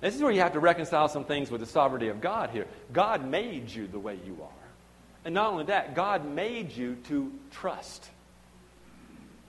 This 0.00 0.14
is 0.14 0.22
where 0.22 0.32
you 0.32 0.40
have 0.40 0.52
to 0.52 0.60
reconcile 0.60 1.08
some 1.08 1.24
things 1.24 1.50
with 1.50 1.60
the 1.60 1.66
sovereignty 1.66 2.08
of 2.08 2.20
God 2.20 2.50
here. 2.50 2.66
God 2.92 3.26
made 3.26 3.70
you 3.70 3.86
the 3.86 3.98
way 3.98 4.18
you 4.26 4.38
are. 4.42 4.65
And 5.26 5.34
not 5.34 5.50
only 5.50 5.64
that, 5.64 5.96
God 5.96 6.24
made 6.24 6.70
you 6.70 6.98
to 7.08 7.32
trust. 7.50 8.08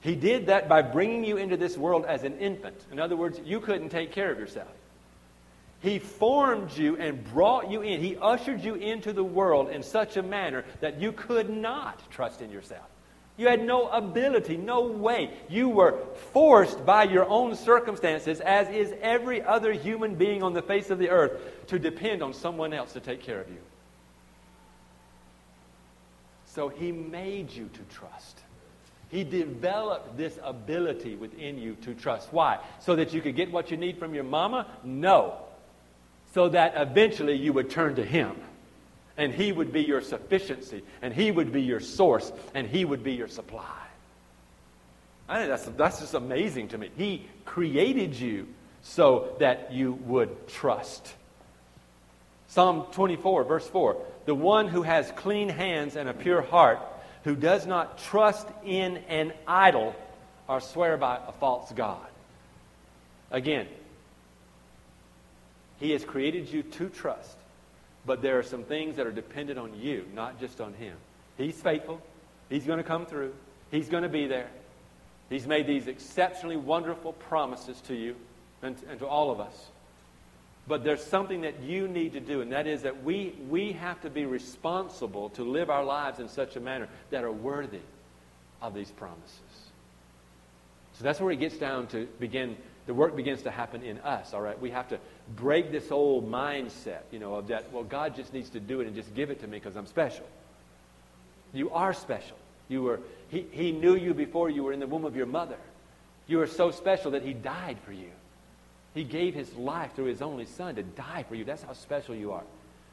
He 0.02 0.16
did 0.16 0.48
that 0.48 0.68
by 0.68 0.82
bringing 0.82 1.24
you 1.24 1.38
into 1.38 1.56
this 1.56 1.78
world 1.78 2.04
as 2.06 2.24
an 2.24 2.40
infant. 2.40 2.84
In 2.92 3.00
other 3.00 3.16
words, 3.16 3.40
you 3.46 3.60
couldn't 3.60 3.90
take 3.90 4.12
care 4.12 4.32
of 4.32 4.40
yourself. 4.40 4.72
He 5.82 6.00
formed 6.00 6.76
you 6.76 6.98
and 6.98 7.24
brought 7.26 7.70
you 7.70 7.84
in. 7.84 8.02
He 8.02 8.18
ushered 8.18 8.64
you 8.64 8.74
into 8.74 9.14
the 9.14 9.24
world 9.24 9.70
in 9.70 9.84
such 9.84 10.18
a 10.18 10.24
manner 10.24 10.66
that 10.82 11.00
you 11.00 11.12
could 11.12 11.48
not 11.48 12.02
trust 12.10 12.42
in 12.42 12.50
yourself. 12.50 12.88
You 13.38 13.48
had 13.48 13.64
no 13.64 13.88
ability, 13.90 14.58
no 14.58 14.82
way. 14.82 15.30
You 15.48 15.70
were 15.70 16.00
forced 16.34 16.88
by 16.88 17.04
your 17.04 17.30
own 17.30 17.56
circumstances, 17.56 18.40
as 18.40 18.68
is 18.70 18.96
every 19.00 19.44
other 19.44 19.74
human 19.74 20.16
being 20.16 20.42
on 20.42 20.54
the 20.54 20.64
face 20.64 20.90
of 20.90 20.98
the 20.98 21.12
earth, 21.12 21.68
to 21.68 21.78
depend 21.78 22.24
on 22.24 22.34
someone 22.34 22.74
else 22.74 22.94
to 22.94 23.00
take 23.00 23.22
care 23.22 23.40
of 23.40 23.48
you. 23.48 23.60
So 26.58 26.70
he 26.70 26.92
made 26.92 27.52
you 27.52 27.70
to 27.72 27.96
trust. 27.96 28.40
He 29.10 29.24
developed 29.24 30.18
this 30.18 30.40
ability 30.44 31.16
within 31.16 31.60
you 31.60 31.76
to 31.84 31.94
trust. 31.94 32.30
Why? 32.34 32.58
So 32.80 32.96
that 32.96 33.14
you 33.14 33.22
could 33.22 33.36
get 33.36 33.52
what 33.52 33.70
you 33.70 33.78
need 33.78 34.00
from 34.00 34.16
your 34.16 34.24
mama? 34.24 34.66
No. 34.84 35.36
So 36.34 36.50
that 36.50 36.74
eventually 36.76 37.36
you 37.36 37.54
would 37.54 37.70
turn 37.70 37.94
to 37.98 38.04
him 38.04 38.36
and 39.18 39.32
He 39.32 39.52
would 39.52 39.72
be 39.72 39.84
your 39.84 40.02
sufficiency, 40.02 40.82
and 41.04 41.14
He 41.14 41.30
would 41.30 41.52
be 41.52 41.62
your 41.62 41.80
source, 41.80 42.32
and 42.56 42.66
He 42.68 42.86
would 42.86 43.04
be 43.04 43.14
your 43.14 43.28
supply. 43.28 43.84
I 45.30 45.38
think 45.38 45.50
that's, 45.50 45.66
that's 45.78 46.00
just 46.00 46.16
amazing 46.16 46.70
to 46.70 46.80
me. 46.80 46.90
He 46.98 47.28
created 47.46 48.16
you 48.16 48.48
so 48.82 49.36
that 49.40 49.74
you 49.74 49.94
would 50.06 50.48
trust. 50.48 51.14
Psalm 52.48 52.88
24, 52.94 53.44
verse 53.44 53.68
4 53.68 53.98
The 54.28 54.36
one 54.36 54.68
who 54.68 54.84
has 54.84 55.10
clean 55.14 55.48
hands 55.48 55.96
and 55.96 56.10
a 56.10 56.14
pure 56.14 56.42
heart, 56.42 56.80
who 57.24 57.34
does 57.34 57.66
not 57.66 57.98
trust 57.98 58.46
in 58.66 58.98
an 59.08 59.32
idol 59.48 59.96
or 60.50 60.60
swear 60.60 60.98
by 60.98 61.18
a 61.26 61.32
false 61.32 61.72
God. 61.72 62.06
Again, 63.32 63.68
He 65.80 65.92
has 65.92 66.04
created 66.04 66.52
you 66.52 66.62
to 66.62 66.90
trust. 66.90 67.38
But 68.06 68.22
there 68.22 68.38
are 68.38 68.44
some 68.44 68.64
things 68.64 68.98
that 68.98 69.08
are 69.08 69.14
dependent 69.14 69.60
on 69.60 69.80
you, 69.80 70.06
not 70.14 70.42
just 70.42 70.60
on 70.60 70.74
Him. 70.74 70.98
He's 71.38 71.56
faithful. 71.62 72.02
He's 72.50 72.66
going 72.66 72.80
to 72.80 72.84
come 72.84 73.06
through. 73.06 73.34
He's 73.72 73.88
going 73.88 74.04
to 74.04 74.10
be 74.10 74.28
there. 74.28 74.50
He's 75.30 75.48
made 75.48 75.68
these 75.68 75.88
exceptionally 75.88 76.58
wonderful 76.58 77.14
promises 77.14 77.80
to 77.88 77.96
you 77.96 78.18
and, 78.62 78.78
to 79.00 79.08
all 79.08 79.32
of 79.32 79.40
us. 79.40 79.68
But 80.68 80.84
there's 80.84 81.04
something 81.04 81.42
that 81.42 81.62
you 81.62 81.88
need 81.88 82.14
to 82.14 82.20
do, 82.20 82.42
and 82.42 82.52
that 82.52 82.68
is 82.68 82.82
that 82.82 83.04
we, 83.04 83.36
we 83.50 83.72
have 83.74 84.02
to 84.02 84.10
be 84.10 84.26
responsible 84.26 85.30
to 85.32 85.44
live 85.44 85.70
our 85.70 85.84
lives 85.84 86.20
in 86.20 86.28
such 86.28 86.56
a 86.56 86.60
manner 86.60 86.90
that 87.10 87.24
are 87.24 87.32
worthy 87.32 87.80
of 88.62 88.74
these 88.74 88.92
promises. 88.92 89.40
So 90.94 91.04
that's 91.04 91.22
where 91.22 91.32
it 91.32 91.40
gets 91.40 91.58
down 91.58 91.88
to 91.88 92.08
begin 92.20 92.58
the 92.88 92.94
work 92.94 93.16
begins 93.16 93.42
to 93.44 93.52
happen 93.52 93.84
in 93.84 94.00
us, 94.00 94.34
all 94.34 94.42
right? 94.42 94.60
We 94.60 94.72
have 94.72 94.88
to 94.90 95.00
break 95.36 95.72
this 95.72 95.92
old 95.92 96.32
mindset, 96.32 97.02
you 97.12 97.20
know, 97.20 97.36
of 97.36 97.48
that, 97.48 97.72
well, 97.74 97.84
God 97.84 98.16
just 98.16 98.34
needs 98.34 98.50
to 98.52 98.62
do 98.62 98.80
it 98.80 98.88
and 98.88 98.96
just 98.96 99.14
give 99.14 99.30
it 99.30 99.42
to 99.42 99.48
me 99.48 99.60
because 99.60 99.76
I'm 99.76 99.86
special. 99.86 100.26
You 101.54 101.70
are 101.72 101.94
special. 101.94 102.38
You 102.70 102.84
were, 102.84 103.02
he, 103.28 103.46
he 103.52 103.72
knew 103.74 103.96
you 103.96 104.14
before 104.14 104.50
you 104.50 104.64
were 104.64 104.72
in 104.72 104.80
the 104.80 104.88
womb 104.88 105.04
of 105.04 105.18
your 105.18 105.26
mother. 105.26 105.58
You 106.28 106.42
are 106.42 106.48
so 106.48 106.72
special 106.72 107.12
that 107.12 107.24
He 107.24 107.34
died 107.34 107.78
for 107.86 107.92
you. 107.92 108.10
He 108.98 109.04
gave 109.04 109.34
His 109.34 109.54
life 109.56 109.96
through 109.96 110.06
His 110.06 110.22
only 110.22 110.46
Son 110.46 110.76
to 110.76 110.84
die 110.84 111.24
for 111.28 111.36
you. 111.36 111.44
That's 111.44 111.64
how 111.64 111.74
special 111.74 112.16
you 112.16 112.32
are. 112.32 112.44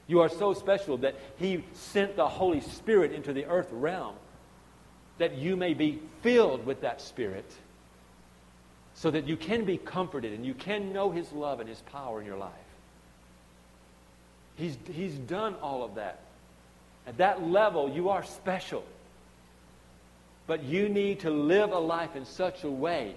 You 0.06 0.20
are 0.20 0.28
so 0.28 0.52
special 0.52 0.98
that 0.98 1.14
He 1.36 1.64
sent 1.72 2.16
the 2.16 2.28
Holy 2.28 2.60
Spirit 2.60 3.12
into 3.12 3.32
the 3.32 3.46
earth 3.46 3.68
realm 3.72 4.14
that 5.18 5.38
you 5.38 5.56
may 5.56 5.74
be 5.74 6.00
filled 6.22 6.66
with 6.66 6.82
that 6.82 7.00
Spirit 7.00 7.50
so 8.94 9.10
that 9.10 9.26
you 9.26 9.36
can 9.36 9.64
be 9.64 9.76
comforted 9.76 10.32
and 10.32 10.44
you 10.44 10.54
can 10.54 10.92
know 10.92 11.10
His 11.10 11.32
love 11.32 11.60
and 11.60 11.68
His 11.68 11.80
power 11.80 12.20
in 12.20 12.26
your 12.26 12.36
life. 12.36 12.52
He's, 14.56 14.76
he's 14.92 15.14
done 15.14 15.54
all 15.56 15.82
of 15.82 15.96
that. 15.96 16.20
At 17.06 17.16
that 17.18 17.42
level, 17.42 17.90
you 17.90 18.10
are 18.10 18.24
special. 18.24 18.84
But 20.46 20.62
you 20.64 20.88
need 20.88 21.20
to 21.20 21.30
live 21.30 21.72
a 21.72 21.78
life 21.78 22.14
in 22.14 22.24
such 22.24 22.64
a 22.64 22.70
way 22.70 23.14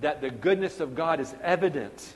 that 0.00 0.20
the 0.20 0.30
goodness 0.30 0.80
of 0.80 0.94
God 0.94 1.20
is 1.20 1.34
evident. 1.42 2.14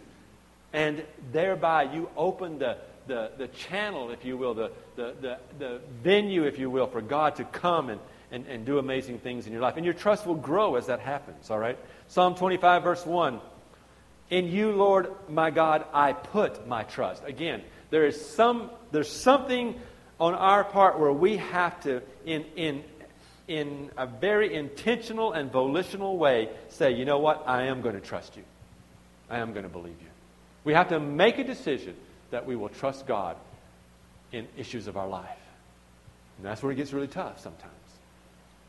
And 0.72 1.04
thereby 1.32 1.84
you 1.84 2.08
open 2.16 2.58
the, 2.58 2.78
the, 3.06 3.32
the 3.36 3.48
channel, 3.48 4.10
if 4.10 4.24
you 4.24 4.36
will, 4.36 4.54
the, 4.54 4.70
the, 4.96 5.14
the, 5.20 5.38
the 5.58 5.80
venue, 6.02 6.44
if 6.44 6.58
you 6.58 6.70
will, 6.70 6.86
for 6.86 7.00
God 7.00 7.36
to 7.36 7.44
come 7.44 7.90
and, 7.90 8.00
and, 8.30 8.46
and 8.46 8.64
do 8.64 8.78
amazing 8.78 9.18
things 9.18 9.46
in 9.46 9.52
your 9.52 9.62
life. 9.62 9.76
And 9.76 9.84
your 9.84 9.94
trust 9.94 10.26
will 10.26 10.36
grow 10.36 10.76
as 10.76 10.86
that 10.86 11.00
happens, 11.00 11.50
all 11.50 11.58
right? 11.58 11.78
Psalm 12.08 12.34
25, 12.34 12.82
verse 12.82 13.04
1. 13.04 13.40
In 14.30 14.46
you, 14.46 14.70
Lord 14.72 15.08
my 15.28 15.50
God, 15.50 15.84
I 15.92 16.12
put 16.12 16.68
my 16.68 16.84
trust. 16.84 17.22
Again, 17.26 17.62
there 17.90 18.06
is 18.06 18.24
some, 18.24 18.70
there's 18.92 19.10
something 19.10 19.80
on 20.20 20.34
our 20.34 20.62
part 20.62 21.00
where 21.00 21.12
we 21.12 21.38
have 21.38 21.80
to, 21.80 22.02
in, 22.24 22.44
in 22.54 22.84
in 23.50 23.90
a 23.96 24.06
very 24.06 24.54
intentional 24.54 25.32
and 25.32 25.50
volitional 25.50 26.16
way, 26.16 26.48
say, 26.68 26.92
you 26.92 27.04
know 27.04 27.18
what? 27.18 27.42
I 27.48 27.64
am 27.64 27.82
going 27.82 27.96
to 27.96 28.00
trust 28.00 28.36
you. 28.36 28.44
I 29.28 29.38
am 29.38 29.52
going 29.52 29.64
to 29.64 29.68
believe 29.68 29.96
you. 30.00 30.06
We 30.62 30.72
have 30.72 30.90
to 30.90 31.00
make 31.00 31.38
a 31.38 31.44
decision 31.44 31.96
that 32.30 32.46
we 32.46 32.54
will 32.54 32.68
trust 32.68 33.08
God 33.08 33.36
in 34.30 34.46
issues 34.56 34.86
of 34.86 34.96
our 34.96 35.08
life. 35.08 35.36
And 36.36 36.46
that's 36.46 36.62
where 36.62 36.70
it 36.70 36.76
gets 36.76 36.92
really 36.92 37.08
tough 37.08 37.40
sometimes. 37.40 37.72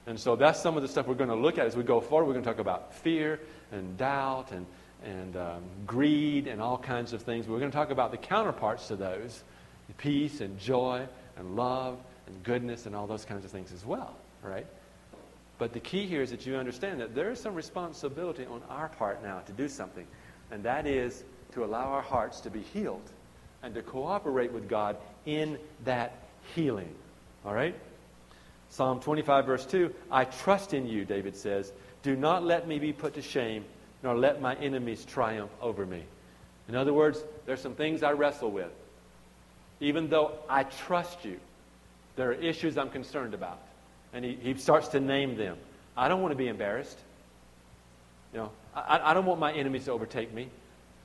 And 0.07 0.19
so 0.19 0.35
that's 0.35 0.59
some 0.59 0.77
of 0.77 0.81
the 0.81 0.89
stuff 0.89 1.05
we're 1.05 1.13
going 1.13 1.29
to 1.29 1.35
look 1.35 1.59
at 1.59 1.67
as 1.67 1.75
we 1.75 1.83
go 1.83 2.01
forward. 2.01 2.25
We're 2.25 2.33
going 2.33 2.45
to 2.45 2.49
talk 2.49 2.59
about 2.59 2.95
fear 2.95 3.39
and 3.71 3.99
doubt 3.99 4.51
and, 4.51 4.65
and 5.05 5.37
um, 5.37 5.61
greed 5.85 6.47
and 6.47 6.59
all 6.59 6.79
kinds 6.79 7.13
of 7.13 7.21
things. 7.21 7.47
We're 7.47 7.59
going 7.59 7.69
to 7.69 7.77
talk 7.77 7.91
about 7.91 8.09
the 8.09 8.17
counterparts 8.17 8.87
to 8.87 8.95
those 8.95 9.43
peace 9.99 10.41
and 10.41 10.57
joy 10.57 11.05
and 11.37 11.55
love 11.55 11.99
and 12.25 12.43
goodness 12.43 12.87
and 12.87 12.95
all 12.95 13.05
those 13.05 13.25
kinds 13.25 13.45
of 13.45 13.51
things 13.51 13.71
as 13.73 13.85
well 13.85 14.15
right? 14.43 14.65
But 15.57 15.73
the 15.73 15.79
key 15.79 16.07
here 16.07 16.21
is 16.21 16.31
that 16.31 16.45
you 16.45 16.55
understand 16.55 17.01
that 17.01 17.13
there 17.13 17.29
is 17.29 17.39
some 17.39 17.53
responsibility 17.53 18.45
on 18.45 18.61
our 18.69 18.89
part 18.89 19.21
now 19.23 19.39
to 19.39 19.51
do 19.51 19.67
something, 19.67 20.07
and 20.49 20.63
that 20.63 20.87
is 20.87 21.23
to 21.53 21.63
allow 21.63 21.85
our 21.85 22.01
hearts 22.01 22.41
to 22.41 22.49
be 22.49 22.61
healed 22.61 23.09
and 23.63 23.73
to 23.75 23.81
cooperate 23.81 24.51
with 24.51 24.67
God 24.67 24.97
in 25.25 25.59
that 25.85 26.15
healing. 26.55 26.93
All 27.45 27.53
right? 27.53 27.75
Psalm 28.69 28.99
25, 29.01 29.45
verse 29.45 29.65
2 29.65 29.93
I 30.09 30.25
trust 30.25 30.73
in 30.73 30.87
you, 30.87 31.05
David 31.05 31.35
says. 31.35 31.71
Do 32.03 32.15
not 32.15 32.43
let 32.43 32.67
me 32.67 32.79
be 32.79 32.93
put 32.93 33.13
to 33.13 33.21
shame, 33.21 33.65
nor 34.01 34.17
let 34.17 34.41
my 34.41 34.55
enemies 34.55 35.05
triumph 35.05 35.51
over 35.61 35.85
me. 35.85 36.03
In 36.67 36.75
other 36.75 36.93
words, 36.93 37.23
there's 37.45 37.61
some 37.61 37.75
things 37.75 38.01
I 38.01 38.13
wrestle 38.13 38.49
with. 38.49 38.71
Even 39.79 40.09
though 40.09 40.33
I 40.49 40.63
trust 40.63 41.25
you, 41.25 41.39
there 42.15 42.29
are 42.29 42.33
issues 42.33 42.77
I'm 42.77 42.89
concerned 42.89 43.33
about. 43.33 43.59
And 44.13 44.25
he, 44.25 44.37
he 44.41 44.53
starts 44.55 44.89
to 44.89 44.99
name 44.99 45.37
them. 45.37 45.57
I 45.95 46.07
don't 46.07 46.21
want 46.21 46.31
to 46.31 46.37
be 46.37 46.47
embarrassed. 46.47 46.97
You 48.33 48.39
know, 48.39 48.51
I, 48.75 49.11
I 49.11 49.13
don't 49.13 49.25
want 49.25 49.39
my 49.39 49.53
enemies 49.53 49.85
to 49.85 49.91
overtake 49.91 50.33
me. 50.33 50.49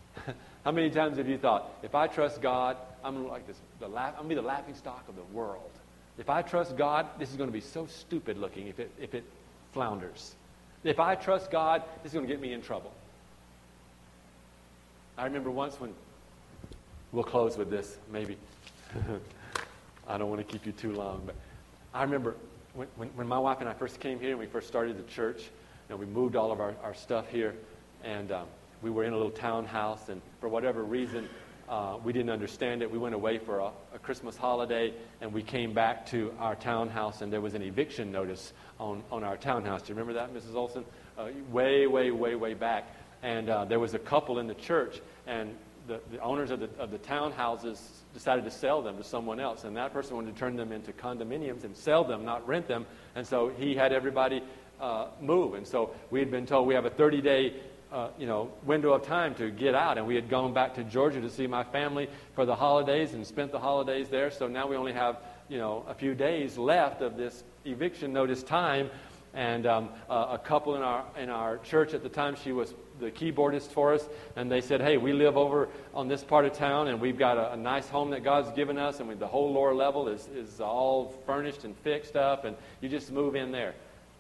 How 0.65 0.73
many 0.73 0.91
times 0.91 1.19
have 1.19 1.29
you 1.29 1.39
thought, 1.39 1.71
if 1.83 1.95
I 1.95 2.07
trust 2.07 2.41
God, 2.41 2.77
I'm 3.05 3.29
like 3.29 3.47
this, 3.47 3.57
laugh, 3.81 4.15
I'm 4.17 4.25
to 4.25 4.29
be 4.29 4.35
the 4.35 4.43
laughing 4.43 4.75
stock 4.75 5.05
of 5.09 5.17
the 5.17 5.23
world. 5.33 5.71
If 6.19 6.31
I 6.31 6.43
trust 6.43 6.77
God, 6.77 7.07
this 7.19 7.31
is 7.31 7.37
going 7.37 7.49
to 7.49 7.53
be 7.53 7.61
so 7.61 7.87
stupid 7.87 8.39
looking 8.39 8.69
if 8.69 8.81
it, 8.81 8.91
if 9.01 9.15
it 9.15 9.25
flounders. 9.73 10.35
If 10.83 10.99
I 10.99 11.15
trust 11.15 11.51
God, 11.51 11.83
this 12.03 12.11
is 12.11 12.15
going 12.15 12.27
to 12.27 12.33
get 12.33 12.41
me 12.41 12.53
in 12.53 12.63
trouble. 12.63 12.93
I 15.19 15.25
remember 15.25 15.51
once 15.51 15.79
when, 15.81 15.93
we'll 17.13 17.25
close 17.25 17.57
with 17.57 17.71
this, 17.71 17.97
maybe. 18.13 18.37
I 20.09 20.19
don't 20.19 20.31
want 20.31 20.47
to 20.47 20.53
keep 20.53 20.67
you 20.67 20.73
too 20.73 20.93
long, 20.93 21.23
but 21.27 21.35
I 21.93 22.03
remember 22.03 22.35
when, 22.77 22.89
when, 22.97 23.09
when, 23.09 23.27
my 23.27 23.39
wife 23.39 23.61
and 23.61 23.69
I 23.69 23.73
first 23.73 24.01
came 24.01 24.21
here 24.21 24.31
and 24.31 24.39
we 24.39 24.47
first 24.47 24.69
started 24.69 24.99
the 24.99 25.11
church, 25.11 25.41
you 25.41 25.91
know, 25.91 25.97
we 25.97 26.05
moved 26.05 26.37
all 26.37 26.53
of 26.53 26.61
our, 26.61 26.75
our 26.83 26.93
stuff 26.93 27.27
here, 27.31 27.55
and 28.05 28.31
um, 28.31 28.47
we 28.83 28.91
were 28.91 29.05
in 29.05 29.15
a 29.15 29.17
little 29.17 29.31
townhouse, 29.31 30.11
and 30.11 30.21
for 30.41 30.49
whatever 30.49 30.85
reason, 30.85 31.27
uh, 31.71 31.97
we 32.05 32.13
didn't 32.13 32.31
understand 32.31 32.83
it. 32.83 32.91
We 32.91 32.99
went 32.99 33.15
away 33.15 33.39
for 33.39 33.61
a, 33.61 33.71
a, 33.95 33.99
Christmas 33.99 34.37
holiday, 34.37 34.93
and 35.23 35.33
we 35.33 35.43
came 35.43 35.73
back 35.73 36.05
to 36.07 36.35
our 36.39 36.55
townhouse, 36.55 37.23
and 37.23 37.33
there 37.33 37.41
was 37.41 37.55
an 37.55 37.63
eviction 37.63 38.13
notice 38.13 38.53
on, 38.79 39.03
on 39.11 39.25
our 39.25 39.39
townhouse. 39.39 39.83
Do 39.83 39.89
you 39.89 39.99
remember 39.99 40.13
that, 40.21 40.35
Mrs. 40.35 40.55
Olson? 40.55 40.85
Uh, 41.19 41.29
way, 41.51 41.87
way, 41.87 42.11
way, 42.11 42.35
way 42.35 42.53
back. 42.53 42.95
And 43.23 43.49
uh, 43.49 43.65
there 43.65 43.81
was 43.81 43.95
a 43.95 43.99
couple 43.99 44.39
in 44.39 44.47
the 44.47 44.55
church, 44.55 45.01
and 45.27 45.57
the, 45.87 46.01
the 46.11 46.19
owners 46.21 46.51
of 46.51 46.61
the, 46.61 46.69
of 46.79 46.91
the 46.91 46.99
townhouses 46.99 47.81
decided 48.15 48.45
to 48.45 48.51
sell 48.51 48.83
them 48.83 48.97
to 48.97 49.05
someone 49.05 49.41
else. 49.41 49.65
And 49.65 49.77
that 49.77 49.93
person 49.93 50.17
wanted 50.17 50.35
to 50.35 50.39
turn 50.39 50.57
them 50.57 50.73
into 50.73 50.93
condominiums 50.93 51.65
and 51.65 51.77
sell 51.77 52.05
them, 52.05 52.25
not 52.25 52.47
rent 52.47 52.67
them. 52.67 52.87
And 53.15 53.27
so 53.27 53.49
he 53.57 53.75
had 53.75 53.93
everybody 53.93 54.43
uh, 54.81 55.09
move. 55.21 55.55
And 55.55 55.67
so 55.67 55.95
we 56.11 56.19
had 56.21 56.31
been 56.31 56.47
told 56.47 56.67
we 56.67 56.75
have 56.75 56.85
a 56.85 56.91
30 56.91 57.21
day 57.21 57.55
uh, 57.93 58.09
you 58.19 58.27
know, 58.27 58.51
window 58.65 58.93
of 58.93 59.03
time 59.03 59.35
to 59.37 59.51
get 59.51 59.75
out. 59.75 59.97
And 59.97 60.07
we 60.07 60.15
had 60.15 60.29
gone 60.29 60.53
back 60.53 60.75
to 60.75 60.85
Georgia 60.85 61.21
to 61.21 61.31
see 61.31 61.47
my 61.47 61.65
family 61.65 62.09
for 62.35 62.45
the 62.45 62.55
holidays 62.55 63.15
and 63.15 63.27
spent 63.27 63.53
the 63.53 63.61
holidays 63.61 64.09
there. 64.09 64.31
So 64.31 64.49
now 64.49 64.67
we 64.67 64.77
only 64.77 64.93
have, 64.93 65.19
you 65.49 65.59
know, 65.59 65.85
a 65.89 65.95
few 65.95 66.15
days 66.15 66.59
left 66.59 67.01
of 67.01 67.17
this 67.17 67.45
eviction 67.65 68.13
notice 68.13 68.43
time. 68.43 68.91
And 69.35 69.67
um, 69.67 69.91
uh, 70.09 70.29
a 70.31 70.39
couple 70.39 70.77
in 70.77 70.83
our, 70.83 71.05
in 71.19 71.29
our 71.29 71.59
church 71.59 71.95
at 71.95 72.03
the 72.03 72.09
time, 72.09 72.37
she 72.43 72.53
was 72.53 72.75
the 73.01 73.11
keyboardist 73.11 73.69
for 73.69 73.95
us, 73.95 74.09
and 74.37 74.51
they 74.51 74.61
said, 74.61 74.81
"Hey, 74.81 74.97
we 74.97 75.13
live 75.13 75.37
over 75.37 75.69
on 75.95 76.09
this 76.09 76.25
part 76.25 76.45
of 76.45 76.53
town, 76.53 76.89
and 76.89 77.01
we've 77.01 77.19
got 77.19 77.37
a, 77.37 77.53
a 77.53 77.57
nice 77.57 77.89
home 77.89 78.11
that 78.11 78.25
God's 78.25 78.51
given 78.53 78.79
us, 78.79 79.01
and 79.01 79.09
we, 79.09 79.15
the 79.15 79.27
whole 79.27 79.53
lower 79.53 79.75
level 79.75 80.09
is 80.09 80.27
is 80.29 80.61
all 80.61 81.15
furnished 81.27 81.65
and 81.65 81.77
fixed 81.79 82.17
up, 82.17 82.45
and 82.45 82.57
you 82.81 82.89
just 82.89 83.11
move 83.11 83.37
in 83.37 83.53
there." 83.53 83.75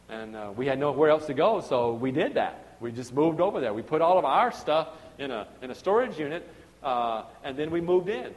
And 0.08 0.36
uh, 0.36 0.52
we 0.56 0.66
had 0.66 0.78
nowhere 0.78 1.10
else 1.10 1.26
to 1.26 1.34
go, 1.34 1.60
so 1.60 1.94
we 1.94 2.12
did 2.12 2.34
that. 2.34 2.76
We 2.80 2.92
just 2.92 3.12
moved 3.12 3.40
over 3.40 3.60
there. 3.60 3.74
We 3.74 3.82
put 3.82 4.02
all 4.02 4.18
of 4.18 4.24
our 4.24 4.52
stuff 4.52 4.88
in 5.18 5.30
a 5.30 5.48
in 5.62 5.70
a 5.70 5.74
storage 5.74 6.18
unit, 6.18 6.48
uh, 6.82 7.24
and 7.42 7.56
then 7.56 7.70
we 7.70 7.80
moved 7.80 8.08
in, 8.08 8.34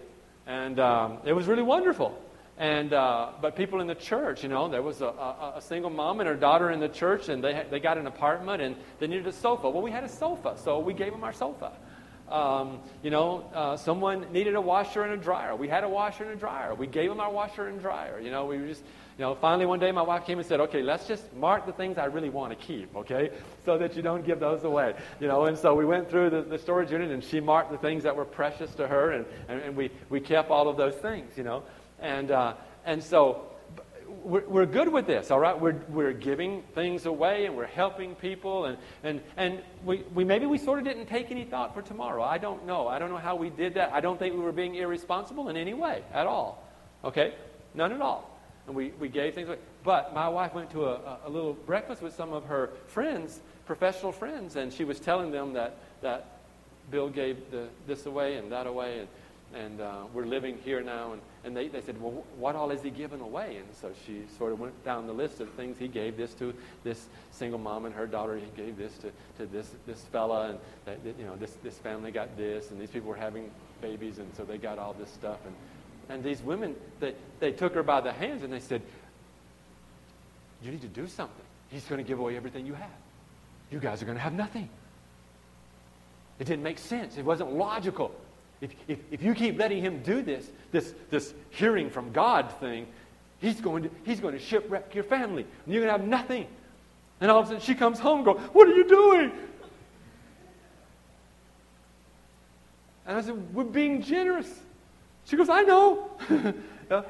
and 0.48 0.80
um, 0.80 1.20
it 1.26 1.34
was 1.34 1.48
really 1.48 1.64
wonderful. 1.64 2.20
And 2.60 2.92
uh, 2.92 3.30
but 3.42 3.56
people 3.56 3.80
in 3.80 3.88
the 3.88 3.96
church, 3.96 4.44
you 4.44 4.50
know, 4.50 4.68
there 4.68 4.82
was 4.82 5.00
a, 5.00 5.06
a, 5.06 5.54
a, 5.56 5.62
single 5.62 5.90
mom 5.90 6.20
and 6.20 6.28
her 6.28 6.36
daughter 6.36 6.72
in 6.72 6.82
the 6.82 6.90
church, 6.90 7.30
and 7.30 7.42
they 7.42 7.66
they 7.72 7.80
got 7.80 7.98
an 7.98 8.06
apartment 8.06 8.62
and 8.62 8.76
they 9.00 9.08
needed 9.08 9.28
a 9.28 9.32
sofa. 9.32 9.70
Well, 9.70 9.82
we 9.82 9.92
had 9.92 10.04
a 10.04 10.10
sofa, 10.10 10.58
so 10.62 10.80
we 10.80 10.94
gave 10.94 11.14
them 11.14 11.24
our 11.24 11.32
sofa. 11.32 11.72
Um, 12.30 12.82
you 13.02 13.10
know, 13.10 13.50
uh, 13.54 13.78
someone 13.78 14.32
needed 14.32 14.56
a 14.56 14.62
washer 14.62 15.04
and 15.04 15.14
a 15.14 15.18
dryer. 15.18 15.56
We 15.56 15.68
had 15.68 15.84
a 15.84 15.90
washer 15.90 16.26
and 16.26 16.34
a 16.34 16.36
dryer. 16.36 16.76
We 16.76 16.86
gave 16.86 17.10
them 17.10 17.20
our 17.20 17.32
washer 17.32 17.68
and 17.68 17.80
dryer. 17.80 18.20
You 18.20 18.30
know, 18.30 18.46
we 18.46 18.58
just, 18.60 18.84
you 19.18 19.24
know, 19.24 19.34
finally 19.34 19.66
one 19.66 19.80
day 19.80 19.92
my 19.92 20.04
wife 20.04 20.26
came 20.26 20.38
and 20.38 20.48
said, 20.48 20.60
okay, 20.60 20.84
let's 20.84 21.08
just 21.08 21.34
mark 21.34 21.66
the 21.66 21.72
things 21.72 21.98
I 21.98 22.06
really 22.06 22.30
want 22.30 22.52
to 22.52 22.66
keep, 22.68 22.96
okay, 22.96 23.32
so 23.66 23.80
that 23.80 23.96
you 23.96 24.04
don't 24.04 24.24
give 24.24 24.40
those 24.40 24.64
away. 24.64 24.94
You 25.20 25.28
know, 25.28 25.46
and 25.46 25.58
so 25.58 25.74
we 25.74 25.86
went 25.86 26.08
through 26.08 26.30
the, 26.30 26.42
the 26.44 26.60
storage 26.60 26.92
unit 26.92 27.10
and 27.10 27.24
she 27.24 27.40
marked 27.40 27.72
the 27.72 27.80
things 27.80 28.04
that 28.04 28.16
were 28.16 28.26
precious 28.26 28.76
to 28.76 28.88
her, 28.88 29.12
and, 29.12 29.26
and, 29.48 29.62
and 29.62 29.76
we, 29.76 29.90
we 30.10 30.20
kept 30.20 30.52
all 30.52 30.70
of 30.70 30.78
those 30.78 30.96
things, 30.96 31.36
you 31.36 31.44
know. 31.44 31.64
And, 32.02 32.32
uh, 32.32 32.54
and 32.86 33.04
so 33.04 33.50
we're, 34.24 34.48
we're 34.48 34.66
good 34.66 34.90
with 34.90 35.08
this, 35.08 35.32
all 35.32 35.40
right? 35.40 35.60
We're, 35.60 35.76
we're 35.90 36.14
giving 36.14 36.64
things 36.76 37.06
away 37.06 37.46
and 37.46 37.56
we're 37.56 37.66
helping 37.66 38.16
people. 38.16 38.66
And, 38.66 38.78
and, 39.04 39.22
and 39.38 39.62
we, 39.86 40.04
we, 40.14 40.24
maybe 40.24 40.46
we 40.46 40.58
sort 40.58 40.80
of 40.80 40.86
didn't 40.86 41.08
take 41.08 41.32
any 41.32 41.46
thought 41.46 41.74
for 41.74 41.82
tomorrow. 41.82 42.24
I 42.24 42.38
don't 42.38 42.66
know. 42.66 42.88
I 42.88 43.00
don't 43.00 43.10
know 43.10 43.18
how 43.18 43.36
we 43.36 43.50
did 43.50 43.76
that. 43.76 43.94
I 43.94 44.00
don't 44.00 44.20
think 44.20 44.36
we 44.36 44.42
were 44.42 44.52
being 44.52 44.76
irresponsible 44.76 45.50
in 45.50 45.58
any 45.58 45.74
way 45.74 46.04
at 46.14 46.28
all. 46.28 46.64
Okay? 47.04 47.34
None 47.74 47.92
at 47.92 48.02
all. 48.02 48.38
And 48.68 48.76
we, 48.76 48.90
we 49.00 49.10
gave 49.10 49.36
things 49.36 49.48
away. 49.48 49.58
But 49.84 50.14
my 50.14 50.30
wife 50.30 50.54
went 50.54 50.72
to 50.72 50.86
a, 50.86 51.20
a 51.26 51.30
little 51.30 51.54
breakfast 51.54 52.02
with 52.02 52.14
some 52.14 52.34
of 52.34 52.46
her 52.46 52.72
friends, 52.88 53.40
professional 53.66 54.12
friends, 54.12 54.56
and 54.56 54.72
she 54.72 54.84
was 54.84 55.00
telling 55.00 55.32
them 55.32 55.54
that, 55.54 55.78
that 56.02 56.40
Bill 56.92 57.10
gave 57.10 57.52
the, 57.52 57.68
this 57.88 58.06
away 58.06 58.36
and 58.36 58.52
that 58.52 58.68
away. 58.68 59.00
And, 59.00 59.08
and 59.52 59.82
uh, 59.82 59.96
we're 60.14 60.26
living 60.26 60.60
here 60.64 60.82
now. 60.82 61.14
And, 61.14 61.22
and 61.44 61.56
they, 61.56 61.70
they 61.70 61.82
said, 61.82 62.02
well, 62.02 62.26
what 62.38 62.56
all 62.56 62.70
has 62.70 62.82
he 62.82 62.90
given 62.90 63.22
away? 63.22 63.58
And 63.58 63.68
so 63.74 63.92
she 64.06 64.24
sort 64.38 64.52
of 64.52 64.60
went 64.60 64.84
down 64.84 65.08
the 65.08 65.14
list 65.14 65.40
of 65.40 65.50
things. 65.52 65.78
He 65.80 65.88
gave 65.88 66.18
this 66.18 66.34
to 66.36 66.54
this 66.84 67.08
single 67.32 67.60
mom 67.60 67.86
and 67.86 67.96
her 67.96 68.08
daughter. 68.08 68.38
He 68.38 68.62
gave 68.62 68.78
this 68.78 68.98
to, 68.98 69.12
to 69.38 69.46
this, 69.46 69.72
this 69.88 70.02
fella. 70.12 70.50
And, 70.50 70.60
that, 70.86 70.98
you 71.18 71.26
know, 71.26 71.38
this, 71.38 71.56
this 71.64 71.78
family 71.78 72.12
got 72.12 72.36
this. 72.36 72.72
And 72.72 72.82
these 72.82 72.90
people 72.90 73.10
were 73.10 73.16
having 73.16 73.50
babies. 73.82 74.18
And 74.20 74.30
so 74.36 74.44
they 74.44 74.58
got 74.58 74.78
all 74.78 74.94
this 74.94 75.10
stuff. 75.12 75.38
And, 75.46 75.56
and 76.10 76.24
these 76.24 76.42
women, 76.42 76.76
they, 77.00 77.16
they 77.40 77.54
took 77.54 77.74
her 77.74 77.84
by 77.84 78.02
the 78.02 78.12
hands 78.12 78.44
and 78.44 78.52
they 78.52 78.60
said, 78.60 78.82
you 80.62 80.72
need 80.72 80.82
to 80.82 80.88
do 80.88 81.08
something. 81.08 81.46
He's 81.70 81.86
going 81.86 82.04
to 82.04 82.08
give 82.08 82.20
away 82.20 82.36
everything 82.36 82.66
you 82.66 82.74
have. 82.74 82.90
You 83.72 83.80
guys 83.80 84.02
are 84.02 84.06
going 84.06 84.18
to 84.18 84.24
have 84.24 84.34
nothing. 84.34 84.68
It 86.40 86.46
didn't 86.46 86.64
make 86.64 86.80
sense. 86.80 87.18
It 87.18 87.24
wasn't 87.24 87.54
logical. 87.54 88.12
If, 88.62 88.72
if, 88.88 89.00
if 89.12 89.24
you 89.24 89.34
keep 89.34 89.58
letting 89.58 89.82
him 89.82 90.02
do 90.04 90.22
this, 90.22 90.50
this, 90.72 90.94
this 91.10 91.34
hearing 91.50 91.90
from 91.90 92.12
God 92.12 92.52
thing, 92.60 92.88
he's 93.40 93.62
going, 93.62 93.84
to, 93.84 93.90
he's 94.04 94.20
going 94.20 94.34
to 94.34 94.40
shipwreck 94.40 94.94
your 94.94 95.06
family. 95.06 95.46
And 95.66 95.74
you're 95.74 95.84
going 95.84 95.94
to 95.94 96.00
have 96.00 96.08
nothing. 96.08 96.48
And 97.22 97.32
all 97.32 97.40
of 97.40 97.46
a 97.46 97.48
sudden 97.50 97.62
she 97.62 97.76
comes 97.76 98.00
home 98.00 98.18
and 98.18 98.26
goes, 98.26 98.40
What 98.54 98.68
are 98.68 98.74
you 98.74 98.88
doing? 98.88 99.32
And 103.06 103.18
I 103.18 103.22
said, 103.22 103.54
We're 103.54 103.64
being 103.64 104.02
generous. 104.02 104.54
She 105.26 105.36
goes, 105.36 105.50
I 105.50 105.62
know. 105.62 106.10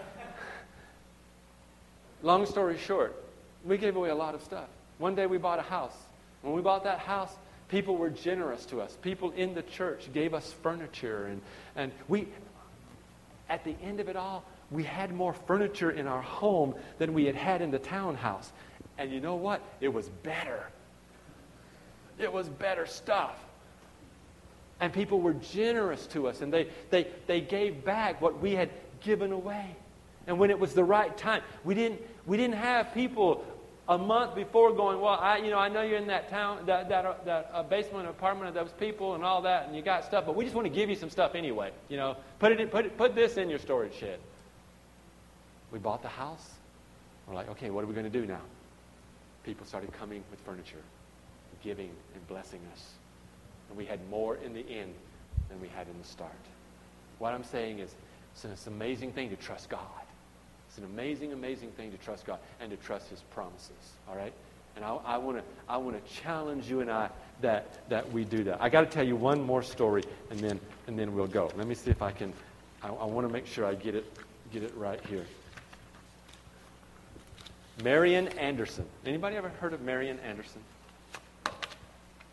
Long 2.22 2.45
story 2.45 2.78
short, 2.78 3.24
we 3.64 3.78
gave 3.78 3.95
away 3.95 4.10
a 4.10 4.16
lot 4.16 4.36
of 4.36 4.43
stuff. 4.43 4.68
One 4.97 5.16
day 5.16 5.26
we 5.26 5.38
bought 5.38 5.60
a 5.60 5.64
house. 5.64 5.95
When 6.41 6.54
we 6.54 6.62
bought 6.62 6.84
that 6.84 7.00
house, 7.00 7.34
People 7.70 7.97
were 7.97 8.09
generous 8.09 8.65
to 8.67 8.82
us. 8.82 8.97
People 9.01 9.32
in 9.32 9.53
the 9.53 9.61
church 9.61 10.09
gave 10.11 10.34
us 10.34 10.53
furniture. 10.63 11.28
And, 11.28 11.41
and 11.76 11.91
we, 12.07 12.28
at 13.47 13.63
the 13.63 13.76
end 13.84 13.99
of 13.99 14.09
it 14.09 14.15
all, 14.15 14.43
we 14.72 14.84
had 14.84 15.13
more 15.13 15.34
furniture 15.34 15.91
in 15.91 16.07
our 16.07 16.22
home 16.22 16.76
than 16.97 17.13
we 17.13 17.26
had 17.26 17.36
had 17.36 17.61
in 17.61 17.72
the 17.72 17.80
townhouse. 17.80 18.51
And 18.97 19.11
you 19.11 19.22
know 19.22 19.36
what? 19.36 19.61
It 19.82 19.89
was 19.89 20.09
better. 20.24 20.67
It 22.17 22.34
was 22.34 22.49
better 22.49 22.86
stuff. 22.86 23.36
And 24.80 24.91
people 24.91 25.20
were 25.20 25.34
generous 25.34 26.07
to 26.07 26.28
us, 26.28 26.41
and 26.41 26.53
they, 26.53 26.70
they, 26.89 27.07
they 27.28 27.41
gave 27.41 27.84
back 27.84 28.22
what 28.22 28.41
we 28.41 28.53
had 28.53 28.70
given 29.01 29.32
away. 29.32 29.76
And 30.26 30.39
when 30.39 30.49
it 30.49 30.59
was 30.59 30.74
the 30.74 30.84
right 30.84 31.15
time, 31.17 31.41
we 31.63 31.76
didn't, 31.76 32.01
we 32.26 32.38
didn't 32.38 32.55
have 32.55 32.93
people 32.93 33.43
a 33.89 33.97
month 33.97 34.35
before 34.35 34.71
going, 34.71 35.01
well, 35.01 35.17
I, 35.19 35.37
you 35.37 35.49
know, 35.49 35.57
I 35.57 35.67
know 35.67 35.81
you're 35.81 35.97
in 35.97 36.07
that 36.07 36.29
town, 36.29 36.67
that, 36.67 36.89
that, 36.89 37.05
uh, 37.05 37.15
that 37.25 37.49
uh, 37.51 37.63
basement 37.63 38.07
apartment 38.07 38.47
of 38.47 38.53
those 38.53 38.71
people 38.79 39.15
and 39.15 39.23
all 39.23 39.41
that, 39.41 39.65
and 39.65 39.75
you 39.75 39.81
got 39.81 40.05
stuff, 40.05 40.27
but 40.27 40.35
we 40.35 40.43
just 40.43 40.55
want 40.55 40.67
to 40.67 40.73
give 40.73 40.89
you 40.89 40.95
some 40.95 41.09
stuff 41.09 41.33
anyway. 41.33 41.71
You 41.89 41.97
know, 41.97 42.15
put 42.37 42.51
it, 42.51 42.59
in, 42.61 42.67
put 42.67 42.85
it, 42.85 42.97
put 42.97 43.15
this 43.15 43.37
in 43.37 43.49
your 43.49 43.57
storage 43.57 43.95
shed. 43.95 44.19
We 45.71 45.79
bought 45.79 46.03
the 46.03 46.07
house. 46.07 46.47
We're 47.27 47.33
like, 47.33 47.49
okay, 47.49 47.71
what 47.71 47.83
are 47.83 47.87
we 47.87 47.95
going 47.95 48.09
to 48.09 48.11
do 48.11 48.27
now? 48.27 48.41
People 49.43 49.65
started 49.65 49.91
coming 49.91 50.23
with 50.29 50.39
furniture, 50.41 50.83
giving 51.63 51.89
and 52.13 52.27
blessing 52.27 52.61
us, 52.71 52.91
and 53.69 53.77
we 53.77 53.85
had 53.85 54.07
more 54.07 54.35
in 54.35 54.53
the 54.53 54.65
end 54.69 54.93
than 55.49 55.59
we 55.59 55.67
had 55.67 55.87
in 55.87 55.97
the 55.99 56.07
start. 56.07 56.31
What 57.17 57.33
I'm 57.33 57.43
saying 57.43 57.79
is, 57.79 57.95
it's 58.33 58.45
an, 58.45 58.51
it's 58.51 58.67
an 58.67 58.73
amazing 58.73 59.13
thing 59.13 59.31
to 59.31 59.35
trust 59.35 59.67
God 59.67 59.81
an 60.78 60.86
amazing, 60.86 61.34
amazing 61.34 61.72
thing 61.72 61.91
to 61.91 61.97
trust 61.97 62.26
God 62.26 62.39
and 62.59 62.70
to 62.72 62.78
trust 62.78 63.09
His 63.09 63.22
promises. 63.32 63.72
All 64.07 64.15
right? 64.15 64.34
And 64.76 64.86
I 64.86 65.17
want 65.17 65.38
to 65.38 65.43
I 65.67 65.78
want 65.78 66.03
to 66.05 66.13
challenge 66.22 66.70
you 66.70 66.80
and 66.80 66.89
I 66.89 67.09
that 67.41 67.89
that 67.89 68.09
we 68.11 68.24
do 68.24 68.43
that. 68.45 68.61
I 68.61 68.70
got 68.70 68.82
to 68.82 68.88
tell 68.88 69.05
you 69.05 69.15
one 69.15 69.41
more 69.41 69.61
story, 69.61 70.03
and 70.30 70.39
then 70.39 70.59
and 70.88 70.97
then 70.97 71.13
we'll 71.13 71.28
go. 71.28 71.51
Let 71.57 71.67
me 71.67 71.76
see 71.76 71.91
if 71.91 72.01
I 72.01 72.11
can. 72.11 72.32
I, 72.82 72.88
I 72.88 73.05
want 73.05 73.28
to 73.28 73.34
make 73.34 73.45
sure 73.45 73.65
I 73.65 73.74
get 73.76 73.95
it 73.95 74.05
get 74.53 74.63
it 74.63 74.74
right 74.78 75.03
here. 75.07 75.26
Marian 77.84 78.28
Anderson. 78.30 78.86
Anybody 79.05 79.36
ever 79.36 79.49
heard 79.49 79.74
of 79.74 79.82
Marian 79.82 80.20
Anderson? 80.20 80.61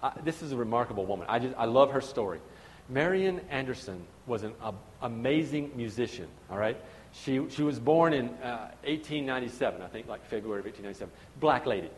Uh, 0.03 0.11
this 0.25 0.43
is 0.43 0.53
a 0.53 0.57
remarkable 0.57 1.07
woman. 1.07 1.27
I 1.29 1.39
just 1.39 1.55
I 1.57 1.65
love 1.65 1.91
her 1.93 2.01
story. 2.01 2.41
Marian 2.89 3.41
Anderson 3.51 4.05
was 4.27 4.45
an 4.45 4.53
uh, 4.63 4.73
amazing 5.03 5.73
musician. 5.75 6.29
All 6.51 6.59
right. 6.59 6.77
She, 7.13 7.49
she 7.51 7.63
was 7.63 7.79
born 7.79 8.13
in 8.13 8.29
uh, 8.43 8.71
1897, 8.85 9.83
I 9.83 9.87
think, 9.87 10.09
like 10.09 10.25
February 10.27 10.61
of 10.61 10.67
1897. 10.67 11.13
Black 11.41 11.67
lady. 11.67 11.91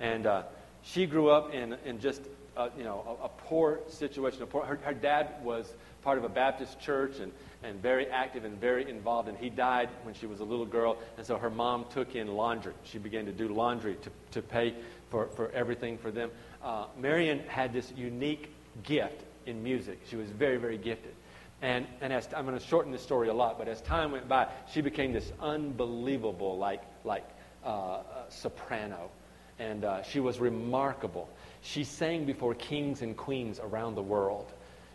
And 0.00 0.26
uh, 0.26 0.42
she 0.82 1.06
grew 1.06 1.30
up 1.30 1.54
in, 1.54 1.76
in 1.84 2.00
just, 2.00 2.22
uh, 2.56 2.68
you 2.76 2.84
know, 2.84 3.18
a, 3.20 3.24
a, 3.26 3.28
poor 3.28 3.80
situation. 3.88 4.42
A 4.42 4.46
poor, 4.46 4.64
her, 4.64 4.76
her 4.76 4.94
dad 4.94 5.34
was 5.42 5.72
part 6.02 6.18
of 6.18 6.24
a 6.24 6.28
Baptist 6.28 6.80
church 6.80 7.18
and, 7.20 7.32
and 7.62 7.80
very 7.80 8.06
active 8.08 8.44
and 8.44 8.60
very 8.60 8.88
involved. 8.88 9.28
And 9.28 9.38
he 9.38 9.50
died 9.50 9.88
when 10.02 10.14
she 10.14 10.26
was 10.26 10.40
a 10.40 10.44
little 10.44 10.66
girl. 10.66 10.98
And 11.16 11.26
so 11.26 11.36
her 11.36 11.50
mom 11.50 11.86
took 11.90 12.14
in 12.14 12.28
laundry. 12.28 12.74
She 12.84 12.98
began 12.98 13.26
to 13.26 13.32
do 13.32 13.48
laundry 13.48 13.96
to, 13.96 14.10
to 14.32 14.42
pay 14.42 14.74
for, 15.10 15.28
for 15.28 15.50
everything 15.52 15.98
for 15.98 16.10
them. 16.10 16.30
Uh, 16.62 16.86
Marian 16.98 17.40
had 17.48 17.72
this 17.72 17.92
unique 17.96 18.52
gift 18.82 19.22
in 19.46 19.62
music. 19.62 20.00
She 20.08 20.16
was 20.16 20.28
very, 20.30 20.56
very 20.56 20.78
gifted. 20.78 21.14
And, 21.60 21.86
and 22.00 22.12
as, 22.12 22.28
I'm 22.36 22.46
going 22.46 22.58
to 22.58 22.64
shorten 22.64 22.92
this 22.92 23.02
story 23.02 23.28
a 23.28 23.34
lot, 23.34 23.58
but 23.58 23.68
as 23.68 23.80
time 23.80 24.12
went 24.12 24.28
by, 24.28 24.48
she 24.72 24.80
became 24.80 25.12
this 25.12 25.32
unbelievable, 25.40 26.56
like, 26.56 26.82
like 27.04 27.28
uh, 27.64 27.68
uh, 27.68 28.02
soprano. 28.28 29.10
And 29.58 29.84
uh, 29.84 30.02
she 30.02 30.20
was 30.20 30.38
remarkable. 30.38 31.28
She 31.62 31.82
sang 31.82 32.26
before 32.26 32.54
kings 32.54 33.02
and 33.02 33.16
queens 33.16 33.58
around 33.58 33.96
the 33.96 34.02
world. 34.02 34.52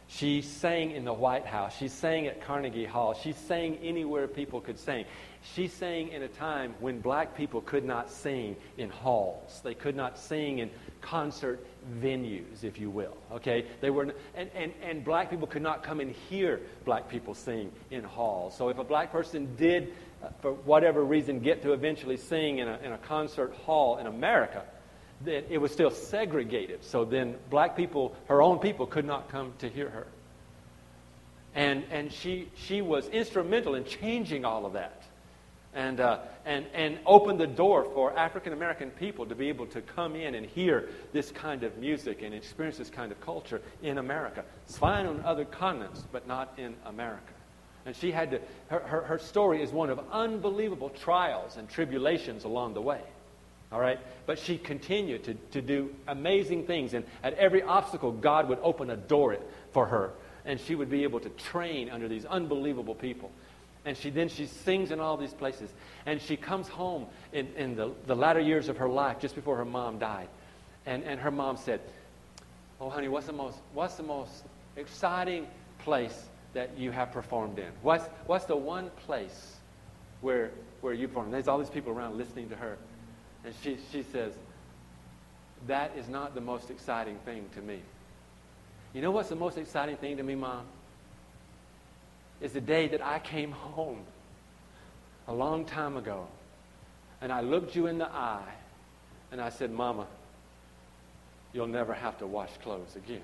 She 0.08 0.42
sang 0.42 0.92
in 0.92 1.04
the 1.04 1.14
White 1.14 1.46
House. 1.46 1.76
She 1.76 1.88
sang 1.88 2.28
at 2.28 2.42
Carnegie 2.42 2.86
Hall. 2.86 3.14
She 3.14 3.34
sang 3.34 3.78
anywhere 3.78 4.28
people 4.28 4.62
could 4.62 4.80
sing. 4.80 5.06
She 5.44 5.68
sang 5.68 6.08
in 6.08 6.24
a 6.24 6.30
time 6.30 6.74
when 6.80 7.02
black 7.02 7.36
people 7.36 7.60
could 7.62 7.84
not 7.84 8.10
sing 8.10 8.56
in 8.78 8.90
halls. 8.90 9.60
They 9.62 9.74
could 9.74 9.96
not 9.96 10.18
sing 10.18 10.60
in 10.60 10.70
concert 11.02 11.66
venues, 12.00 12.64
if 12.64 12.80
you 12.80 12.90
will. 12.90 13.18
Okay? 13.30 13.66
They 13.82 13.90
were, 13.90 14.14
and, 14.36 14.50
and, 14.56 14.74
and 14.82 15.04
black 15.04 15.30
people 15.30 15.46
could 15.46 15.62
not 15.62 15.84
come 15.84 16.00
and 16.00 16.12
hear 16.12 16.62
black 16.86 17.10
people 17.10 17.34
sing 17.34 17.74
in 17.92 18.06
halls. 18.06 18.56
So 18.56 18.70
if 18.70 18.78
a 18.78 18.86
black 18.86 19.12
person 19.12 19.54
did, 19.58 19.94
uh, 20.24 20.30
for 20.42 20.54
whatever 20.54 21.04
reason, 21.04 21.42
get 21.42 21.62
to 21.64 21.74
eventually 21.74 22.18
sing 22.18 22.60
in 22.60 22.70
a, 22.70 22.78
in 22.78 22.94
a 22.94 22.98
concert 23.00 23.54
hall 23.54 23.98
in 23.98 24.08
America, 24.08 24.64
that 25.26 25.52
it 25.52 25.58
was 25.58 25.74
still 25.74 25.92
segregated. 25.92 26.86
So 26.86 27.04
then 27.04 27.36
black 27.50 27.76
people, 27.76 28.16
her 28.28 28.42
own 28.42 28.60
people, 28.60 28.88
could 28.88 29.06
not 29.06 29.30
come 29.30 29.52
to 29.60 29.68
hear 29.68 29.90
her. 29.90 30.08
And, 31.54 31.84
and 31.92 32.14
she, 32.14 32.48
she 32.56 32.82
was 32.82 33.10
instrumental 33.10 33.76
in 33.76 33.84
changing 33.84 34.46
all 34.46 34.66
of 34.66 34.74
that 34.74 35.04
and, 35.76 36.00
uh, 36.00 36.20
and, 36.46 36.66
and 36.74 37.00
opened 37.06 37.40
the 37.40 37.48
door 37.48 37.86
for 37.94 38.18
African 38.18 38.54
American 38.54 38.92
people 38.92 39.26
to 39.26 39.36
be 39.36 39.50
able 39.50 39.66
to 39.68 39.82
come 39.82 40.16
in 40.16 40.36
and 40.36 40.46
hear 40.46 40.90
this 41.12 41.32
kind 41.32 41.64
of 41.64 41.78
music 41.78 42.22
and 42.22 42.34
experience 42.34 42.78
this 42.78 42.90
kind 42.90 43.12
of 43.12 43.20
culture 43.22 43.62
in 43.82 43.98
America. 43.98 44.44
It's 44.66 44.78
fine 44.78 45.06
on 45.06 45.22
other 45.26 45.46
continents, 45.46 46.04
but 46.12 46.28
not 46.28 46.54
in 46.58 46.76
America. 46.86 47.34
And 47.86 47.96
she 47.96 48.12
had 48.12 48.32
to, 48.32 48.40
her, 48.68 48.80
her, 48.80 49.02
her 49.02 49.20
story 49.20 49.62
is 49.62 49.72
one 49.72 49.90
of 49.90 50.00
unbelievable 50.12 50.90
trials 50.90 51.58
and 51.58 51.70
tribulations 51.70 52.46
along 52.46 52.76
the 52.76 52.82
way. 52.82 53.02
All 53.72 53.80
right? 53.80 54.00
But 54.26 54.40
she 54.40 54.58
continued 54.58 55.24
to, 55.26 55.34
to 55.34 55.62
do 55.62 55.94
amazing 56.08 56.66
things. 56.66 56.94
And 56.94 57.06
at 57.24 57.34
every 57.34 57.64
obstacle, 57.64 58.12
God 58.12 58.48
would 58.48 58.60
open 58.62 58.90
a 58.90 58.96
door 58.96 59.38
for 59.72 59.88
her. 59.88 60.12
And 60.46 60.60
she 60.60 60.76
would 60.76 60.90
be 60.90 61.04
able 61.04 61.20
to 61.22 61.30
train 61.30 61.90
under 61.90 62.08
these 62.08 62.26
unbelievable 62.26 62.96
people. 62.96 63.32
And 63.86 63.98
she 63.98 64.10
then 64.10 64.30
she 64.30 64.46
sings 64.46 64.92
in 64.92 65.00
all 65.00 65.18
these 65.18 65.34
places. 65.34 65.70
And 66.06 66.22
she 66.22 66.38
comes 66.38 66.68
home 66.68 67.08
in, 67.34 67.48
in 67.56 67.76
the, 67.76 67.92
the 68.08 68.16
latter 68.16 68.40
years 68.40 68.70
of 68.70 68.78
her 68.78 68.88
life, 68.88 69.20
just 69.20 69.36
before 69.36 69.58
her 69.58 69.66
mom 69.66 70.00
died. 70.00 70.30
And, 70.86 71.04
and 71.04 71.20
her 71.20 71.32
mom 71.32 71.58
said, 71.58 71.82
Oh, 72.80 72.90
honey, 72.90 73.08
what's 73.08 73.28
the 73.28 73.34
most, 73.34 73.58
what's 73.74 73.96
the 73.96 74.04
most 74.04 74.44
exciting 74.76 75.48
place 75.80 76.26
that 76.54 76.78
you 76.78 76.92
have 76.92 77.12
performed 77.12 77.60
in? 77.60 77.70
What's, 77.82 78.06
what's 78.26 78.46
the 78.46 78.56
one 78.56 78.90
place 79.06 79.56
where, 80.22 80.52
where 80.82 80.94
you 80.94 81.08
performed? 81.08 81.34
There's 81.34 81.48
all 81.48 81.60
these 81.60 81.70
people 81.70 81.92
around 81.92 82.18
listening 82.18 82.50
to 82.50 82.56
her. 82.56 82.78
And 83.46 83.54
she, 83.64 83.78
she 83.92 84.04
says, 84.04 84.34
That 85.68 85.92
is 85.98 86.08
not 86.08 86.36
the 86.36 86.42
most 86.42 86.70
exciting 86.70 87.18
thing 87.26 87.46
to 87.56 87.62
me. 87.62 87.80
You 88.94 89.02
know 89.02 89.12
what's 89.12 89.30
the 89.30 89.36
most 89.36 89.58
exciting 89.58 89.98
thing 89.98 90.18
to 90.18 90.24
me, 90.24 90.36
Mom? 90.36 90.66
Is 92.44 92.52
the 92.52 92.62
day 92.62 92.90
that 92.90 93.02
I 93.02 93.20
came 93.20 93.54
home 93.54 94.02
a 95.30 95.34
long 95.34 95.64
time 95.64 95.96
ago 95.96 96.28
and 97.22 97.32
I 97.32 97.40
looked 97.40 97.74
you 97.74 97.88
in 97.88 97.98
the 97.98 98.08
eye 98.08 98.54
and 99.32 99.40
I 99.40 99.48
said, 99.48 99.72
Mama, 99.72 100.08
you'll 101.54 101.68
never 101.68 101.94
have 101.94 102.20
to 102.20 102.28
wash 102.28 102.50
clothes 102.62 102.98
again. 102.98 103.22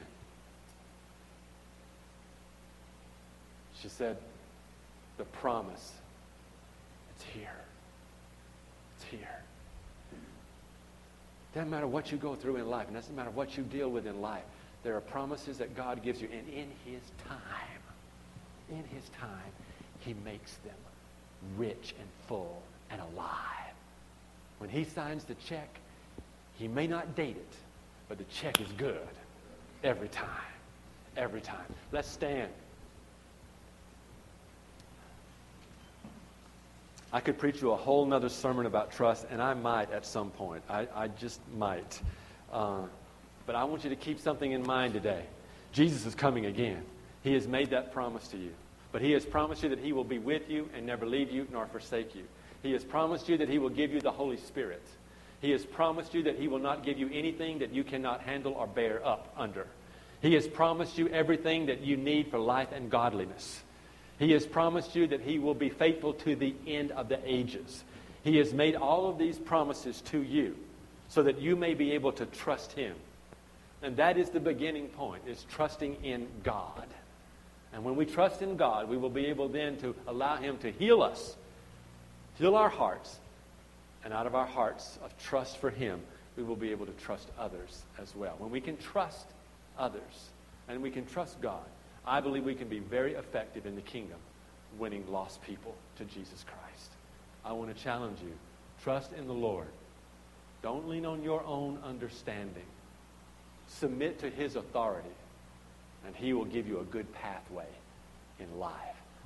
She 3.81 3.89
said, 3.89 4.15
The 5.17 5.25
promise, 5.25 5.91
it's 7.13 7.25
here. 7.33 7.49
It's 8.95 9.05
here. 9.11 9.41
Doesn't 11.53 11.69
matter 11.69 11.87
what 11.87 12.09
you 12.09 12.17
go 12.17 12.35
through 12.35 12.55
in 12.55 12.69
life, 12.69 12.87
and 12.87 12.95
doesn't 12.95 13.15
matter 13.15 13.31
what 13.31 13.57
you 13.57 13.63
deal 13.63 13.89
with 13.89 14.07
in 14.07 14.21
life. 14.21 14.43
There 14.83 14.95
are 14.95 15.01
promises 15.01 15.57
that 15.57 15.75
God 15.75 16.03
gives 16.03 16.21
you, 16.21 16.29
and 16.31 16.47
in 16.47 16.69
His 16.85 17.01
time, 17.27 17.88
in 18.69 18.83
his 18.95 19.09
time, 19.19 19.51
he 19.99 20.15
makes 20.25 20.55
them 20.57 20.75
rich 21.57 21.93
and 21.99 22.07
full 22.27 22.61
and 22.89 23.01
alive. 23.01 23.73
When 24.59 24.69
he 24.69 24.83
signs 24.83 25.23
the 25.23 25.35
check, 25.35 25.69
he 26.57 26.67
may 26.67 26.87
not 26.87 27.15
date 27.15 27.37
it, 27.37 27.55
but 28.07 28.17
the 28.17 28.25
check 28.25 28.59
is 28.59 28.67
good 28.77 29.07
every 29.83 30.09
time. 30.09 30.27
Every 31.15 31.41
time. 31.41 31.65
Let's 31.91 32.09
stand. 32.09 32.51
I 37.11 37.19
could 37.19 37.39
preach 37.39 37.61
you 37.61 37.71
a 37.71 37.75
whole 37.75 38.05
nother 38.05 38.29
sermon 38.29 38.67
about 38.67 38.91
trust, 38.91 39.25
and 39.31 39.41
I 39.41 39.55
might 39.55 39.91
at 39.91 40.05
some 40.05 40.29
point. 40.29 40.63
I, 40.69 40.87
I 40.95 41.07
just 41.07 41.39
might. 41.57 41.99
Uh, 42.53 42.81
but 43.47 43.55
I 43.55 43.63
want 43.63 43.83
you 43.83 43.89
to 43.89 43.95
keep 43.95 44.19
something 44.19 44.51
in 44.51 44.61
mind 44.61 44.93
today. 44.93 45.23
Jesus 45.71 46.05
is 46.05 46.13
coming 46.13 46.45
again. 46.45 46.83
He 47.23 47.33
has 47.33 47.47
made 47.47 47.69
that 47.71 47.91
promise 47.91 48.27
to 48.29 48.37
you. 48.37 48.51
But 48.91 49.01
he 49.01 49.11
has 49.11 49.25
promised 49.25 49.63
you 49.63 49.69
that 49.69 49.79
he 49.79 49.93
will 49.93 50.03
be 50.03 50.17
with 50.17 50.49
you 50.49 50.69
and 50.73 50.85
never 50.85 51.05
leave 51.05 51.31
you 51.31 51.47
nor 51.51 51.67
forsake 51.67 52.15
you. 52.15 52.23
He 52.63 52.71
has 52.73 52.83
promised 52.83 53.29
you 53.29 53.37
that 53.37 53.49
he 53.49 53.59
will 53.59 53.69
give 53.69 53.91
you 53.91 54.01
the 54.01 54.11
Holy 54.11 54.37
Spirit. 54.37 54.81
He 55.41 55.51
has 55.51 55.65
promised 55.65 56.13
you 56.13 56.23
that 56.23 56.37
he 56.37 56.47
will 56.47 56.59
not 56.59 56.83
give 56.83 56.97
you 56.97 57.09
anything 57.13 57.59
that 57.59 57.73
you 57.73 57.83
cannot 57.83 58.21
handle 58.21 58.53
or 58.53 58.67
bear 58.67 59.05
up 59.05 59.33
under. 59.37 59.67
He 60.21 60.33
has 60.33 60.47
promised 60.47 60.97
you 60.97 61.07
everything 61.09 61.67
that 61.67 61.81
you 61.81 61.95
need 61.95 62.29
for 62.29 62.39
life 62.39 62.69
and 62.73 62.89
godliness. 62.89 63.61
He 64.17 64.31
has 64.31 64.45
promised 64.45 64.95
you 64.95 65.07
that 65.07 65.21
he 65.21 65.39
will 65.39 65.53
be 65.53 65.69
faithful 65.69 66.13
to 66.13 66.35
the 66.35 66.53
end 66.67 66.91
of 66.91 67.07
the 67.07 67.19
ages. 67.23 67.83
He 68.23 68.37
has 68.37 68.53
made 68.53 68.75
all 68.75 69.09
of 69.09 69.17
these 69.17 69.37
promises 69.37 70.01
to 70.07 70.21
you 70.21 70.57
so 71.07 71.23
that 71.23 71.39
you 71.39 71.55
may 71.55 71.73
be 71.73 71.93
able 71.93 72.11
to 72.13 72.25
trust 72.25 72.73
him 72.73 72.95
and 73.81 73.95
that 73.97 74.17
is 74.17 74.29
the 74.29 74.39
beginning 74.39 74.87
point, 74.89 75.23
is 75.27 75.45
trusting 75.49 76.03
in 76.03 76.27
God. 76.43 76.87
And 77.73 77.83
when 77.83 77.95
we 77.95 78.05
trust 78.05 78.41
in 78.41 78.57
God, 78.57 78.89
we 78.89 78.97
will 78.97 79.09
be 79.09 79.27
able 79.27 79.47
then 79.47 79.77
to 79.77 79.95
allow 80.07 80.37
Him 80.37 80.57
to 80.59 80.71
heal 80.71 81.01
us, 81.01 81.35
heal 82.37 82.55
our 82.55 82.69
hearts. 82.69 83.17
And 84.03 84.13
out 84.13 84.27
of 84.27 84.33
our 84.33 84.45
hearts 84.45 84.97
of 85.03 85.15
trust 85.17 85.57
for 85.57 85.69
Him, 85.69 86.01
we 86.37 86.43
will 86.43 86.55
be 86.55 86.71
able 86.71 86.85
to 86.85 86.93
trust 86.93 87.27
others 87.37 87.83
as 88.01 88.15
well. 88.15 88.35
When 88.37 88.49
we 88.49 88.61
can 88.61 88.77
trust 88.77 89.27
others 89.77 90.29
and 90.67 90.81
we 90.81 90.89
can 90.89 91.05
trust 91.05 91.39
God, 91.41 91.65
I 92.05 92.21
believe 92.21 92.45
we 92.45 92.55
can 92.55 92.69
be 92.69 92.79
very 92.79 93.13
effective 93.13 93.65
in 93.65 93.75
the 93.75 93.81
kingdom, 93.81 94.17
winning 94.77 95.05
lost 95.11 95.41
people 95.43 95.75
to 95.97 96.05
Jesus 96.05 96.45
Christ. 96.45 96.91
I 97.43 97.51
want 97.51 97.75
to 97.75 97.83
challenge 97.83 98.19
you 98.21 98.31
trust 98.83 99.11
in 99.13 99.27
the 99.27 99.33
Lord. 99.33 99.67
Don't 100.61 100.87
lean 100.87 101.05
on 101.05 101.23
your 101.23 101.43
own 101.43 101.79
understanding. 101.83 102.65
Submit 103.67 104.19
to 104.19 104.29
his 104.29 104.55
authority, 104.55 105.09
and 106.05 106.15
he 106.15 106.33
will 106.33 106.45
give 106.45 106.67
you 106.67 106.79
a 106.79 106.83
good 106.83 107.11
pathway 107.13 107.67
in 108.39 108.59
life. 108.59 108.73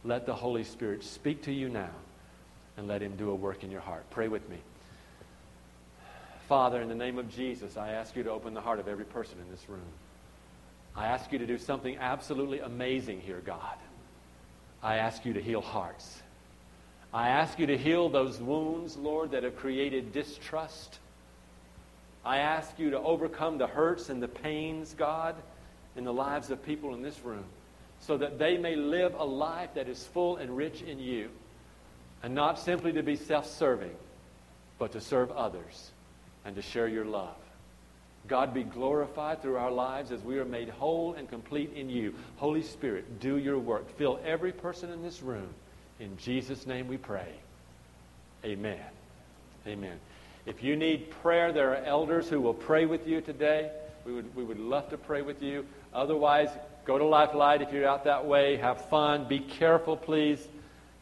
Let 0.03 0.25
the 0.25 0.33
Holy 0.33 0.63
Spirit 0.63 1.03
speak 1.03 1.43
to 1.43 1.51
you 1.51 1.69
now, 1.69 1.91
and 2.77 2.87
let 2.87 3.01
him 3.01 3.15
do 3.15 3.29
a 3.29 3.35
work 3.35 3.63
in 3.63 3.71
your 3.71 3.81
heart. 3.81 4.03
Pray 4.09 4.27
with 4.27 4.47
me. 4.49 4.57
Father, 6.49 6.81
in 6.81 6.89
the 6.89 6.95
name 6.95 7.17
of 7.17 7.29
Jesus, 7.29 7.77
I 7.77 7.91
ask 7.91 8.15
you 8.15 8.23
to 8.23 8.31
open 8.31 8.53
the 8.53 8.61
heart 8.61 8.79
of 8.79 8.87
every 8.87 9.05
person 9.05 9.37
in 9.39 9.49
this 9.49 9.69
room. 9.69 9.81
I 10.95 11.07
ask 11.07 11.31
you 11.31 11.39
to 11.39 11.47
do 11.47 11.57
something 11.57 11.97
absolutely 11.97 12.59
amazing 12.59 13.21
here, 13.21 13.41
God. 13.45 13.77
I 14.81 14.97
ask 14.97 15.25
you 15.25 15.33
to 15.33 15.41
heal 15.41 15.61
hearts. 15.61 16.21
I 17.13 17.29
ask 17.29 17.57
you 17.57 17.67
to 17.67 17.77
heal 17.77 18.09
those 18.09 18.39
wounds, 18.39 18.97
Lord, 18.97 19.31
that 19.31 19.43
have 19.43 19.55
created 19.55 20.11
distrust 20.11 20.99
I 22.25 22.37
ask 22.37 22.79
you 22.79 22.91
to 22.91 22.99
overcome 22.99 23.57
the 23.57 23.67
hurts 23.67 24.09
and 24.09 24.23
the 24.23 24.27
pains, 24.27 24.93
God, 24.93 25.35
in 25.95 26.03
the 26.03 26.13
lives 26.13 26.49
of 26.49 26.65
people 26.65 26.93
in 26.93 27.01
this 27.01 27.19
room 27.23 27.45
so 27.99 28.17
that 28.17 28.37
they 28.37 28.57
may 28.57 28.75
live 28.75 29.13
a 29.13 29.23
life 29.23 29.69
that 29.75 29.87
is 29.87 30.05
full 30.07 30.37
and 30.37 30.55
rich 30.55 30.81
in 30.81 30.99
you 30.99 31.29
and 32.21 32.33
not 32.33 32.59
simply 32.59 32.93
to 32.93 33.03
be 33.03 33.15
self 33.15 33.47
serving, 33.47 33.95
but 34.79 34.93
to 34.93 35.01
serve 35.01 35.31
others 35.31 35.91
and 36.45 36.55
to 36.55 36.61
share 36.61 36.87
your 36.87 37.05
love. 37.05 37.35
God 38.27 38.53
be 38.53 38.63
glorified 38.63 39.41
through 39.41 39.57
our 39.57 39.71
lives 39.71 40.11
as 40.11 40.21
we 40.21 40.39
are 40.39 40.45
made 40.45 40.69
whole 40.69 41.13
and 41.13 41.29
complete 41.29 41.73
in 41.75 41.89
you. 41.89 42.13
Holy 42.37 42.61
Spirit, 42.61 43.19
do 43.19 43.37
your 43.37 43.59
work. 43.59 43.89
Fill 43.97 44.19
every 44.25 44.53
person 44.53 44.91
in 44.91 45.03
this 45.03 45.21
room. 45.21 45.49
In 45.99 46.17
Jesus' 46.17 46.65
name 46.65 46.87
we 46.87 46.97
pray. 46.97 47.27
Amen. 48.45 48.79
Amen. 49.67 49.99
If 50.45 50.63
you 50.63 50.75
need 50.75 51.09
prayer, 51.21 51.51
there 51.51 51.71
are 51.71 51.83
elders 51.83 52.29
who 52.29 52.39
will 52.39 52.53
pray 52.53 52.85
with 52.85 53.07
you 53.07 53.21
today. 53.21 53.71
We 54.05 54.13
would, 54.13 54.35
we 54.35 54.43
would 54.43 54.59
love 54.59 54.89
to 54.89 54.97
pray 54.97 55.21
with 55.21 55.41
you. 55.41 55.65
Otherwise, 55.93 56.49
go 56.85 56.97
to 56.97 57.05
Life 57.05 57.33
Light 57.33 57.61
if 57.61 57.71
you're 57.71 57.87
out 57.87 58.03
that 58.05 58.25
way. 58.25 58.57
Have 58.57 58.89
fun. 58.89 59.27
Be 59.27 59.39
careful, 59.39 59.95
please. 59.95 60.47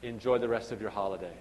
Enjoy 0.03 0.37
the 0.37 0.49
rest 0.49 0.71
of 0.71 0.81
your 0.81 0.89
holiday. 0.89 1.33